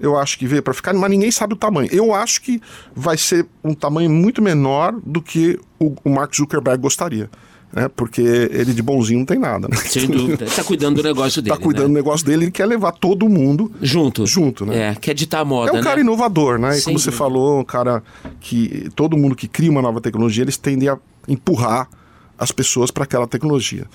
eu 0.00 0.18
acho 0.18 0.38
que 0.38 0.46
veio 0.46 0.62
para 0.62 0.74
ficar, 0.74 0.92
mas 0.94 1.10
ninguém 1.10 1.30
sabe 1.30 1.54
o 1.54 1.56
tamanho. 1.56 1.88
Eu 1.92 2.12
acho 2.12 2.42
que 2.42 2.60
vai 2.94 3.16
ser 3.16 3.46
um 3.62 3.74
tamanho 3.74 4.10
muito 4.10 4.42
menor 4.42 4.94
do 5.04 5.22
que 5.22 5.58
o, 5.78 5.94
o 6.04 6.10
Mark 6.10 6.34
Zuckerberg 6.34 6.80
gostaria. 6.80 7.30
Né? 7.72 7.88
Porque 7.88 8.20
ele 8.20 8.74
de 8.74 8.82
bonzinho 8.82 9.20
não 9.20 9.26
tem 9.26 9.38
nada, 9.38 9.66
né? 9.66 9.76
Sem 9.76 10.06
dúvida. 10.06 10.44
Está 10.44 10.62
cuidando 10.62 10.96
do 10.96 11.02
negócio 11.02 11.40
dele. 11.40 11.54
Está 11.54 11.64
cuidando 11.64 11.84
né? 11.84 11.88
do 11.88 11.94
negócio 11.94 12.26
dele, 12.26 12.44
ele 12.44 12.50
quer 12.50 12.66
levar 12.66 12.92
todo 12.92 13.28
mundo 13.28 13.72
junto. 13.80 14.26
Junto, 14.26 14.66
né? 14.66 14.90
É, 14.90 14.94
quer 14.94 15.14
ditar 15.14 15.40
a 15.40 15.44
moda. 15.44 15.70
É 15.70 15.80
um 15.80 15.82
cara 15.82 15.96
né? 15.96 16.02
inovador, 16.02 16.58
né? 16.58 16.78
E 16.78 16.82
como 16.82 16.98
você 16.98 17.06
dúvida. 17.06 17.16
falou, 17.16 17.60
um 17.60 17.64
cara 17.64 18.02
que 18.40 18.90
todo 18.94 19.16
mundo 19.16 19.34
que 19.34 19.48
cria 19.48 19.70
uma 19.70 19.80
nova 19.80 20.00
tecnologia, 20.00 20.42
eles 20.42 20.58
tendem 20.58 20.88
a 20.88 20.98
empurrar 21.26 21.88
as 22.42 22.50
pessoas 22.50 22.90
para 22.90 23.04
aquela 23.04 23.26
tecnologia. 23.26 23.86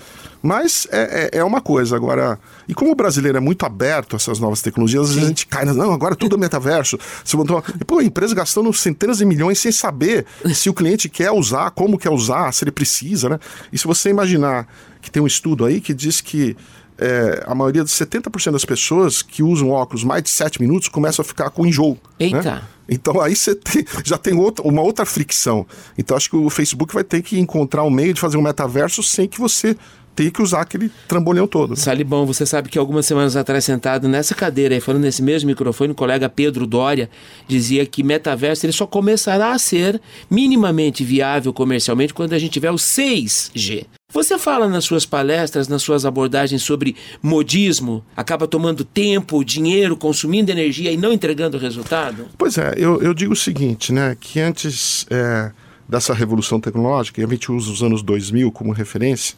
Mas 0.42 0.86
é, 0.90 1.30
é, 1.34 1.38
é 1.40 1.44
uma 1.44 1.60
coisa. 1.60 1.94
Agora, 1.96 2.38
e 2.66 2.74
como 2.74 2.92
o 2.92 2.94
brasileiro 2.94 3.36
é 3.36 3.40
muito 3.40 3.66
aberto 3.66 4.14
a 4.14 4.16
essas 4.16 4.38
novas 4.38 4.62
tecnologias, 4.62 5.02
às 5.04 5.08
vezes 5.10 5.24
a 5.24 5.28
gente 5.28 5.46
cai, 5.46 5.64
na- 5.64 5.74
não, 5.74 5.92
agora 5.92 6.14
tudo 6.16 6.36
é 6.36 6.38
metaverso. 6.38 6.98
Você 7.24 7.36
botou, 7.36 7.62
e, 7.80 7.84
pô, 7.84 7.98
a 7.98 8.04
empresa 8.04 8.34
gastando 8.34 8.72
centenas 8.72 9.18
de 9.18 9.24
milhões 9.24 9.58
sem 9.58 9.70
saber 9.72 10.24
se 10.54 10.70
o 10.70 10.74
cliente 10.74 11.08
quer 11.08 11.30
usar, 11.30 11.70
como 11.72 11.98
quer 11.98 12.10
usar, 12.10 12.52
se 12.52 12.64
ele 12.64 12.70
precisa, 12.72 13.28
né? 13.28 13.38
E 13.72 13.76
se 13.78 13.86
você 13.86 14.10
imaginar 14.10 14.66
que 15.02 15.10
tem 15.10 15.22
um 15.22 15.26
estudo 15.26 15.64
aí 15.64 15.80
que 15.80 15.92
diz 15.94 16.20
que 16.20 16.56
é, 16.98 17.44
a 17.46 17.54
maioria 17.54 17.84
de 17.84 17.90
70% 17.90 18.52
das 18.52 18.64
pessoas 18.64 19.22
que 19.22 19.42
usam 19.42 19.70
óculos 19.70 20.02
mais 20.04 20.22
de 20.22 20.30
7 20.30 20.60
minutos 20.60 20.88
começam 20.88 21.22
a 21.22 21.26
ficar 21.26 21.50
com 21.50 21.64
enjoo. 21.66 21.96
Eita. 22.18 22.42
Né? 22.42 22.62
Então 22.88 23.20
aí 23.20 23.36
você 23.36 23.54
tem- 23.54 23.84
já 24.04 24.16
tem 24.18 24.34
outra, 24.34 24.64
uma 24.66 24.82
outra 24.82 25.04
fricção. 25.06 25.66
Então 25.96 26.16
acho 26.16 26.30
que 26.30 26.36
o 26.36 26.50
Facebook 26.50 26.92
vai 26.92 27.04
ter 27.04 27.22
que 27.22 27.38
encontrar 27.38 27.84
um 27.84 27.90
meio 27.90 28.12
de 28.14 28.20
fazer 28.20 28.36
um 28.36 28.42
metaverso 28.42 29.02
sem 29.02 29.28
que 29.28 29.38
você 29.38 29.76
tenha 30.18 30.32
que 30.32 30.42
usar 30.42 30.62
aquele 30.62 30.90
trambolhão 31.06 31.46
todo. 31.46 31.70
né? 31.70 31.76
Salibão, 31.76 32.26
você 32.26 32.44
sabe 32.44 32.68
que 32.68 32.76
algumas 32.76 33.06
semanas 33.06 33.36
atrás, 33.36 33.64
sentado 33.64 34.08
nessa 34.08 34.34
cadeira 34.34 34.74
aí, 34.74 34.80
falando 34.80 35.02
nesse 35.02 35.22
mesmo 35.22 35.46
microfone, 35.46 35.92
o 35.92 35.94
colega 35.94 36.28
Pedro 36.28 36.66
Dória 36.66 37.08
dizia 37.46 37.86
que 37.86 38.02
metaverso 38.02 38.66
ele 38.66 38.72
só 38.72 38.84
começará 38.84 39.52
a 39.52 39.58
ser 39.60 40.00
minimamente 40.28 41.04
viável 41.04 41.52
comercialmente 41.52 42.12
quando 42.12 42.32
a 42.32 42.38
gente 42.38 42.50
tiver 42.50 42.72
o 42.72 42.74
6G. 42.74 43.86
Você 44.12 44.36
fala 44.36 44.66
nas 44.66 44.84
suas 44.84 45.06
palestras, 45.06 45.68
nas 45.68 45.82
suas 45.82 46.04
abordagens 46.04 46.62
sobre 46.62 46.96
modismo, 47.22 48.04
acaba 48.16 48.48
tomando 48.48 48.84
tempo, 48.84 49.44
dinheiro, 49.44 49.96
consumindo 49.96 50.50
energia 50.50 50.90
e 50.90 50.96
não 50.96 51.12
entregando 51.12 51.58
resultado? 51.58 52.26
Pois 52.36 52.58
é, 52.58 52.74
eu, 52.76 53.00
eu 53.00 53.14
digo 53.14 53.34
o 53.34 53.36
seguinte, 53.36 53.92
né? 53.92 54.16
Que 54.18 54.40
antes 54.40 55.06
é, 55.10 55.52
dessa 55.88 56.12
revolução 56.12 56.58
tecnológica, 56.58 57.20
e 57.20 57.24
a 57.24 57.28
gente 57.28 57.52
usa 57.52 57.70
os 57.70 57.84
anos 57.84 58.02
2000 58.02 58.50
como 58.50 58.72
referência, 58.72 59.36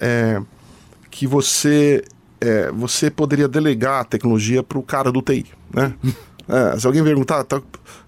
é, 0.00 0.40
que 1.10 1.26
você, 1.26 2.04
é, 2.40 2.70
você 2.72 3.10
poderia 3.10 3.48
delegar 3.48 4.00
a 4.00 4.04
tecnologia 4.04 4.62
para 4.62 4.78
o 4.78 4.82
cara 4.82 5.10
do 5.12 5.22
TI, 5.22 5.46
né? 5.72 5.94
É, 6.50 6.78
se 6.78 6.86
alguém 6.86 7.04
perguntar, 7.04 7.44
tá, 7.44 7.60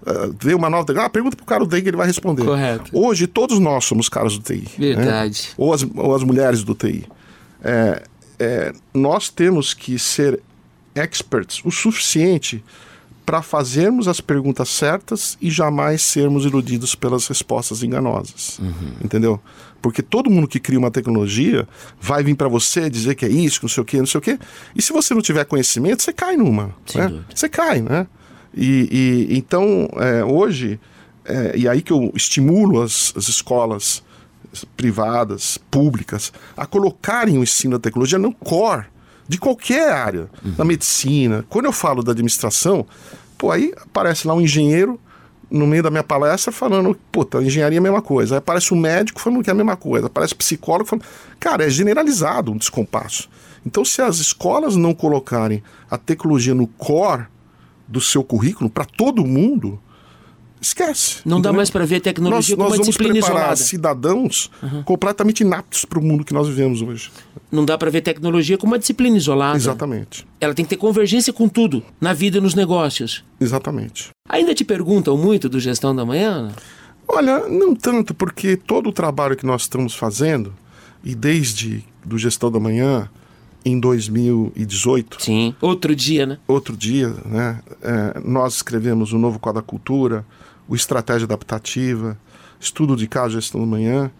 é, 0.07 0.31
veio 0.43 0.57
uma 0.57 0.71
nova 0.71 0.87
tecnologia, 0.87 1.09
ah, 1.09 1.11
pergunta 1.11 1.37
para 1.37 1.43
o 1.43 1.47
cara 1.47 1.63
do 1.63 1.69
TI 1.69 1.83
que 1.83 1.89
ele 1.91 1.97
vai 1.99 2.07
responder. 2.07 2.43
Correto. 2.43 2.91
Hoje 2.91 3.27
todos 3.27 3.59
nós 3.59 3.85
somos 3.85 4.09
caras 4.09 4.33
do 4.33 4.43
TI. 4.43 4.67
né? 4.79 4.95
Verdade. 4.95 5.51
Ou, 5.59 5.75
as, 5.75 5.87
ou 5.95 6.15
as 6.15 6.23
mulheres 6.23 6.65
do 6.65 6.75
TI. 6.75 7.05
É, 7.63 8.03
é, 8.39 8.73
nós 8.95 9.29
temos 9.29 9.75
que 9.75 9.99
ser 9.99 10.41
experts 10.95 11.61
o 11.67 11.71
suficiente 11.71 12.65
para 13.27 13.43
fazermos 13.43 14.09
as 14.09 14.21
perguntas 14.21 14.71
certas 14.71 15.37
e 15.41 15.51
jamais 15.51 16.03
sermos 16.03 16.45
iludidos 16.45 16.95
pelas 16.95 17.29
respostas 17.29 17.83
enganosas. 17.83 18.59
Entendeu? 19.05 19.39
Porque 19.81 20.03
todo 20.03 20.31
mundo 20.31 20.47
que 20.47 20.61
cria 20.61 20.79
uma 20.79 20.91
tecnologia 20.91 21.67
vai 22.01 22.23
vir 22.23 22.35
para 22.35 22.49
você 22.49 22.91
dizer 22.91 23.15
que 23.15 23.25
é 23.25 23.29
isso, 23.29 23.61
não 23.63 23.69
sei 23.69 23.83
o 23.83 23.85
quê, 23.85 23.99
não 23.99 24.07
sei 24.07 24.19
o 24.19 24.23
quê. 24.23 24.39
E 24.75 24.83
se 24.83 24.93
você 24.93 25.15
não 25.15 25.23
tiver 25.23 25.45
conhecimento, 25.45 26.03
você 26.03 26.13
cai 26.13 26.37
numa. 26.37 26.75
Né? 26.95 27.25
Você 27.35 27.49
cai, 27.49 27.81
né? 27.81 28.07
E, 28.55 29.29
e 29.31 29.39
então, 29.39 29.89
é, 29.97 30.25
hoje, 30.25 30.79
é, 31.25 31.57
e 31.57 31.69
aí 31.69 31.83
que 31.83 31.93
eu 31.93 32.13
estimulo 32.15 32.83
as, 32.83 33.13
as 33.17 33.29
escolas 33.29 34.03
privadas, 34.77 35.59
públicas, 35.71 36.33
a 36.57 36.67
colocarem 36.67 37.39
o 37.39 37.43
ensino 37.43 37.79
da 37.79 37.83
tecnologia 37.83 38.19
no 38.19 38.35
core 38.35 38.87
de 39.29 39.39
qualquer 39.39 39.93
área, 39.93 40.29
da 40.43 40.65
medicina. 40.65 41.45
Quando 41.49 41.67
eu 41.67 41.73
falo 41.73 42.03
da 42.03 42.11
administração, 42.11 42.85
pô, 43.39 43.53
aí 43.53 43.73
aparece 43.81 44.27
lá 44.27 44.35
um 44.35 44.41
engenheiro 44.41 44.99
no 45.51 45.67
meio 45.67 45.83
da 45.83 45.91
minha 45.91 46.05
palestra 46.05 46.53
falando, 46.53 46.97
puta, 47.11 47.43
engenharia 47.43 47.79
é 47.79 47.81
a 47.81 47.83
mesma 47.83 48.01
coisa. 48.01 48.35
Aí 48.35 48.39
aparece 48.39 48.73
um 48.73 48.77
médico 48.77 49.21
falando 49.21 49.43
que 49.43 49.51
é 49.51 49.53
a 49.53 49.57
mesma 49.57 49.77
coisa. 49.77 50.07
Aparece 50.07 50.35
psicólogo 50.35 50.89
falando. 50.89 51.05
Cara, 51.39 51.67
é 51.67 51.71
generalizado 51.71 52.53
um 52.53 52.57
descompasso. 52.57 53.29
Então, 53.67 53.85
se 53.85 54.01
as 54.01 54.19
escolas 54.19 54.77
não 54.77 54.95
colocarem 54.95 55.63
a 55.91 55.99
tecnologia 55.99 56.55
no 56.55 56.67
core 56.67 57.27
do 57.87 58.01
seu 58.01 58.23
currículo 58.23 58.71
para 58.71 58.85
todo 58.85 59.27
mundo, 59.27 59.81
esquece. 60.61 61.21
Não 61.25 61.37
dá 61.37 61.49
entendeu? 61.49 61.57
mais 61.57 61.71
para 61.71 61.87
ver 61.87 62.01
tecnologia 62.01 62.57
nós, 62.57 62.65
como 62.65 62.69
nós 62.69 62.79
uma 62.79 62.85
vamos 62.85 62.87
disciplina 62.87 63.13
preparar 63.15 63.37
isolada. 63.37 63.57
cidadãos 63.57 64.51
completamente 64.85 65.41
inaptos 65.41 65.85
para 65.85 65.99
o 65.99 66.03
mundo 66.03 66.25
que 66.25 66.35
nós 66.35 66.47
vivemos 66.47 66.83
hoje. 66.83 67.11
Não 67.51 67.65
dá 67.65 67.77
para 67.79 67.91
ver 67.91 68.03
tecnologia 68.03 68.59
como 68.59 68.73
uma 68.73 68.79
disciplina 68.79 69.17
isolada. 69.17 69.57
Exatamente. 69.57 70.27
Ela 70.41 70.55
tem 70.55 70.65
que 70.65 70.71
ter 70.71 70.77
convergência 70.77 71.33
com 71.33 71.49
tudo, 71.49 71.83
na 72.01 72.13
vida 72.13 72.39
e 72.39 72.41
nos 72.41 72.55
negócios. 72.55 73.25
Exatamente. 73.41 74.11
Ainda 74.29 74.55
te 74.55 74.65
perguntam 74.65 75.17
muito 75.17 75.49
do 75.49 75.59
Gestão 75.59 75.95
da 75.95 76.05
Manhã? 76.05 76.53
Olha, 77.09 77.49
não 77.49 77.75
tanto, 77.75 78.15
porque 78.15 78.57
todo 78.57 78.89
o 78.89 78.93
trabalho 78.93 79.37
que 79.37 79.45
nós 79.45 79.63
estamos 79.63 79.95
fazendo, 79.95 80.55
e 81.03 81.15
desde 81.15 81.85
do 82.05 82.17
Gestão 82.17 82.53
da 82.53 82.61
Manhã, 82.61 83.11
em 83.65 83.79
2018, 83.79 85.23
Sim. 85.23 85.55
Outro 85.61 85.95
dia, 85.95 86.27
né? 86.27 86.39
outro 86.47 86.77
dia, 86.77 87.09
né, 87.27 87.61
é, 87.83 88.21
nós 88.25 88.55
escrevemos 88.55 89.13
o 89.13 89.19
novo 89.19 89.39
Código 89.39 89.61
da 89.61 89.67
Cultura, 89.67 90.25
o 90.71 90.75
Estratégia 90.75 91.27
Adaptativa, 91.27 92.17
Estudo 92.59 92.97
de 92.97 93.07
Caso 93.07 93.35
Gestão 93.35 93.61
da 93.61 93.67
Manhã 93.67 94.11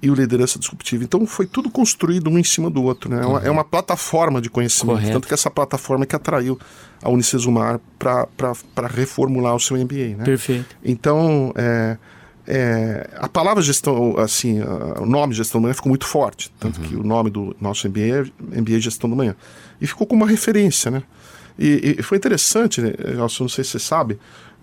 e 0.00 0.10
o 0.10 0.14
Liderança 0.14 0.58
Disruptiva. 0.58 1.04
Então 1.04 1.26
foi 1.26 1.44
tudo 1.46 1.68
construído 1.70 2.30
um 2.30 2.38
em 2.38 2.44
cima 2.44 2.70
do 2.70 2.82
outro. 2.82 3.10
Né? 3.10 3.22
É, 3.22 3.26
uma, 3.26 3.40
é 3.40 3.50
uma 3.50 3.64
plataforma 3.64 4.40
de 4.40 4.48
conhecimento. 4.48 4.94
Correto. 4.96 5.12
Tanto 5.12 5.28
que 5.28 5.34
essa 5.34 5.50
plataforma 5.50 6.04
é 6.04 6.06
que 6.06 6.16
atraiu 6.16 6.58
a 7.02 7.10
Unicesumar 7.10 7.78
para 7.98 8.86
reformular 8.88 9.54
o 9.54 9.60
seu 9.60 9.76
MBA. 9.76 10.16
Né? 10.16 10.24
Perfeito. 10.24 10.76
Então, 10.84 11.52
é, 11.56 11.96
é, 12.46 13.10
a 13.16 13.28
palavra 13.28 13.62
gestão, 13.62 14.16
assim, 14.18 14.60
a- 14.60 15.02
o 15.02 15.06
nome 15.06 15.34
gestão 15.34 15.60
da 15.60 15.64
manhã 15.64 15.74
ficou 15.74 15.90
muito 15.90 16.06
forte. 16.06 16.50
Tanto 16.58 16.80
que 16.80 16.94
o 16.96 17.02
nome 17.02 17.28
do 17.28 17.54
nosso 17.60 17.86
MBA 17.88 18.30
é 18.52 18.60
MBA 18.60 18.80
Gestão 18.80 19.10
da 19.10 19.16
Manhã. 19.16 19.34
E 19.80 19.86
ficou 19.86 20.06
como 20.06 20.22
uma 20.24 20.30
referência, 20.30 20.90
né? 20.90 21.02
E, 21.58 21.96
e 21.98 22.02
foi 22.04 22.16
interessante, 22.18 22.80
né, 22.80 22.92
Nelson, 23.16 23.44
não 23.44 23.48
sei 23.48 23.64
se 23.64 23.70
você 23.72 23.78
sabe, 23.80 24.16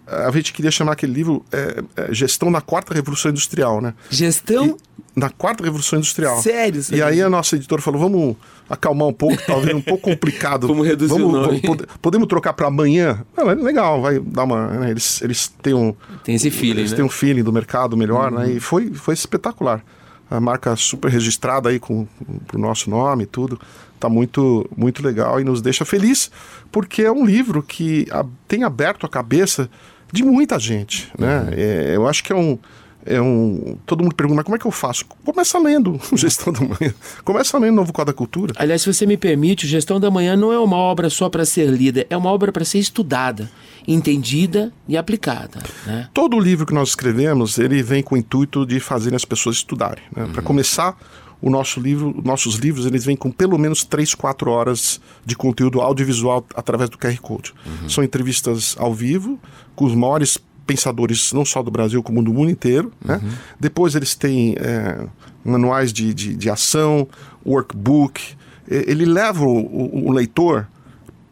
a 0.08 0.32
gente 0.32 0.54
queria 0.54 0.72
chamar 0.72 0.94
aquele 0.94 1.14
livro 1.14 1.44
é, 1.52 1.84
é, 1.96 2.14
Gestão 2.14 2.50
na 2.52 2.62
Quarta 2.62 2.94
Revolução 2.94 3.32
Industrial, 3.32 3.82
né? 3.82 3.94
Gestão? 4.10 4.78
Na 5.16 5.30
Quarta 5.30 5.64
Revolução 5.64 5.98
Industrial. 6.00 6.42
Sério? 6.42 6.82
E 6.92 7.02
aí 7.02 7.22
a 7.22 7.30
nossa 7.30 7.56
editora 7.56 7.82
falou, 7.82 8.00
vamos 8.02 8.36
acalmar 8.70 9.08
um 9.08 9.14
pouco, 9.14 9.38
talvez 9.46 9.76
um 9.76 9.82
pouco 9.82 10.04
complicado. 10.12 10.68
Vamos 10.68 10.86
reduzir 10.86 11.14
vamos, 11.14 11.30
o 11.30 11.32
nome. 11.42 11.62
vamos- 11.64 11.86
podemos 12.02 12.28
trocar 12.28 12.54
para 12.54 12.68
amanhã? 12.68 13.24
Não, 13.36 13.50
é 13.50 13.56
legal, 13.56 14.02
vai 14.02 14.20
dar 14.20 14.44
uma... 14.44 14.68
né, 14.68 14.92
eles, 14.92 15.22
eles 15.22 15.48
têm 15.62 15.74
um... 15.74 15.96
Tem 16.24 16.36
esse 16.36 16.52
feeling, 16.52 16.80
Eles 16.80 16.92
né? 16.92 16.98
têm 16.98 17.06
um 17.06 17.10
feeling 17.10 17.44
do 17.44 17.54
mercado 17.54 17.96
melhor, 17.96 18.30
né? 18.32 18.46
Uhum. 18.46 18.52
E 18.58 18.60
foi, 18.60 18.94
foi 18.94 19.14
espetacular. 19.14 19.84
A 20.30 20.40
marca 20.42 20.76
super 20.76 21.10
registrada 21.10 21.70
aí 21.70 21.80
com, 21.80 22.08
com 22.50 22.58
o 22.58 22.60
nosso 22.60 22.90
nome 22.90 23.24
e 23.24 23.28
tudo. 23.28 23.60
Tá 24.00 24.10
muito, 24.10 24.70
muito 24.76 25.02
legal 25.06 25.40
e 25.40 25.44
nos 25.44 25.62
deixa 25.62 25.86
feliz, 25.86 26.30
porque 26.72 27.04
é 27.04 27.12
um 27.12 27.26
livro 27.26 27.64
que 27.64 28.06
a- 28.12 28.26
tem 28.48 28.64
aberto 28.64 29.06
a 29.06 29.10
cabeça 29.10 29.70
de 30.12 30.24
muita 30.24 30.60
gente, 30.60 31.12
né? 31.18 31.42
Uhum. 31.42 31.50
É, 31.52 31.96
eu 31.96 32.08
acho 32.08 32.24
que 32.24 32.32
é 32.32 32.36
um, 32.36 32.58
é 33.06 33.22
um... 33.22 33.78
Todo 33.86 34.04
mundo 34.04 34.16
pergunta, 34.16 34.38
mas 34.38 34.46
como 34.46 34.56
é 34.56 34.60
que 34.60 34.66
eu 34.66 34.72
faço? 34.72 35.06
Começa 35.24 35.60
lendo 35.60 36.00
o 36.12 36.18
Gestão 36.18 36.52
da 36.52 36.62
Manhã. 36.62 36.94
Começa 37.24 37.58
lendo 37.58 37.74
o 37.74 37.76
Novo 37.78 37.94
Código 37.94 38.12
da 38.12 38.18
Cultura. 38.18 38.54
Aliás, 38.58 38.82
se 38.82 38.92
você 38.92 39.06
me 39.06 39.16
permite, 39.16 39.66
o 39.66 39.68
Gestão 39.68 40.00
da 40.00 40.10
Manhã 40.10 40.36
não 40.36 40.52
é 40.52 40.60
uma 40.60 40.78
obra 40.78 41.10
só 41.10 41.30
para 41.30 41.46
ser 41.46 41.70
lida, 41.70 42.06
é 42.10 42.18
uma 42.18 42.32
obra 42.32 42.52
para 42.52 42.66
ser 42.66 42.80
estudada, 42.80 43.50
entendida 43.88 44.74
e 44.88 44.98
aplicada. 44.98 45.62
Né? 45.86 46.10
Todo 46.14 46.40
livro 46.40 46.66
que 46.66 46.74
nós 46.74 46.90
escrevemos, 46.90 47.60
ele 47.60 47.84
vem 47.84 48.02
com 48.02 48.16
o 48.16 48.18
intuito 48.18 48.66
de 48.66 48.80
fazer 48.80 49.14
as 49.14 49.26
pessoas 49.26 49.58
estudarem. 49.58 50.04
Né? 50.16 50.28
Para 50.34 50.42
começar, 50.42 50.98
o 51.46 51.50
nosso 51.52 51.80
livro, 51.80 52.20
nossos 52.26 52.56
livros, 52.56 52.86
eles 52.88 53.06
vêm 53.06 53.16
com 53.16 53.30
pelo 53.32 53.58
menos 53.58 53.84
3, 53.84 54.16
4 54.16 54.50
horas 54.50 55.00
de 55.24 55.36
conteúdo 55.36 55.80
audiovisual 55.80 56.44
através 56.56 56.90
do 56.90 56.98
QR 56.98 57.16
Code. 57.22 57.54
São 57.88 58.04
entrevistas 58.04 58.76
ao 58.80 58.94
vivo 58.94 59.40
com 59.76 59.86
os 59.86 59.94
maiores 59.94 60.40
pensadores, 60.66 61.32
não 61.32 61.46
só 61.46 61.62
do 61.62 61.70
Brasil, 61.70 62.02
como 62.02 62.24
do 62.24 62.34
mundo 62.34 62.50
inteiro. 62.50 62.92
Né? 63.04 63.22
Depois 63.60 63.94
eles 63.94 64.16
têm 64.16 64.56
é, 64.58 65.06
manuais 65.44 65.94
de, 65.94 66.12
de, 66.14 66.36
de 66.36 66.50
ação, 66.50 67.08
workbook. 67.46 68.22
Ele 68.68 69.06
leva 69.06 69.46
o, 69.46 69.58
o- 69.60 70.08
o 70.08 70.12
leitor 70.12 70.68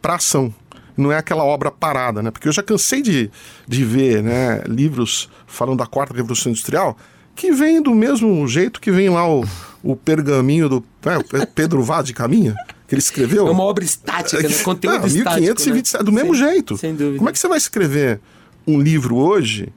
para 0.01 0.15
ação. 0.15 0.53
Não 0.95 1.11
é 1.11 1.17
aquela 1.17 1.43
obra 1.43 1.71
parada, 1.71 2.21
né? 2.21 2.29
Porque 2.29 2.47
eu 2.47 2.51
já 2.51 2.61
cansei 2.61 3.01
de, 3.01 3.31
de 3.67 3.83
ver 3.83 4.21
né, 4.21 4.61
livros 4.67 5.27
falando 5.47 5.79
da 5.79 5.87
quarta 5.87 6.13
revolução 6.13 6.51
industrial 6.51 6.95
que 7.35 7.51
vem 7.51 7.81
do 7.81 7.95
mesmo 7.95 8.47
jeito 8.47 8.79
que 8.79 8.91
vem 8.91 9.09
lá 9.09 9.27
o, 9.27 9.43
o 9.83 9.95
pergaminho 9.95 10.69
do 10.69 10.77
o 10.77 11.47
Pedro 11.47 11.83
Vaz 11.83 12.05
de 12.05 12.13
Caminha. 12.13 12.55
Que 12.87 12.95
ele 12.95 13.01
escreveu. 13.01 13.47
É 13.47 13.51
uma 13.51 13.63
obra 13.63 13.83
estática, 13.83 14.41
né? 14.41 14.63
conteúdo 14.63 14.99
Não, 14.99 15.05
estático. 15.07 15.41
1527, 15.41 15.97
né? 15.97 16.03
do 16.03 16.11
mesmo 16.11 16.35
Sem- 16.35 16.47
jeito. 16.49 16.77
Sem 16.77 16.95
dúvida. 16.95 17.17
Como 17.17 17.29
é 17.29 17.33
que 17.33 17.39
você 17.39 17.47
vai 17.47 17.57
escrever 17.57 18.19
um 18.65 18.79
livro 18.79 19.17
hoje, 19.17 19.69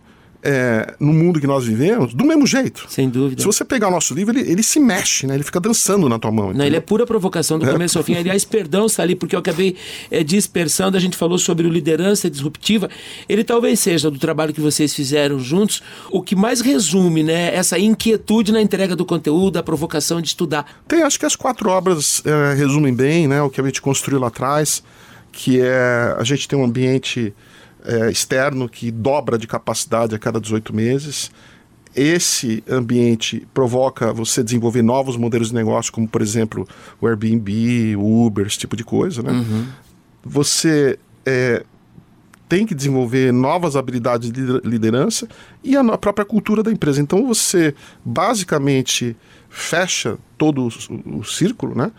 é, 0.49 0.94
no 1.01 1.12
mundo 1.12 1.40
que 1.40 1.47
nós 1.47 1.66
vivemos, 1.66 2.14
do 2.14 2.24
mesmo 2.24 2.47
jeito? 2.47 2.86
Sem 2.88 3.11
dúvida. 3.11 3.40
Se 3.42 3.47
você 3.47 3.64
pegar 3.64 3.88
o 3.88 3.90
nosso 3.90 4.14
livro, 4.14 4.38
ele, 4.38 4.49
ele 4.49 4.62
se 4.62 4.78
mexe, 4.78 5.26
né? 5.26 5.34
Ele 5.34 5.42
fica 5.42 5.59
dançando 5.59 6.09
na 6.09 6.20
tua 6.20 6.30
mão. 6.30 6.44
Não, 6.44 6.51
entendeu? 6.51 6.66
ele 6.68 6.76
é 6.76 6.80
pura 6.80 7.05
provocação 7.05 7.59
do 7.59 7.66
começo 7.66 7.99
ao 7.99 8.05
fim. 8.05 8.14
Aliás, 8.14 8.44
perdão, 8.44 8.88
Sali, 8.88 9.16
porque 9.16 9.34
eu 9.34 9.40
acabei 9.40 9.74
é, 10.09 10.22
dispersando. 10.22 10.97
A 10.97 11.01
gente 11.01 11.16
falou 11.16 11.36
sobre 11.36 11.66
o 11.66 11.70
liderança 11.70 12.30
disruptiva. 12.30 12.88
Ele 13.28 13.42
talvez 13.42 13.80
seja, 13.80 14.09
do 14.09 14.20
trabalho 14.20 14.55
que 14.55 14.61
vocês 14.61 14.94
fizeram 14.94 15.40
juntos, 15.40 15.82
o 16.12 16.22
que 16.22 16.36
mais 16.36 16.61
resume 16.61 17.24
né, 17.24 17.53
essa 17.53 17.76
inquietude 17.76 18.53
na 18.53 18.62
entrega 18.62 18.94
do 18.94 19.05
conteúdo, 19.05 19.57
a 19.57 19.64
provocação 19.64 20.20
de 20.20 20.28
estudar. 20.28 20.80
Tem, 20.86 21.03
acho 21.03 21.18
que 21.18 21.26
as 21.26 21.34
quatro 21.34 21.68
obras 21.70 22.22
é, 22.24 22.55
resumem 22.55 22.94
bem 22.94 23.26
né, 23.26 23.42
o 23.42 23.51
que 23.51 23.61
a 23.61 23.64
gente 23.64 23.82
construiu 23.82 24.20
lá 24.20 24.28
atrás, 24.28 24.80
que 25.32 25.61
é 25.61 26.14
a 26.16 26.22
gente 26.22 26.47
tem 26.47 26.57
um 26.57 26.64
ambiente 26.64 27.34
é, 27.85 28.11
externo 28.11 28.68
que 28.68 28.91
dobra 28.91 29.39
de 29.39 29.47
capacidade 29.47 30.14
a 30.14 30.18
cada 30.18 30.41
18 30.41 30.74
meses. 30.74 31.31
Esse 31.95 32.62
ambiente 32.68 33.47
provoca 33.55 34.12
você 34.12 34.43
desenvolver 34.43 34.83
novos 34.83 35.16
modelos 35.16 35.49
de 35.49 35.55
negócio, 35.55 35.91
como 35.93 36.07
por 36.07 36.20
exemplo 36.20 36.68
o 37.01 37.07
Airbnb, 37.07 37.97
o 37.97 38.27
Uber, 38.27 38.47
esse 38.47 38.59
tipo 38.59 38.77
de 38.77 38.85
coisa. 38.85 39.22
Né? 39.22 39.33
Você 40.22 40.99
é, 41.24 41.64
tem 42.49 42.66
que 42.66 42.74
desenvolver 42.74 43.33
novas 43.33 43.77
habilidades 43.77 44.31
de 44.31 44.41
lider- 44.41 44.61
liderança 44.64 45.27
e 45.64 45.77
a 45.77 45.99
própria 45.99 46.24
cultura 46.24 46.62
da 46.62 46.70
empresa. 46.70 47.01
Então 47.01 47.27
você 47.27 47.74
basicamente 48.05 49.16
fecha 49.59 50.18
todo 50.36 50.68
o, 50.68 51.18
o 51.20 51.24
círculo 51.24 51.74
né? 51.74 51.90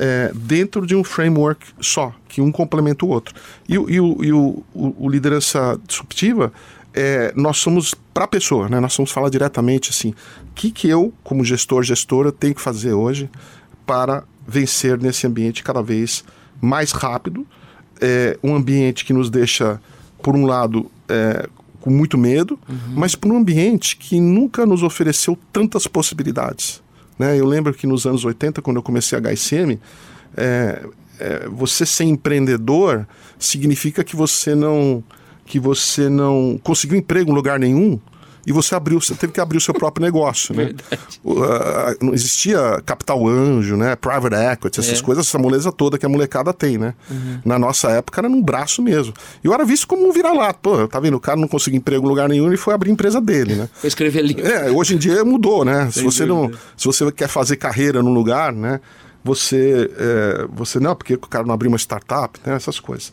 É, 0.00 0.32
dentro 0.34 0.86
de 0.86 0.96
um 0.96 1.04
framework 1.04 1.66
só, 1.78 2.14
que 2.26 2.40
um 2.40 2.50
complementa 2.50 3.04
o 3.04 3.08
outro. 3.10 3.34
E, 3.68 3.78
o- 3.78 3.90
e 3.90 4.00
o, 4.00 4.24
e 4.24 4.32
o- 4.32 4.64
o- 4.74 5.10
liderança 5.10 5.78
disruptiva, 5.86 6.50
é, 6.94 7.30
nós 7.36 7.58
somos 7.58 7.92
para 8.14 8.24
a 8.24 8.28
pessoa, 8.28 8.66
né? 8.68 8.80
nós 8.80 8.96
vamos 8.96 9.10
falar 9.12 9.28
diretamente 9.28 9.90
assim, 9.90 10.10
o 10.10 10.54
que, 10.54 10.70
que 10.70 10.88
eu, 10.88 11.12
como 11.22 11.44
gestor, 11.44 11.82
gestora, 11.82 12.32
tenho 12.32 12.54
que 12.54 12.60
fazer 12.62 12.94
hoje 12.94 13.28
para 13.86 14.24
vencer 14.48 14.98
nesse 14.98 15.26
ambiente 15.26 15.62
cada 15.62 15.82
vez 15.82 16.24
mais 16.62 16.92
rápido, 16.92 17.46
é, 18.00 18.38
um 18.42 18.54
ambiente 18.56 19.04
que 19.04 19.12
nos 19.12 19.28
deixa, 19.28 19.78
por 20.22 20.34
um 20.34 20.46
lado, 20.46 20.90
é, 21.08 21.46
com 21.80 21.90
muito 21.90 22.16
medo, 22.16 22.58
mas 22.96 23.14
por 23.14 23.30
um 23.30 23.36
ambiente 23.36 23.96
que 23.96 24.18
nunca 24.20 24.64
nos 24.64 24.82
ofereceu 24.82 25.36
tantas 25.52 25.86
possibilidades. 25.86 26.80
Né? 27.18 27.38
Eu 27.38 27.46
lembro 27.46 27.72
que 27.74 27.86
nos 27.86 28.06
anos 28.06 28.24
80, 28.24 28.62
quando 28.62 28.76
eu 28.76 28.82
comecei 28.82 29.18
a 29.18 29.20
HSM, 29.20 29.78
é, 30.36 30.82
é, 31.20 31.48
você 31.48 31.84
ser 31.86 32.04
empreendedor 32.04 33.06
significa 33.38 34.02
que 34.02 34.16
você 34.16 34.54
não 34.54 35.02
que 35.44 35.58
você 35.58 36.08
não 36.08 36.58
conseguiu 36.62 36.96
emprego 36.96 37.30
em 37.30 37.34
lugar 37.34 37.58
nenhum 37.58 38.00
e 38.46 38.52
você 38.52 38.74
abriu, 38.74 39.00
você 39.00 39.14
teve 39.14 39.32
que 39.32 39.40
abrir 39.40 39.58
o 39.58 39.60
seu 39.60 39.72
próprio 39.74 40.04
negócio, 40.04 40.54
né? 40.54 40.72
Não 42.00 42.12
existia 42.14 42.82
capital 42.84 43.26
anjo, 43.26 43.76
né? 43.76 43.94
Private 43.96 44.34
equity, 44.34 44.80
essas 44.80 44.98
É. 44.98 45.02
coisas, 45.02 45.26
essa 45.26 45.38
moleza 45.38 45.70
toda 45.70 45.98
que 45.98 46.06
a 46.06 46.08
molecada 46.08 46.52
tem, 46.52 46.78
né? 46.78 46.94
Na 47.44 47.58
nossa 47.58 47.90
época 47.90 48.20
era 48.20 48.28
num 48.28 48.42
braço 48.42 48.82
mesmo. 48.82 49.12
E 49.42 49.46
eu 49.46 49.54
era 49.54 49.64
visto 49.64 49.86
como 49.86 50.08
um 50.08 50.12
vira-lata. 50.12 50.58
Pô, 50.62 50.86
tá 50.88 50.98
vendo? 51.00 51.16
O 51.16 51.20
cara 51.20 51.38
não 51.40 51.48
conseguiu 51.48 51.78
emprego 51.78 52.04
em 52.04 52.08
lugar 52.08 52.28
nenhum, 52.28 52.46
ele 52.48 52.56
foi 52.56 52.74
abrir 52.74 52.90
a 52.90 52.92
empresa 52.92 53.20
dele, 53.20 53.54
né? 53.54 53.68
Vou 53.80 53.88
escrever 53.88 54.22
livro. 54.22 54.46
É, 54.46 54.70
hoje 54.70 54.94
em 54.94 54.98
dia 54.98 55.24
mudou, 55.24 55.64
né? 55.64 55.90
Se 55.90 56.02
você, 56.02 56.24
não, 56.26 56.50
se 56.76 56.86
você 56.86 57.10
quer 57.12 57.28
fazer 57.28 57.56
carreira 57.56 58.02
num 58.02 58.12
lugar, 58.12 58.52
né? 58.52 58.80
Você, 59.24 59.88
é, 59.96 60.46
você 60.52 60.80
não, 60.80 60.96
porque 60.96 61.14
o 61.14 61.18
cara 61.18 61.44
não 61.46 61.54
abriu 61.54 61.70
uma 61.70 61.78
startup, 61.78 62.40
né? 62.44 62.54
Essas 62.56 62.80
coisas. 62.80 63.12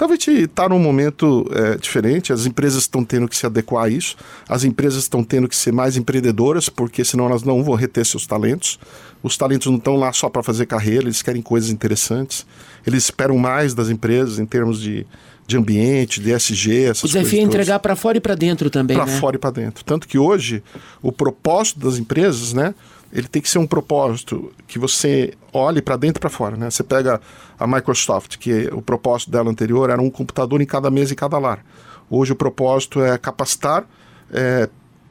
Então 0.00 0.08
a 0.08 0.12
gente 0.12 0.30
está 0.30 0.66
num 0.66 0.78
momento 0.78 1.46
é, 1.52 1.76
diferente, 1.76 2.32
as 2.32 2.46
empresas 2.46 2.84
estão 2.84 3.04
tendo 3.04 3.28
que 3.28 3.36
se 3.36 3.44
adequar 3.44 3.84
a 3.84 3.88
isso, 3.90 4.16
as 4.48 4.64
empresas 4.64 5.02
estão 5.02 5.22
tendo 5.22 5.46
que 5.46 5.54
ser 5.54 5.74
mais 5.74 5.94
empreendedoras, 5.94 6.70
porque 6.70 7.04
senão 7.04 7.26
elas 7.26 7.42
não 7.42 7.62
vão 7.62 7.74
reter 7.74 8.06
seus 8.06 8.26
talentos. 8.26 8.80
Os 9.22 9.36
talentos 9.36 9.66
não 9.66 9.76
estão 9.76 9.96
lá 9.96 10.10
só 10.14 10.30
para 10.30 10.42
fazer 10.42 10.64
carreira, 10.64 11.04
eles 11.04 11.20
querem 11.20 11.42
coisas 11.42 11.68
interessantes. 11.68 12.46
Eles 12.86 13.04
esperam 13.04 13.36
mais 13.36 13.74
das 13.74 13.90
empresas 13.90 14.38
em 14.38 14.46
termos 14.46 14.80
de, 14.80 15.06
de 15.46 15.58
ambiente, 15.58 16.18
de 16.18 16.32
SG, 16.32 16.84
essas 16.84 17.04
O 17.04 17.06
desafio 17.06 17.26
é 17.26 17.30
coisas 17.32 17.48
entregar 17.48 17.78
para 17.80 17.94
fora 17.94 18.16
e 18.16 18.20
para 18.22 18.34
dentro 18.34 18.70
também, 18.70 18.96
para 18.96 19.04
né? 19.04 19.18
fora 19.18 19.36
e 19.36 19.38
para 19.38 19.50
dentro. 19.50 19.84
Tanto 19.84 20.08
que 20.08 20.16
hoje 20.16 20.62
o 21.02 21.12
propósito 21.12 21.78
das 21.78 21.98
empresas, 21.98 22.54
né, 22.54 22.74
ele 23.12 23.26
tem 23.28 23.42
que 23.42 23.48
ser 23.48 23.58
um 23.58 23.66
propósito 23.66 24.52
que 24.66 24.78
você 24.78 25.34
olhe 25.52 25.82
para 25.82 25.96
dentro 25.96 26.18
e 26.18 26.20
para 26.20 26.30
fora, 26.30 26.56
né? 26.56 26.70
Você 26.70 26.82
pega 26.82 27.20
a 27.58 27.66
Microsoft, 27.66 28.36
que 28.38 28.68
o 28.72 28.80
propósito 28.80 29.30
dela 29.30 29.50
anterior 29.50 29.90
era 29.90 30.00
um 30.00 30.10
computador 30.10 30.60
em 30.60 30.66
cada 30.66 30.90
mesa 30.90 31.12
e 31.12 31.16
cada 31.16 31.38
lar. 31.38 31.64
Hoje 32.08 32.32
o 32.32 32.36
propósito 32.36 33.02
é 33.02 33.18
capacitar, 33.18 33.84
é, 34.32 34.68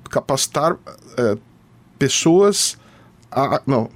capacitar 0.10 0.78
é, 1.18 1.38
pessoas, 1.98 2.78
a- 3.32 3.62
não, 3.68 3.90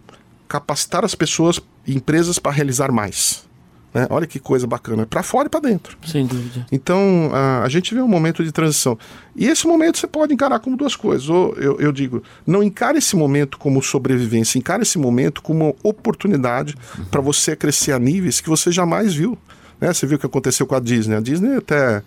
capacitar 0.47 1.03
as 1.05 1.15
pessoas 1.15 1.59
e 1.87 1.95
empresas 1.95 2.37
para 2.39 2.51
realizar 2.51 2.91
mais. 2.91 3.47
Né? 3.93 4.07
Olha 4.09 4.25
que 4.25 4.39
coisa 4.39 4.65
bacana, 4.65 5.05
para 5.05 5.21
fora 5.21 5.47
e 5.47 5.49
para 5.49 5.59
dentro. 5.59 5.97
Sem 6.05 6.25
dúvida. 6.25 6.65
Então, 6.71 7.29
a, 7.31 7.63
a 7.63 7.69
gente 7.69 7.93
vê 7.93 8.01
um 8.01 8.07
momento 8.07 8.43
de 8.43 8.51
transição. 8.51 8.97
E 9.35 9.47
esse 9.47 9.67
momento 9.67 9.99
você 9.99 10.07
pode 10.07 10.33
encarar 10.33 10.59
como 10.59 10.75
duas 10.75 10.95
coisas. 10.95 11.29
Ou 11.29 11.53
eu, 11.55 11.79
eu 11.79 11.91
digo, 11.91 12.23
não 12.45 12.63
encare 12.63 12.97
esse 12.97 13.15
momento 13.15 13.57
como 13.57 13.81
sobrevivência, 13.83 14.57
encare 14.57 14.81
esse 14.81 14.97
momento 14.97 15.41
como 15.41 15.65
uma 15.65 15.75
oportunidade 15.83 16.75
para 17.11 17.21
você 17.21 17.55
crescer 17.55 17.91
a 17.91 17.99
níveis 17.99 18.41
que 18.41 18.49
você 18.49 18.71
jamais 18.71 19.13
viu. 19.13 19.37
Né? 19.79 19.93
Você 19.93 20.07
viu 20.07 20.17
o 20.17 20.19
que 20.19 20.25
aconteceu 20.25 20.65
com 20.65 20.75
a 20.75 20.79
Disney. 20.79 21.15
A 21.15 21.21
Disney 21.21 21.57
até 21.57 22.01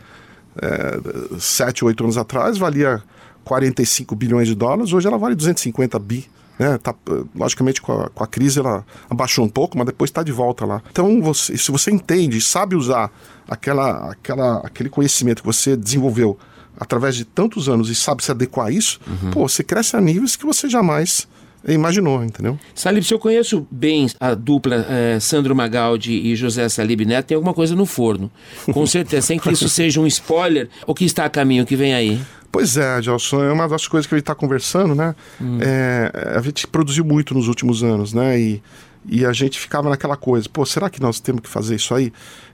é, 0.60 1.38
7, 1.38 1.84
8 1.84 2.02
anos 2.02 2.18
atrás 2.18 2.58
valia 2.58 3.02
45 3.44 4.16
bilhões 4.16 4.48
de 4.48 4.56
dólares, 4.56 4.92
hoje 4.92 5.06
ela 5.06 5.16
vale 5.16 5.36
250 5.36 5.98
bi. 6.00 6.28
Né? 6.58 6.78
Tá, 6.78 6.94
logicamente, 7.34 7.82
com 7.82 7.92
a, 7.92 8.08
com 8.08 8.24
a 8.24 8.26
crise 8.26 8.58
ela 8.60 8.84
abaixou 9.08 9.44
um 9.44 9.48
pouco, 9.48 9.76
mas 9.76 9.86
depois 9.86 10.10
está 10.10 10.22
de 10.22 10.32
volta 10.32 10.64
lá. 10.64 10.82
Então, 10.90 11.20
você, 11.20 11.56
se 11.56 11.70
você 11.70 11.90
entende, 11.90 12.40
sabe 12.40 12.74
usar 12.74 13.10
aquela, 13.48 14.10
aquela, 14.10 14.58
aquele 14.58 14.88
conhecimento 14.88 15.42
que 15.42 15.46
você 15.46 15.76
desenvolveu 15.76 16.38
através 16.78 17.16
de 17.16 17.24
tantos 17.24 17.68
anos 17.68 17.88
e 17.88 17.94
sabe 17.94 18.22
se 18.22 18.30
adequar 18.30 18.66
a 18.66 18.70
isso, 18.70 19.00
pô, 19.32 19.48
você 19.48 19.64
cresce 19.64 19.96
a 19.96 20.00
níveis 20.00 20.36
que 20.36 20.44
você 20.44 20.68
jamais 20.68 21.26
imaginou, 21.66 22.22
entendeu? 22.22 22.58
Salib, 22.74 23.02
se 23.02 23.12
eu 23.12 23.18
conheço 23.18 23.66
bem 23.70 24.08
a 24.20 24.34
dupla 24.34 24.86
eh, 24.88 25.18
Sandro 25.20 25.54
Magaldi 25.54 26.12
e 26.12 26.36
José 26.36 26.68
Salib 26.68 27.00
Neto, 27.00 27.26
tem 27.26 27.34
alguma 27.34 27.54
coisa 27.54 27.74
no 27.74 27.86
forno. 27.86 28.30
Com 28.72 28.86
certeza, 28.86 29.26
sem 29.26 29.38
que 29.38 29.50
isso 29.50 29.68
seja 29.70 30.00
um 30.00 30.06
spoiler, 30.06 30.68
o 30.86 30.94
que 30.94 31.04
está 31.04 31.24
a 31.24 31.30
caminho, 31.30 31.64
o 31.64 31.66
que 31.66 31.74
vem 31.74 31.94
aí? 31.94 32.20
Pois 32.56 32.78
é, 32.78 33.02
Gelson, 33.02 33.44
é 33.44 33.52
uma 33.52 33.68
das 33.68 33.86
coisas 33.86 34.06
que 34.06 34.14
a 34.14 34.16
gente 34.16 34.22
está 34.22 34.34
conversando, 34.34 34.94
né? 34.94 35.14
É, 35.60 36.10
a 36.38 36.40
gente 36.40 36.66
produziu 36.66 37.04
muito 37.04 37.34
nos 37.34 37.48
últimos 37.48 37.82
anos, 37.82 38.14
né? 38.14 38.40
E, 38.40 38.62
e 39.04 39.26
a 39.26 39.32
gente 39.34 39.60
ficava 39.60 39.90
naquela 39.90 40.16
coisa, 40.16 40.48
pô, 40.50 40.64
será 40.64 40.88
que 40.88 40.98
nós 40.98 41.20
temos 41.20 41.42
que 41.42 41.50
fazer 41.50 41.74
isso 41.76 41.94
aí? 41.94 42.10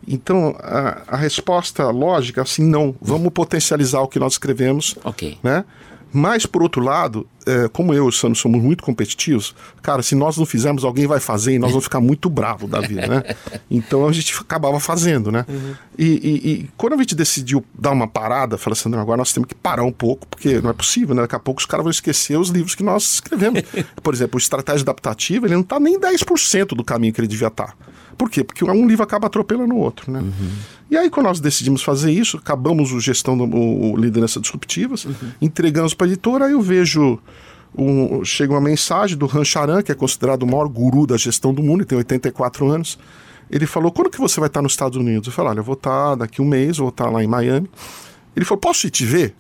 Então, 0.07 0.57
a, 0.59 1.03
a 1.07 1.17
resposta 1.17 1.89
lógica 1.91 2.41
é 2.41 2.43
assim, 2.43 2.65
não, 2.65 2.97
vamos 3.01 3.33
potencializar 3.33 4.01
o 4.01 4.09
que 4.09 4.19
nós 4.19 4.33
escrevemos, 4.33 4.97
Ok. 5.05 5.39
né? 5.41 5.65
Mas, 6.13 6.45
por 6.45 6.63
outro 6.63 6.83
lado, 6.83 7.27
é, 7.47 7.69
como 7.69 7.95
eu 7.95 8.05
e 8.05 8.09
o 8.09 8.13
Sandro 8.13 8.39
somos 8.39 8.63
muito 8.63 8.83
competitivos, 8.85 9.55
cara, 9.81 10.03
se 10.03 10.15
nós 10.15 10.37
não 10.37 10.45
fizermos, 10.45 10.85
alguém 10.85 11.07
vai 11.07 11.19
fazer 11.21 11.55
e 11.55 11.59
nós 11.59 11.71
vamos 11.71 11.85
ficar 11.85 12.01
muito 12.01 12.29
bravo 12.29 12.67
da 12.69 12.81
vida, 12.81 13.07
né? 13.07 13.23
Então 13.71 14.07
a 14.07 14.13
gente 14.13 14.37
acabava 14.39 14.79
fazendo, 14.79 15.33
né? 15.33 15.47
E, 15.99 16.05
e- 16.07 16.51
e 16.53 16.71
quando 16.77 16.93
a 16.93 16.97
gente 16.99 17.15
decidiu 17.15 17.65
dar 17.75 17.91
uma 17.93 18.07
parada, 18.07 18.59
falou 18.59 18.75
assim, 18.75 18.95
agora 18.95 19.17
nós 19.17 19.33
temos 19.33 19.49
que 19.49 19.55
parar 19.55 19.83
um 19.85 19.93
pouco, 19.93 20.27
porque 20.27 20.61
não 20.61 20.71
é 20.71 20.73
possível, 20.75 21.15
né? 21.15 21.23
Daqui 21.23 21.35
a 21.37 21.39
pouco 21.41 21.61
os 21.61 21.67
caras 21.67 21.83
vão 21.85 21.91
esquecer 21.91 22.39
os 22.39 22.51
livros 22.51 22.75
que 22.75 22.83
nós 22.83 23.15
escrevemos. 23.15 23.63
Por 24.03 24.13
exemplo, 24.13 24.37
o 24.37 24.39
Estratégia 24.39 24.83
Adaptativa, 24.83 25.47
ele 25.47 25.55
não 25.55 25.63
está 25.63 25.81
nem 25.81 25.99
10% 25.99 26.69
do 26.77 26.85
caminho 26.85 27.13
que 27.15 27.21
ele 27.21 27.29
devia 27.29 27.49
estar. 27.49 27.75
Por 28.17 28.31
quê? 28.31 28.45
Porque 28.45 28.65
um 28.65 28.87
livro 28.87 29.03
acaba 29.03 29.27
atropelando 29.27 29.75
o 29.75 29.79
outro, 29.79 30.11
né? 30.11 30.23
E 30.91 30.97
aí, 30.97 31.09
quando 31.09 31.27
nós 31.27 31.41
decidimos 31.41 31.83
fazer 31.83 32.13
isso, 32.13 32.37
acabamos 32.37 32.93
o 32.93 33.01
gestão 33.01 33.37
do 33.37 33.45
o, 33.45 33.97
liderança 33.97 34.41
disruptivas, 34.41 35.07
entregamos 35.41 35.95
para 35.95 36.07
a 36.07 36.09
editora, 36.09 36.45
aí 36.47 36.53
eu 36.53 36.61
vejo 36.61 37.19
um, 37.77 38.25
chega 38.25 38.53
uma 38.53 38.61
mensagem 38.61 39.17
do 39.17 39.27
Han 39.27 39.45
Charan, 39.45 39.83
que 39.83 39.91
é 39.91 39.95
considerado 39.95 40.43
o 40.43 40.47
maior 40.47 40.69
guru 40.69 41.07
da 41.07 41.17
gestão 41.17 41.55
do 41.55 41.63
mundo, 41.63 41.81
ele 41.81 41.87
tem 41.87 41.99
84 41.99 42.69
anos. 42.69 42.99
Ele 43.51 43.67
falou: 43.67 43.91
quando 43.91 44.11
que 44.11 44.19
você 44.19 44.41
vai 44.41 44.49
estar 44.49 44.63
nos 44.63 44.73
Estados 44.73 44.97
Unidos? 44.97 45.27
Eu 45.27 45.33
falei: 45.33 45.51
olha, 45.53 45.61
eu 45.61 45.65
vou 45.65 45.75
estar 45.75 46.15
daqui 46.15 46.41
um 46.41 46.45
mês, 46.47 46.79
vou 46.79 46.89
estar 46.89 47.11
lá 47.11 47.23
em 47.23 47.27
Miami. 47.27 47.69
Ele 48.35 48.45
falou: 48.45 48.61
posso 48.61 48.87
ir 48.87 48.91
te 48.91 49.05
ver? 49.05 49.35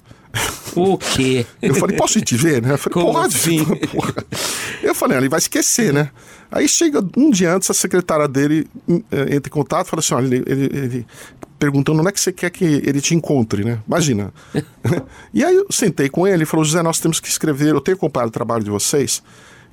O 0.74 0.96
quê? 0.96 1.44
Eu 1.60 1.74
falei, 1.74 1.96
posso 1.96 2.18
ir 2.18 2.22
te 2.22 2.36
ver, 2.36 2.62
né? 2.62 2.72
Eu 2.72 2.78
falei, 2.78 2.94
Como 2.94 3.12
pode. 3.12 3.36
assim? 3.36 3.64
Porra. 3.92 4.14
Eu 4.82 4.94
falei, 4.94 5.16
ah, 5.16 5.20
ele 5.20 5.28
vai 5.28 5.38
esquecer, 5.38 5.92
né? 5.92 6.10
Aí 6.50 6.66
chega 6.68 7.04
um 7.16 7.30
dia 7.30 7.54
antes, 7.54 7.70
a 7.70 7.74
secretária 7.74 8.26
dele 8.26 8.66
hum, 8.88 9.02
eh, 9.10 9.36
entra 9.36 9.48
em 9.48 9.52
contato 9.52 9.86
e 9.86 9.90
fala 9.90 10.00
assim: 10.00 10.14
olha, 10.14 10.26
ele, 10.26 10.44
ele, 10.46 10.64
ele 10.64 11.06
perguntando 11.58 12.00
onde 12.00 12.08
é 12.08 12.12
que 12.12 12.20
você 12.20 12.32
quer 12.32 12.50
que 12.50 12.64
ele 12.64 13.00
te 13.00 13.14
encontre, 13.14 13.64
né? 13.64 13.80
Imagina. 13.86 14.32
e 15.32 15.42
aí 15.42 15.54
eu 15.54 15.66
sentei 15.70 16.10
com 16.10 16.26
ele 16.26 16.42
e 16.42 16.46
falou: 16.46 16.62
José, 16.64 16.82
nós 16.82 17.00
temos 17.00 17.20
que 17.20 17.28
escrever, 17.28 17.68
eu 17.68 17.80
tenho 17.80 17.96
acompanhado 17.96 18.28
o 18.28 18.32
trabalho 18.32 18.62
de 18.62 18.70
vocês 18.70 19.22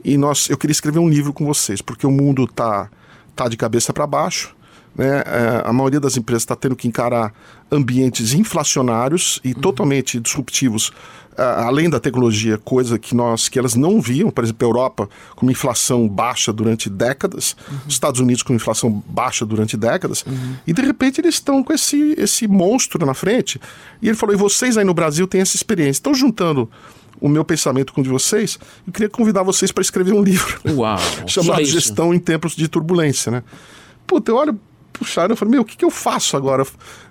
e 0.03 0.17
nós, 0.17 0.49
eu 0.49 0.57
queria 0.57 0.71
escrever 0.71 0.99
um 0.99 1.09
livro 1.09 1.33
com 1.33 1.45
vocês, 1.45 1.81
porque 1.81 2.07
o 2.07 2.11
mundo 2.11 2.47
tá, 2.47 2.89
tá 3.35 3.47
de 3.47 3.57
cabeça 3.57 3.91
para 3.91 4.07
baixo. 4.07 4.55
Né? 4.99 5.23
É, 5.25 5.61
a 5.63 5.71
maioria 5.71 5.97
das 5.97 6.17
empresas 6.17 6.43
está 6.43 6.57
tendo 6.57 6.75
que 6.75 6.85
encarar 6.85 7.33
ambientes 7.71 8.33
inflacionários 8.33 9.39
e 9.45 9.53
uhum. 9.53 9.61
totalmente 9.61 10.19
disruptivos, 10.19 10.91
além 11.37 11.89
da 11.89 12.01
tecnologia, 12.01 12.57
coisa 12.57 12.99
que 12.99 13.15
nós 13.15 13.47
que 13.47 13.57
elas 13.57 13.75
não 13.75 14.01
viam, 14.01 14.29
por 14.29 14.43
exemplo, 14.43 14.67
a 14.67 14.69
Europa 14.69 15.09
com 15.37 15.45
uma 15.45 15.53
inflação 15.53 16.05
baixa 16.05 16.51
durante 16.51 16.89
décadas, 16.89 17.55
uhum. 17.71 17.77
Estados 17.87 18.19
Unidos 18.19 18.43
com 18.43 18.53
inflação 18.53 19.01
baixa 19.07 19.45
durante 19.45 19.77
décadas, 19.77 20.25
uhum. 20.27 20.55
e 20.67 20.73
de 20.73 20.81
repente 20.81 21.21
eles 21.21 21.35
estão 21.35 21.63
com 21.63 21.71
esse, 21.71 22.13
esse 22.17 22.45
monstro 22.45 23.05
na 23.05 23.13
frente. 23.13 23.57
E 24.01 24.09
ele 24.09 24.17
falou: 24.17 24.35
e 24.35 24.37
vocês 24.37 24.77
aí 24.77 24.83
no 24.83 24.93
Brasil 24.93 25.25
têm 25.27 25.39
essa 25.39 25.55
experiência. 25.55 25.99
Estão 25.99 26.13
juntando 26.13 26.69
o 27.21 27.29
meu 27.29 27.45
pensamento 27.45 27.93
com 27.93 28.01
o 28.01 28.03
de 28.03 28.09
vocês, 28.09 28.59
eu 28.85 28.91
queria 28.91 29.09
convidar 29.09 29.43
vocês 29.43 29.71
para 29.71 29.81
escrever 29.81 30.13
um 30.13 30.21
livro 30.21 30.59
Uau, 30.75 30.99
chamado 31.25 31.63
Gestão 31.63 32.13
em 32.13 32.19
Tempos 32.19 32.53
de 32.53 32.67
Turbulência, 32.67 33.31
né? 33.31 33.43
Puta, 34.05 34.31
eu 34.31 34.35
olho 34.35 34.59
puxaram, 34.93 35.33
eu 35.33 35.37
falei, 35.37 35.53
meu, 35.53 35.61
o 35.61 35.65
que, 35.65 35.77
que 35.77 35.85
eu 35.85 35.89
faço 35.89 36.35
agora? 36.35 36.65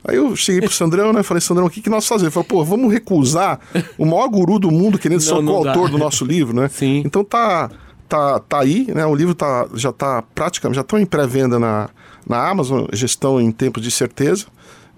Aí 0.05 0.17
eu 0.17 0.35
cheguei 0.37 0.61
pro 0.61 0.73
Sandrão, 0.73 1.13
né? 1.13 1.23
Falei, 1.23 1.41
Sandrão, 1.41 1.67
o 1.67 1.71
que, 1.71 1.81
que 1.81 1.91
nós 1.91 2.07
fazemos? 2.07 2.35
Ele 2.35 2.45
falou, 2.45 2.65
pô, 2.65 2.65
vamos 2.65 2.93
recusar 2.93 3.61
o 3.97 4.05
maior 4.05 4.29
guru 4.29 4.59
do 4.59 4.71
mundo 4.71 4.99
querendo 4.99 5.21
ser 5.23 5.35
o 5.35 5.45
coautor 5.45 5.91
do 5.91 5.99
nosso 5.99 6.25
livro, 6.25 6.55
né? 6.55 6.69
Sim. 6.69 7.03
Então 7.05 7.25
tá, 7.25 7.71
tá, 8.09 8.41
tá 8.41 8.61
aí, 8.61 8.87
né? 8.95 9.05
O 9.07 9.15
livro 9.15 9.35
tá, 9.35 9.67
já 9.75 9.93
tá 9.93 10.23
praticamente, 10.35 10.77
já 10.77 10.83
estão 10.83 10.99
em 10.99 11.07
pré-venda 11.07 11.59
na, 11.59 11.89
na 12.27 12.49
Amazon, 12.49 12.87
Gestão 12.93 13.41
em 13.41 13.51
Tempos 13.51 13.83
de 13.83 13.91
Certeza. 13.91 14.47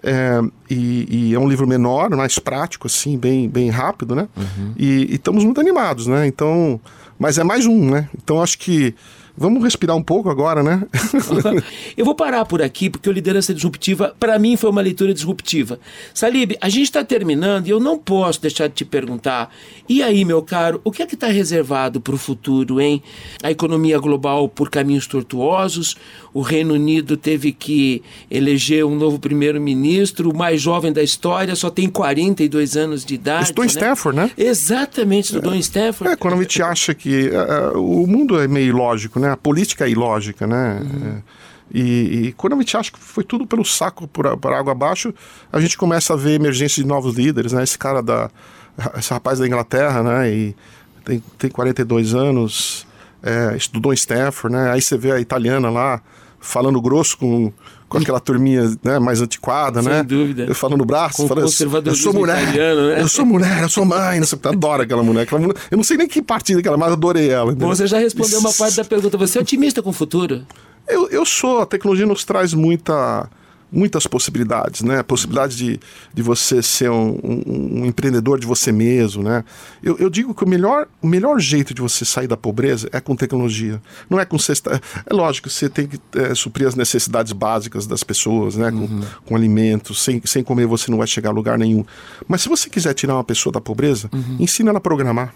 É, 0.02 0.40
e, 0.70 1.06
e, 1.10 1.34
é 1.34 1.38
um 1.38 1.46
livro 1.48 1.66
menor, 1.66 2.08
mais 2.10 2.38
prático, 2.38 2.86
assim, 2.86 3.18
bem, 3.18 3.48
bem 3.48 3.68
rápido, 3.68 4.14
né? 4.14 4.28
Uhum. 4.36 4.72
E, 4.76 5.06
e 5.10 5.14
estamos 5.16 5.44
muito 5.44 5.60
animados, 5.60 6.06
né? 6.06 6.26
Então, 6.26 6.80
mas 7.18 7.36
é 7.36 7.44
mais 7.44 7.66
um, 7.66 7.90
né? 7.90 8.08
Então 8.16 8.42
acho 8.42 8.58
que 8.58 8.94
Vamos 9.40 9.62
respirar 9.62 9.96
um 9.96 10.02
pouco 10.02 10.28
agora, 10.28 10.62
né? 10.62 10.82
eu 11.96 12.04
vou 12.04 12.14
parar 12.14 12.44
por 12.44 12.60
aqui, 12.60 12.90
porque 12.90 13.08
o 13.08 13.12
Liderança 13.12 13.54
Disruptiva, 13.54 14.14
para 14.20 14.38
mim, 14.38 14.54
foi 14.54 14.68
uma 14.68 14.82
leitura 14.82 15.14
disruptiva. 15.14 15.80
Salib, 16.12 16.58
a 16.60 16.68
gente 16.68 16.82
está 16.82 17.02
terminando 17.02 17.66
e 17.66 17.70
eu 17.70 17.80
não 17.80 17.96
posso 17.96 18.42
deixar 18.42 18.68
de 18.68 18.74
te 18.74 18.84
perguntar. 18.84 19.50
E 19.88 20.02
aí, 20.02 20.26
meu 20.26 20.42
caro, 20.42 20.78
o 20.84 20.92
que 20.92 21.02
é 21.02 21.06
que 21.06 21.14
está 21.14 21.28
reservado 21.28 22.02
para 22.02 22.14
o 22.14 22.18
futuro, 22.18 22.82
hein? 22.82 23.02
A 23.42 23.50
economia 23.50 23.98
global 23.98 24.46
por 24.46 24.68
caminhos 24.68 25.06
tortuosos, 25.06 25.96
o 26.34 26.42
Reino 26.42 26.74
Unido 26.74 27.16
teve 27.16 27.50
que 27.50 28.02
eleger 28.30 28.84
um 28.84 28.94
novo 28.94 29.18
primeiro-ministro, 29.18 30.30
o 30.30 30.36
mais 30.36 30.60
jovem 30.60 30.92
da 30.92 31.02
história, 31.02 31.56
só 31.56 31.70
tem 31.70 31.88
42 31.88 32.76
anos 32.76 33.06
de 33.06 33.14
idade. 33.14 33.44
Estou 33.44 33.64
em 33.64 33.68
né? 33.68 33.72
Stanford, 33.72 34.18
né? 34.18 34.30
Exatamente, 34.36 35.24
estudou 35.24 35.54
é, 35.54 35.56
em 35.56 35.60
Stanford. 35.60 36.12
É, 36.12 36.16
quando 36.16 36.34
a 36.34 36.42
gente 36.42 36.62
acha 36.62 36.94
que 36.94 37.30
uh, 37.30 37.78
o 37.80 38.06
mundo 38.06 38.38
é 38.38 38.46
meio 38.46 38.68
ilógico, 38.68 39.18
né? 39.18 39.29
A 39.30 39.36
política 39.36 39.86
é 39.86 39.90
ilógica, 39.90 40.46
né? 40.46 40.80
Uhum. 40.82 41.08
É, 41.08 41.22
e, 41.72 41.82
e, 42.26 42.32
quando 42.32 42.54
a 42.54 42.56
gente 42.56 42.76
acha 42.76 42.90
que 42.90 42.98
foi 42.98 43.22
tudo 43.22 43.46
pelo 43.46 43.64
saco, 43.64 44.08
por, 44.08 44.36
por 44.38 44.52
água 44.52 44.72
abaixo, 44.72 45.14
a 45.52 45.60
gente 45.60 45.78
começa 45.78 46.14
a 46.14 46.16
ver 46.16 46.32
emergência 46.32 46.82
de 46.82 46.88
novos 46.88 47.14
líderes, 47.14 47.52
né? 47.52 47.62
Esse 47.62 47.78
cara 47.78 48.02
da... 48.02 48.30
Esse 48.96 49.12
rapaz 49.12 49.38
da 49.38 49.46
Inglaterra, 49.46 50.02
né? 50.02 50.30
E 50.30 50.56
tem, 51.04 51.22
tem 51.38 51.50
42 51.50 52.14
anos, 52.14 52.86
é, 53.22 53.56
estudou 53.56 53.92
em 53.92 53.96
Stanford, 53.96 54.56
né? 54.56 54.70
Aí 54.70 54.80
você 54.80 54.96
vê 54.96 55.12
a 55.12 55.20
italiana 55.20 55.70
lá, 55.70 56.00
falando 56.40 56.80
grosso 56.80 57.18
com, 57.18 57.52
com 57.90 57.98
aquela 57.98 58.20
turminha 58.20 58.72
né, 58.84 59.00
mais 59.00 59.20
antiquada, 59.20 59.82
Sem 59.82 59.90
né? 59.90 59.98
Sem 59.98 60.06
dúvida. 60.06 60.44
Eu 60.44 60.54
falando 60.54 60.84
braço, 60.84 61.16
com 61.16 61.28
falando, 61.28 61.50
eu 61.86 61.94
sou 61.96 62.14
mulher, 62.14 62.40
italiano, 62.40 62.88
né? 62.88 63.02
eu 63.02 63.08
sou 63.08 63.26
mulher, 63.26 63.62
eu 63.62 63.68
sou 63.68 63.84
mãe, 63.84 64.20
não 64.20 64.26
sei, 64.26 64.38
adoro 64.44 64.82
aquela 64.84 65.02
mulher, 65.02 65.22
aquela 65.22 65.40
mulher. 65.40 65.56
Eu 65.68 65.76
não 65.76 65.82
sei 65.82 65.96
nem 65.96 66.06
que 66.06 66.22
partida 66.22 66.60
aquela, 66.60 66.76
mas 66.76 66.92
adorei 66.92 67.28
ela. 67.30 67.52
Bom, 67.52 67.66
você 67.66 67.88
já 67.88 67.98
respondeu 67.98 68.38
uma 68.38 68.52
parte 68.52 68.76
da 68.76 68.84
pergunta. 68.84 69.18
Você 69.18 69.38
é 69.38 69.40
otimista 69.40 69.82
com 69.82 69.90
o 69.90 69.92
futuro? 69.92 70.42
Eu, 70.86 71.08
eu 71.10 71.26
sou, 71.26 71.60
a 71.60 71.66
tecnologia 71.66 72.06
nos 72.06 72.24
traz 72.24 72.54
muita 72.54 73.28
muitas 73.72 74.06
possibilidades, 74.06 74.82
né? 74.82 74.98
A 74.98 75.04
possibilidade 75.04 75.56
de, 75.56 75.80
de 76.12 76.22
você 76.22 76.62
ser 76.62 76.90
um, 76.90 77.18
um, 77.22 77.80
um 77.80 77.86
empreendedor 77.86 78.38
de 78.38 78.46
você 78.46 78.72
mesmo, 78.72 79.22
né? 79.22 79.44
Eu, 79.82 79.96
eu, 79.98 80.10
digo 80.10 80.34
que 80.34 80.44
o 80.44 80.48
melhor, 80.48 80.88
o 81.00 81.06
melhor 81.06 81.38
jeito 81.40 81.72
de 81.72 81.80
você 81.80 82.04
sair 82.04 82.26
da 82.26 82.36
pobreza 82.36 82.88
é 82.92 83.00
com 83.00 83.14
tecnologia. 83.14 83.80
Não 84.08 84.18
é 84.18 84.24
com 84.24 84.38
cesta... 84.38 84.80
É 85.06 85.14
lógico, 85.14 85.48
você 85.48 85.68
tem 85.68 85.86
que 85.86 86.00
é, 86.14 86.34
suprir 86.34 86.66
as 86.66 86.74
necessidades 86.74 87.32
básicas 87.32 87.86
das 87.86 88.02
pessoas, 88.02 88.56
né? 88.56 88.70
Com, 88.70 88.78
uhum. 88.78 89.02
com 89.24 89.36
alimentos. 89.36 90.02
Sem, 90.02 90.20
sem 90.24 90.42
comer 90.42 90.66
você 90.66 90.90
não 90.90 90.98
vai 90.98 91.06
chegar 91.06 91.30
a 91.30 91.32
lugar 91.32 91.58
nenhum. 91.58 91.84
Mas 92.26 92.42
se 92.42 92.48
você 92.48 92.68
quiser 92.68 92.94
tirar 92.94 93.14
uma 93.14 93.24
pessoa 93.24 93.52
da 93.52 93.60
pobreza, 93.60 94.10
uhum. 94.12 94.36
ensina 94.40 94.70
ela 94.70 94.78
a 94.78 94.80
programar. 94.80 95.34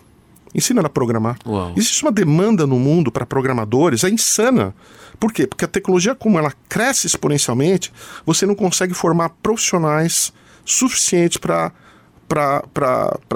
Ensina 0.54 0.80
ela 0.80 0.86
a 0.86 0.90
programar. 0.90 1.36
Uau. 1.44 1.72
Existe 1.76 2.02
uma 2.04 2.12
demanda 2.12 2.66
no 2.66 2.78
mundo 2.78 3.10
para 3.10 3.26
programadores, 3.26 4.04
é 4.04 4.10
insana. 4.10 4.74
Por 5.18 5.32
quê? 5.32 5.46
Porque 5.46 5.64
a 5.64 5.68
tecnologia, 5.68 6.14
como 6.14 6.38
ela 6.38 6.52
cresce 6.68 7.06
exponencialmente, 7.06 7.92
você 8.24 8.46
não 8.46 8.54
consegue 8.54 8.94
formar 8.94 9.30
profissionais 9.42 10.32
suficientes 10.64 11.38
para 11.38 11.72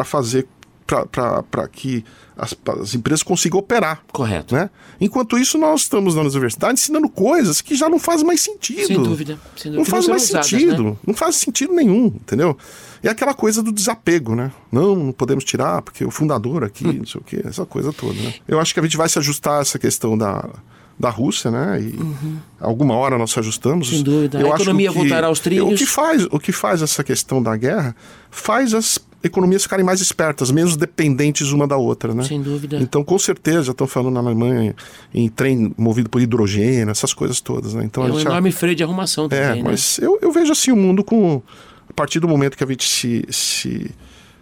fazer 0.05 0.47
para 0.89 1.69
que 1.69 2.05
as, 2.37 2.55
as, 2.81 2.95
empresas 2.95 3.23
consigam 3.23 3.59
operar. 3.59 4.03
Correto. 4.11 4.55
Né? 4.55 4.71
Enquanto 5.01 5.37
isso, 5.37 5.59
nós 5.59 5.83
estamos 5.83 6.15
na 6.15 6.23
universidade 6.23 6.75
ensinando 6.75 7.09
coisas 7.09 7.61
que 7.61 7.75
já 7.75 7.89
não 7.89 7.99
fazem 7.99 8.27
mais 8.27 8.41
sentido. 8.41 8.87
Sem 8.87 9.03
dúvida. 9.03 9.39
Sem 9.57 9.73
dúvida. 9.73 9.77
Não 9.77 9.85
faz 9.85 10.09
mais 10.09 10.25
usadas, 10.25 10.49
sentido. 10.49 10.83
Né? 10.85 10.97
Não 11.07 11.15
faz 11.15 11.37
sentido 11.37 11.75
nenhum, 11.75 12.07
entendeu? 12.07 12.57
É 13.03 13.09
aquela 13.11 13.35
coisa 13.35 13.63
do 13.63 13.71
desapego, 13.71 14.35
né? 14.35 14.51
Não, 14.73 14.97
não 14.97 15.13
podemos 15.13 15.45
tirar, 15.45 15.83
porque 15.83 16.05
o 16.05 16.11
fundador 16.11 16.65
aqui, 16.65 16.87
hum. 16.87 16.93
não 16.95 17.07
sei 17.07 17.21
o 17.21 17.25
quê, 17.25 17.43
essa 17.45 17.67
coisa 17.67 17.93
toda. 17.93 18.15
Né? 18.15 18.35
Eu 18.49 18.59
acho 18.59 18.73
que 18.73 18.81
a 18.81 18.83
gente 18.83 18.97
vai 18.97 19.09
se 19.09 19.19
ajustar 19.19 19.59
a 19.59 19.61
essa 19.61 19.79
questão 19.79 20.17
da 20.17 20.49
da 20.99 21.11
Rússia, 21.11 21.49
né? 21.51 21.81
E 21.81 21.97
uhum. 21.97 22.39
alguma 22.61 22.97
hora 22.97 23.17
nós 23.17 23.31
se 23.31 23.39
ajustamos. 23.39 23.89
Sem 23.89 24.03
dúvida. 24.03 24.41
Eu 24.41 24.53
a 24.53 24.57
economia 24.57 24.91
que, 24.91 24.99
voltará 24.99 25.29
aos 25.29 25.39
trilhos. 25.39 25.73
O 25.73 25.77
que, 25.77 25.87
faz, 25.87 26.25
o 26.25 26.41
que 26.41 26.51
faz 26.51 26.83
essa 26.83 27.05
questão 27.05 27.41
da 27.41 27.57
guerra 27.57 27.95
faz 28.31 28.75
as 28.75 28.99
economias 29.23 29.63
ficarem 29.63 29.85
mais 29.85 30.01
espertas, 30.01 30.51
menos 30.51 30.77
dependentes 30.77 31.51
uma 31.51 31.67
da 31.67 31.77
outra, 31.77 32.15
né? 32.15 32.23
Sem 32.23 32.41
dúvida. 32.41 32.79
Então, 32.81 33.03
com 33.03 33.19
certeza, 33.19 33.65
já 33.65 33.73
estão 33.73 33.87
falando 33.87 34.15
na 34.15 34.21
Alemanha 34.21 34.75
em 35.13 35.29
trem 35.29 35.75
movido 35.77 36.09
por 36.09 36.21
hidrogênio, 36.21 36.91
essas 36.91 37.13
coisas 37.13 37.41
todas, 37.41 37.75
né? 37.75 37.85
Então, 37.85 38.07
é 38.07 38.13
um 38.13 38.21
enorme 38.21 38.53
freio 38.53 38.77
de 38.77 38.83
arrumação 38.83 39.29
também, 39.29 39.61
É, 39.61 39.63
mas 39.63 39.99
eu, 39.99 40.19
eu 40.23 40.31
vejo 40.31 40.53
assim 40.53 40.71
o 40.71 40.77
mundo 40.77 41.03
com... 41.03 41.43
A 41.89 41.93
partir 41.93 42.21
do 42.21 42.29
momento 42.29 42.57
que 42.57 42.63
a 42.63 42.67
gente 42.67 42.89
se, 42.89 43.25
se, 43.29 43.91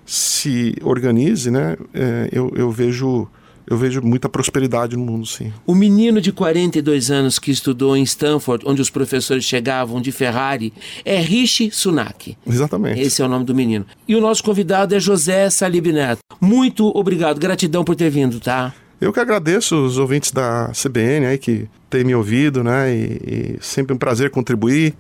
se 0.05 0.75
organize, 0.83 1.51
né? 1.51 1.77
É, 1.95 2.29
eu, 2.31 2.53
eu 2.55 2.71
vejo 2.71 3.27
eu 3.69 3.77
vejo 3.77 4.01
muita 4.01 4.29
prosperidade 4.29 4.97
no 4.97 5.05
mundo, 5.05 5.27
sim. 5.27 5.53
O 5.67 5.75
menino 5.75 6.21
de 6.21 6.31
42 6.31 7.11
anos 7.11 7.39
que 7.39 7.51
estudou 7.51 7.97
em 7.97 8.03
Stanford, 8.05 8.65
onde 8.67 8.81
os 8.81 8.91
professores 8.91 9.45
chegavam 9.45 10.01
de 10.01 10.13
Ferrari, 10.13 10.73
é 11.05 11.21
Rishi 11.21 11.71
Sunak. 11.73 12.37
Exatamente. 12.47 13.01
Esse 13.01 13.23
é 13.23 13.25
o 13.25 13.29
nome 13.29 13.45
do 13.45 13.55
menino. 13.55 13.85
E 14.07 14.15
o 14.15 14.21
nosso 14.21 14.45
convidado 14.45 14.95
é 14.95 15.01
José 15.01 15.51
Salib 15.51 15.87
Neto. 15.87 16.21
Muito 16.41 16.87
obrigado, 16.97 17.41
gratidão 17.41 17.83
por 17.83 17.97
ter 17.97 18.09
vindo, 18.09 18.39
tá? 18.39 18.73
Eu 19.01 19.13
que 19.13 19.21
agradeço 19.21 19.77
os 19.85 19.99
ouvintes 19.99 20.31
da 20.31 20.71
CBN 20.73 21.27
aí 21.27 21.37
que 21.37 21.69
têm 21.91 22.05
me 22.05 22.15
ouvido, 22.15 22.63
né? 22.63 22.95
E, 22.95 23.57
e 23.57 23.59
sempre 23.61 23.93
um 23.93 23.99
prazer 23.99 24.31
contribuir. 24.31 24.95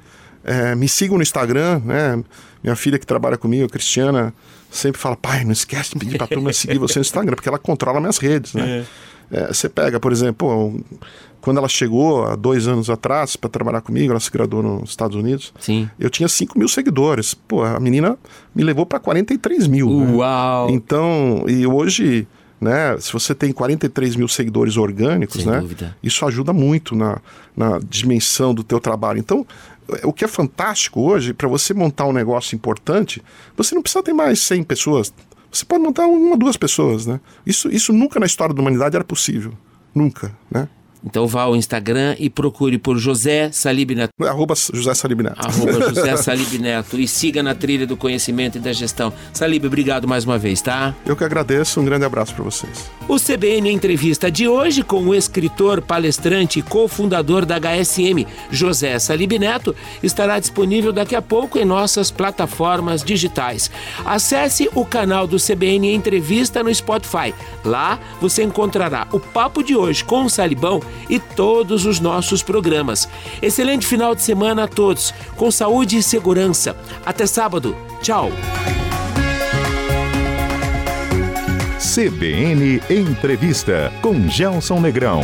É, 0.44 0.74
me 0.74 0.88
sigam 0.88 1.16
no 1.16 1.22
Instagram, 1.22 1.80
né? 1.84 2.22
Minha 2.66 2.76
filha 2.76 2.98
que 2.98 3.06
trabalha 3.06 3.38
comigo, 3.38 3.68
Cristiana, 3.68 4.34
sempre 4.68 5.00
fala, 5.00 5.16
pai, 5.16 5.44
não 5.44 5.52
esquece 5.52 5.92
de 5.92 6.00
pedir 6.00 6.18
pra 6.18 6.26
turma 6.26 6.52
seguir 6.52 6.78
você 6.78 6.98
no 6.98 7.02
Instagram, 7.02 7.36
porque 7.36 7.48
ela 7.48 7.60
controla 7.60 8.00
minhas 8.00 8.18
redes, 8.18 8.52
né? 8.52 8.80
É. 8.80 9.06
É, 9.30 9.46
você 9.48 9.68
pega, 9.68 9.98
por 9.98 10.12
exemplo, 10.12 10.80
quando 11.40 11.58
ela 11.58 11.68
chegou 11.68 12.24
há 12.24 12.36
dois 12.36 12.66
anos 12.66 12.90
atrás 12.90 13.36
para 13.36 13.48
trabalhar 13.48 13.80
comigo, 13.80 14.12
ela 14.12 14.20
se 14.20 14.30
graduou 14.30 14.62
nos 14.62 14.90
Estados 14.90 15.16
Unidos. 15.16 15.52
Sim. 15.60 15.88
Eu 15.98 16.10
tinha 16.10 16.28
5 16.28 16.58
mil 16.58 16.68
seguidores. 16.68 17.34
Pô, 17.34 17.62
a 17.62 17.78
menina 17.80 18.18
me 18.54 18.62
levou 18.62 18.86
para 18.86 18.98
43 18.98 19.66
mil. 19.66 19.88
Uau! 19.88 20.66
Né? 20.68 20.74
Então, 20.74 21.44
e 21.48 21.66
hoje, 21.66 22.26
né, 22.60 22.96
se 23.00 23.12
você 23.12 23.34
tem 23.34 23.52
43 23.52 24.16
mil 24.16 24.28
seguidores 24.28 24.76
orgânicos, 24.76 25.42
Sem 25.42 25.50
né? 25.50 25.60
Dúvida. 25.60 25.96
Isso 26.02 26.24
ajuda 26.24 26.52
muito 26.52 26.94
na, 26.94 27.20
na 27.56 27.78
dimensão 27.78 28.54
do 28.54 28.62
teu 28.62 28.80
trabalho. 28.80 29.18
Então, 29.18 29.46
o 30.02 30.12
que 30.12 30.24
é 30.24 30.28
fantástico 30.28 31.00
hoje, 31.00 31.32
para 31.32 31.48
você 31.48 31.72
montar 31.72 32.06
um 32.06 32.12
negócio 32.12 32.54
importante, 32.54 33.22
você 33.56 33.74
não 33.74 33.82
precisa 33.82 34.02
ter 34.02 34.12
mais 34.12 34.40
100 34.40 34.64
pessoas. 34.64 35.12
Você 35.50 35.64
pode 35.64 35.82
montar 35.82 36.06
uma 36.06 36.36
duas 36.36 36.56
pessoas, 36.56 37.06
né? 37.06 37.20
Isso, 37.46 37.68
isso 37.68 37.92
nunca 37.92 38.20
na 38.20 38.26
história 38.26 38.54
da 38.54 38.60
humanidade 38.60 38.96
era 38.96 39.04
possível. 39.04 39.52
Nunca, 39.94 40.36
né? 40.50 40.68
Então 41.06 41.26
vá 41.26 41.42
ao 41.42 41.54
Instagram 41.54 42.16
e 42.18 42.28
procure 42.28 42.78
por 42.78 42.98
José 42.98 43.50
Salib 43.52 43.92
Neto. 43.92 44.10
Arroba 44.20 44.54
José 44.74 44.92
Salib 44.92 45.20
Neto. 45.20 45.36
Arroba 45.38 45.88
José 45.88 46.16
Salib 46.16 46.58
Neto. 46.58 46.98
E 46.98 47.06
siga 47.06 47.42
na 47.44 47.54
trilha 47.54 47.86
do 47.86 47.96
conhecimento 47.96 48.58
e 48.58 48.60
da 48.60 48.72
gestão. 48.72 49.12
Salib, 49.32 49.64
obrigado 49.64 50.08
mais 50.08 50.24
uma 50.24 50.36
vez, 50.36 50.60
tá? 50.60 50.94
Eu 51.06 51.14
que 51.14 51.22
agradeço. 51.22 51.80
Um 51.80 51.84
grande 51.84 52.04
abraço 52.04 52.34
para 52.34 52.42
vocês. 52.42 52.90
O 53.06 53.16
CBN 53.20 53.70
Entrevista 53.70 54.30
de 54.30 54.48
hoje 54.48 54.82
com 54.82 55.00
o 55.04 55.14
escritor, 55.14 55.80
palestrante 55.80 56.58
e 56.58 56.62
cofundador 56.62 57.46
da 57.46 57.56
HSM, 57.56 58.26
José 58.50 58.98
Salib 58.98 59.38
Neto, 59.38 59.76
estará 60.02 60.40
disponível 60.40 60.92
daqui 60.92 61.14
a 61.14 61.22
pouco 61.22 61.56
em 61.56 61.64
nossas 61.64 62.10
plataformas 62.10 63.04
digitais. 63.04 63.70
Acesse 64.04 64.68
o 64.74 64.84
canal 64.84 65.26
do 65.28 65.36
CBN 65.36 65.94
Entrevista 65.94 66.64
no 66.64 66.74
Spotify. 66.74 67.32
Lá 67.64 68.00
você 68.20 68.42
encontrará 68.42 69.06
o 69.12 69.20
papo 69.20 69.62
de 69.62 69.76
hoje 69.76 70.02
com 70.02 70.24
o 70.24 70.30
Salibão 70.30 70.80
e 71.08 71.18
todos 71.18 71.86
os 71.86 72.00
nossos 72.00 72.42
programas. 72.42 73.08
Excelente 73.40 73.86
final 73.86 74.14
de 74.14 74.22
semana 74.22 74.64
a 74.64 74.68
todos, 74.68 75.12
com 75.36 75.50
saúde 75.50 75.98
e 75.98 76.02
segurança. 76.02 76.76
Até 77.04 77.26
sábado. 77.26 77.76
Tchau. 78.02 78.30
CBN 81.78 82.82
Entrevista 82.90 83.92
com 84.02 84.28
Gelson 84.28 84.80
Negrão. 84.80 85.22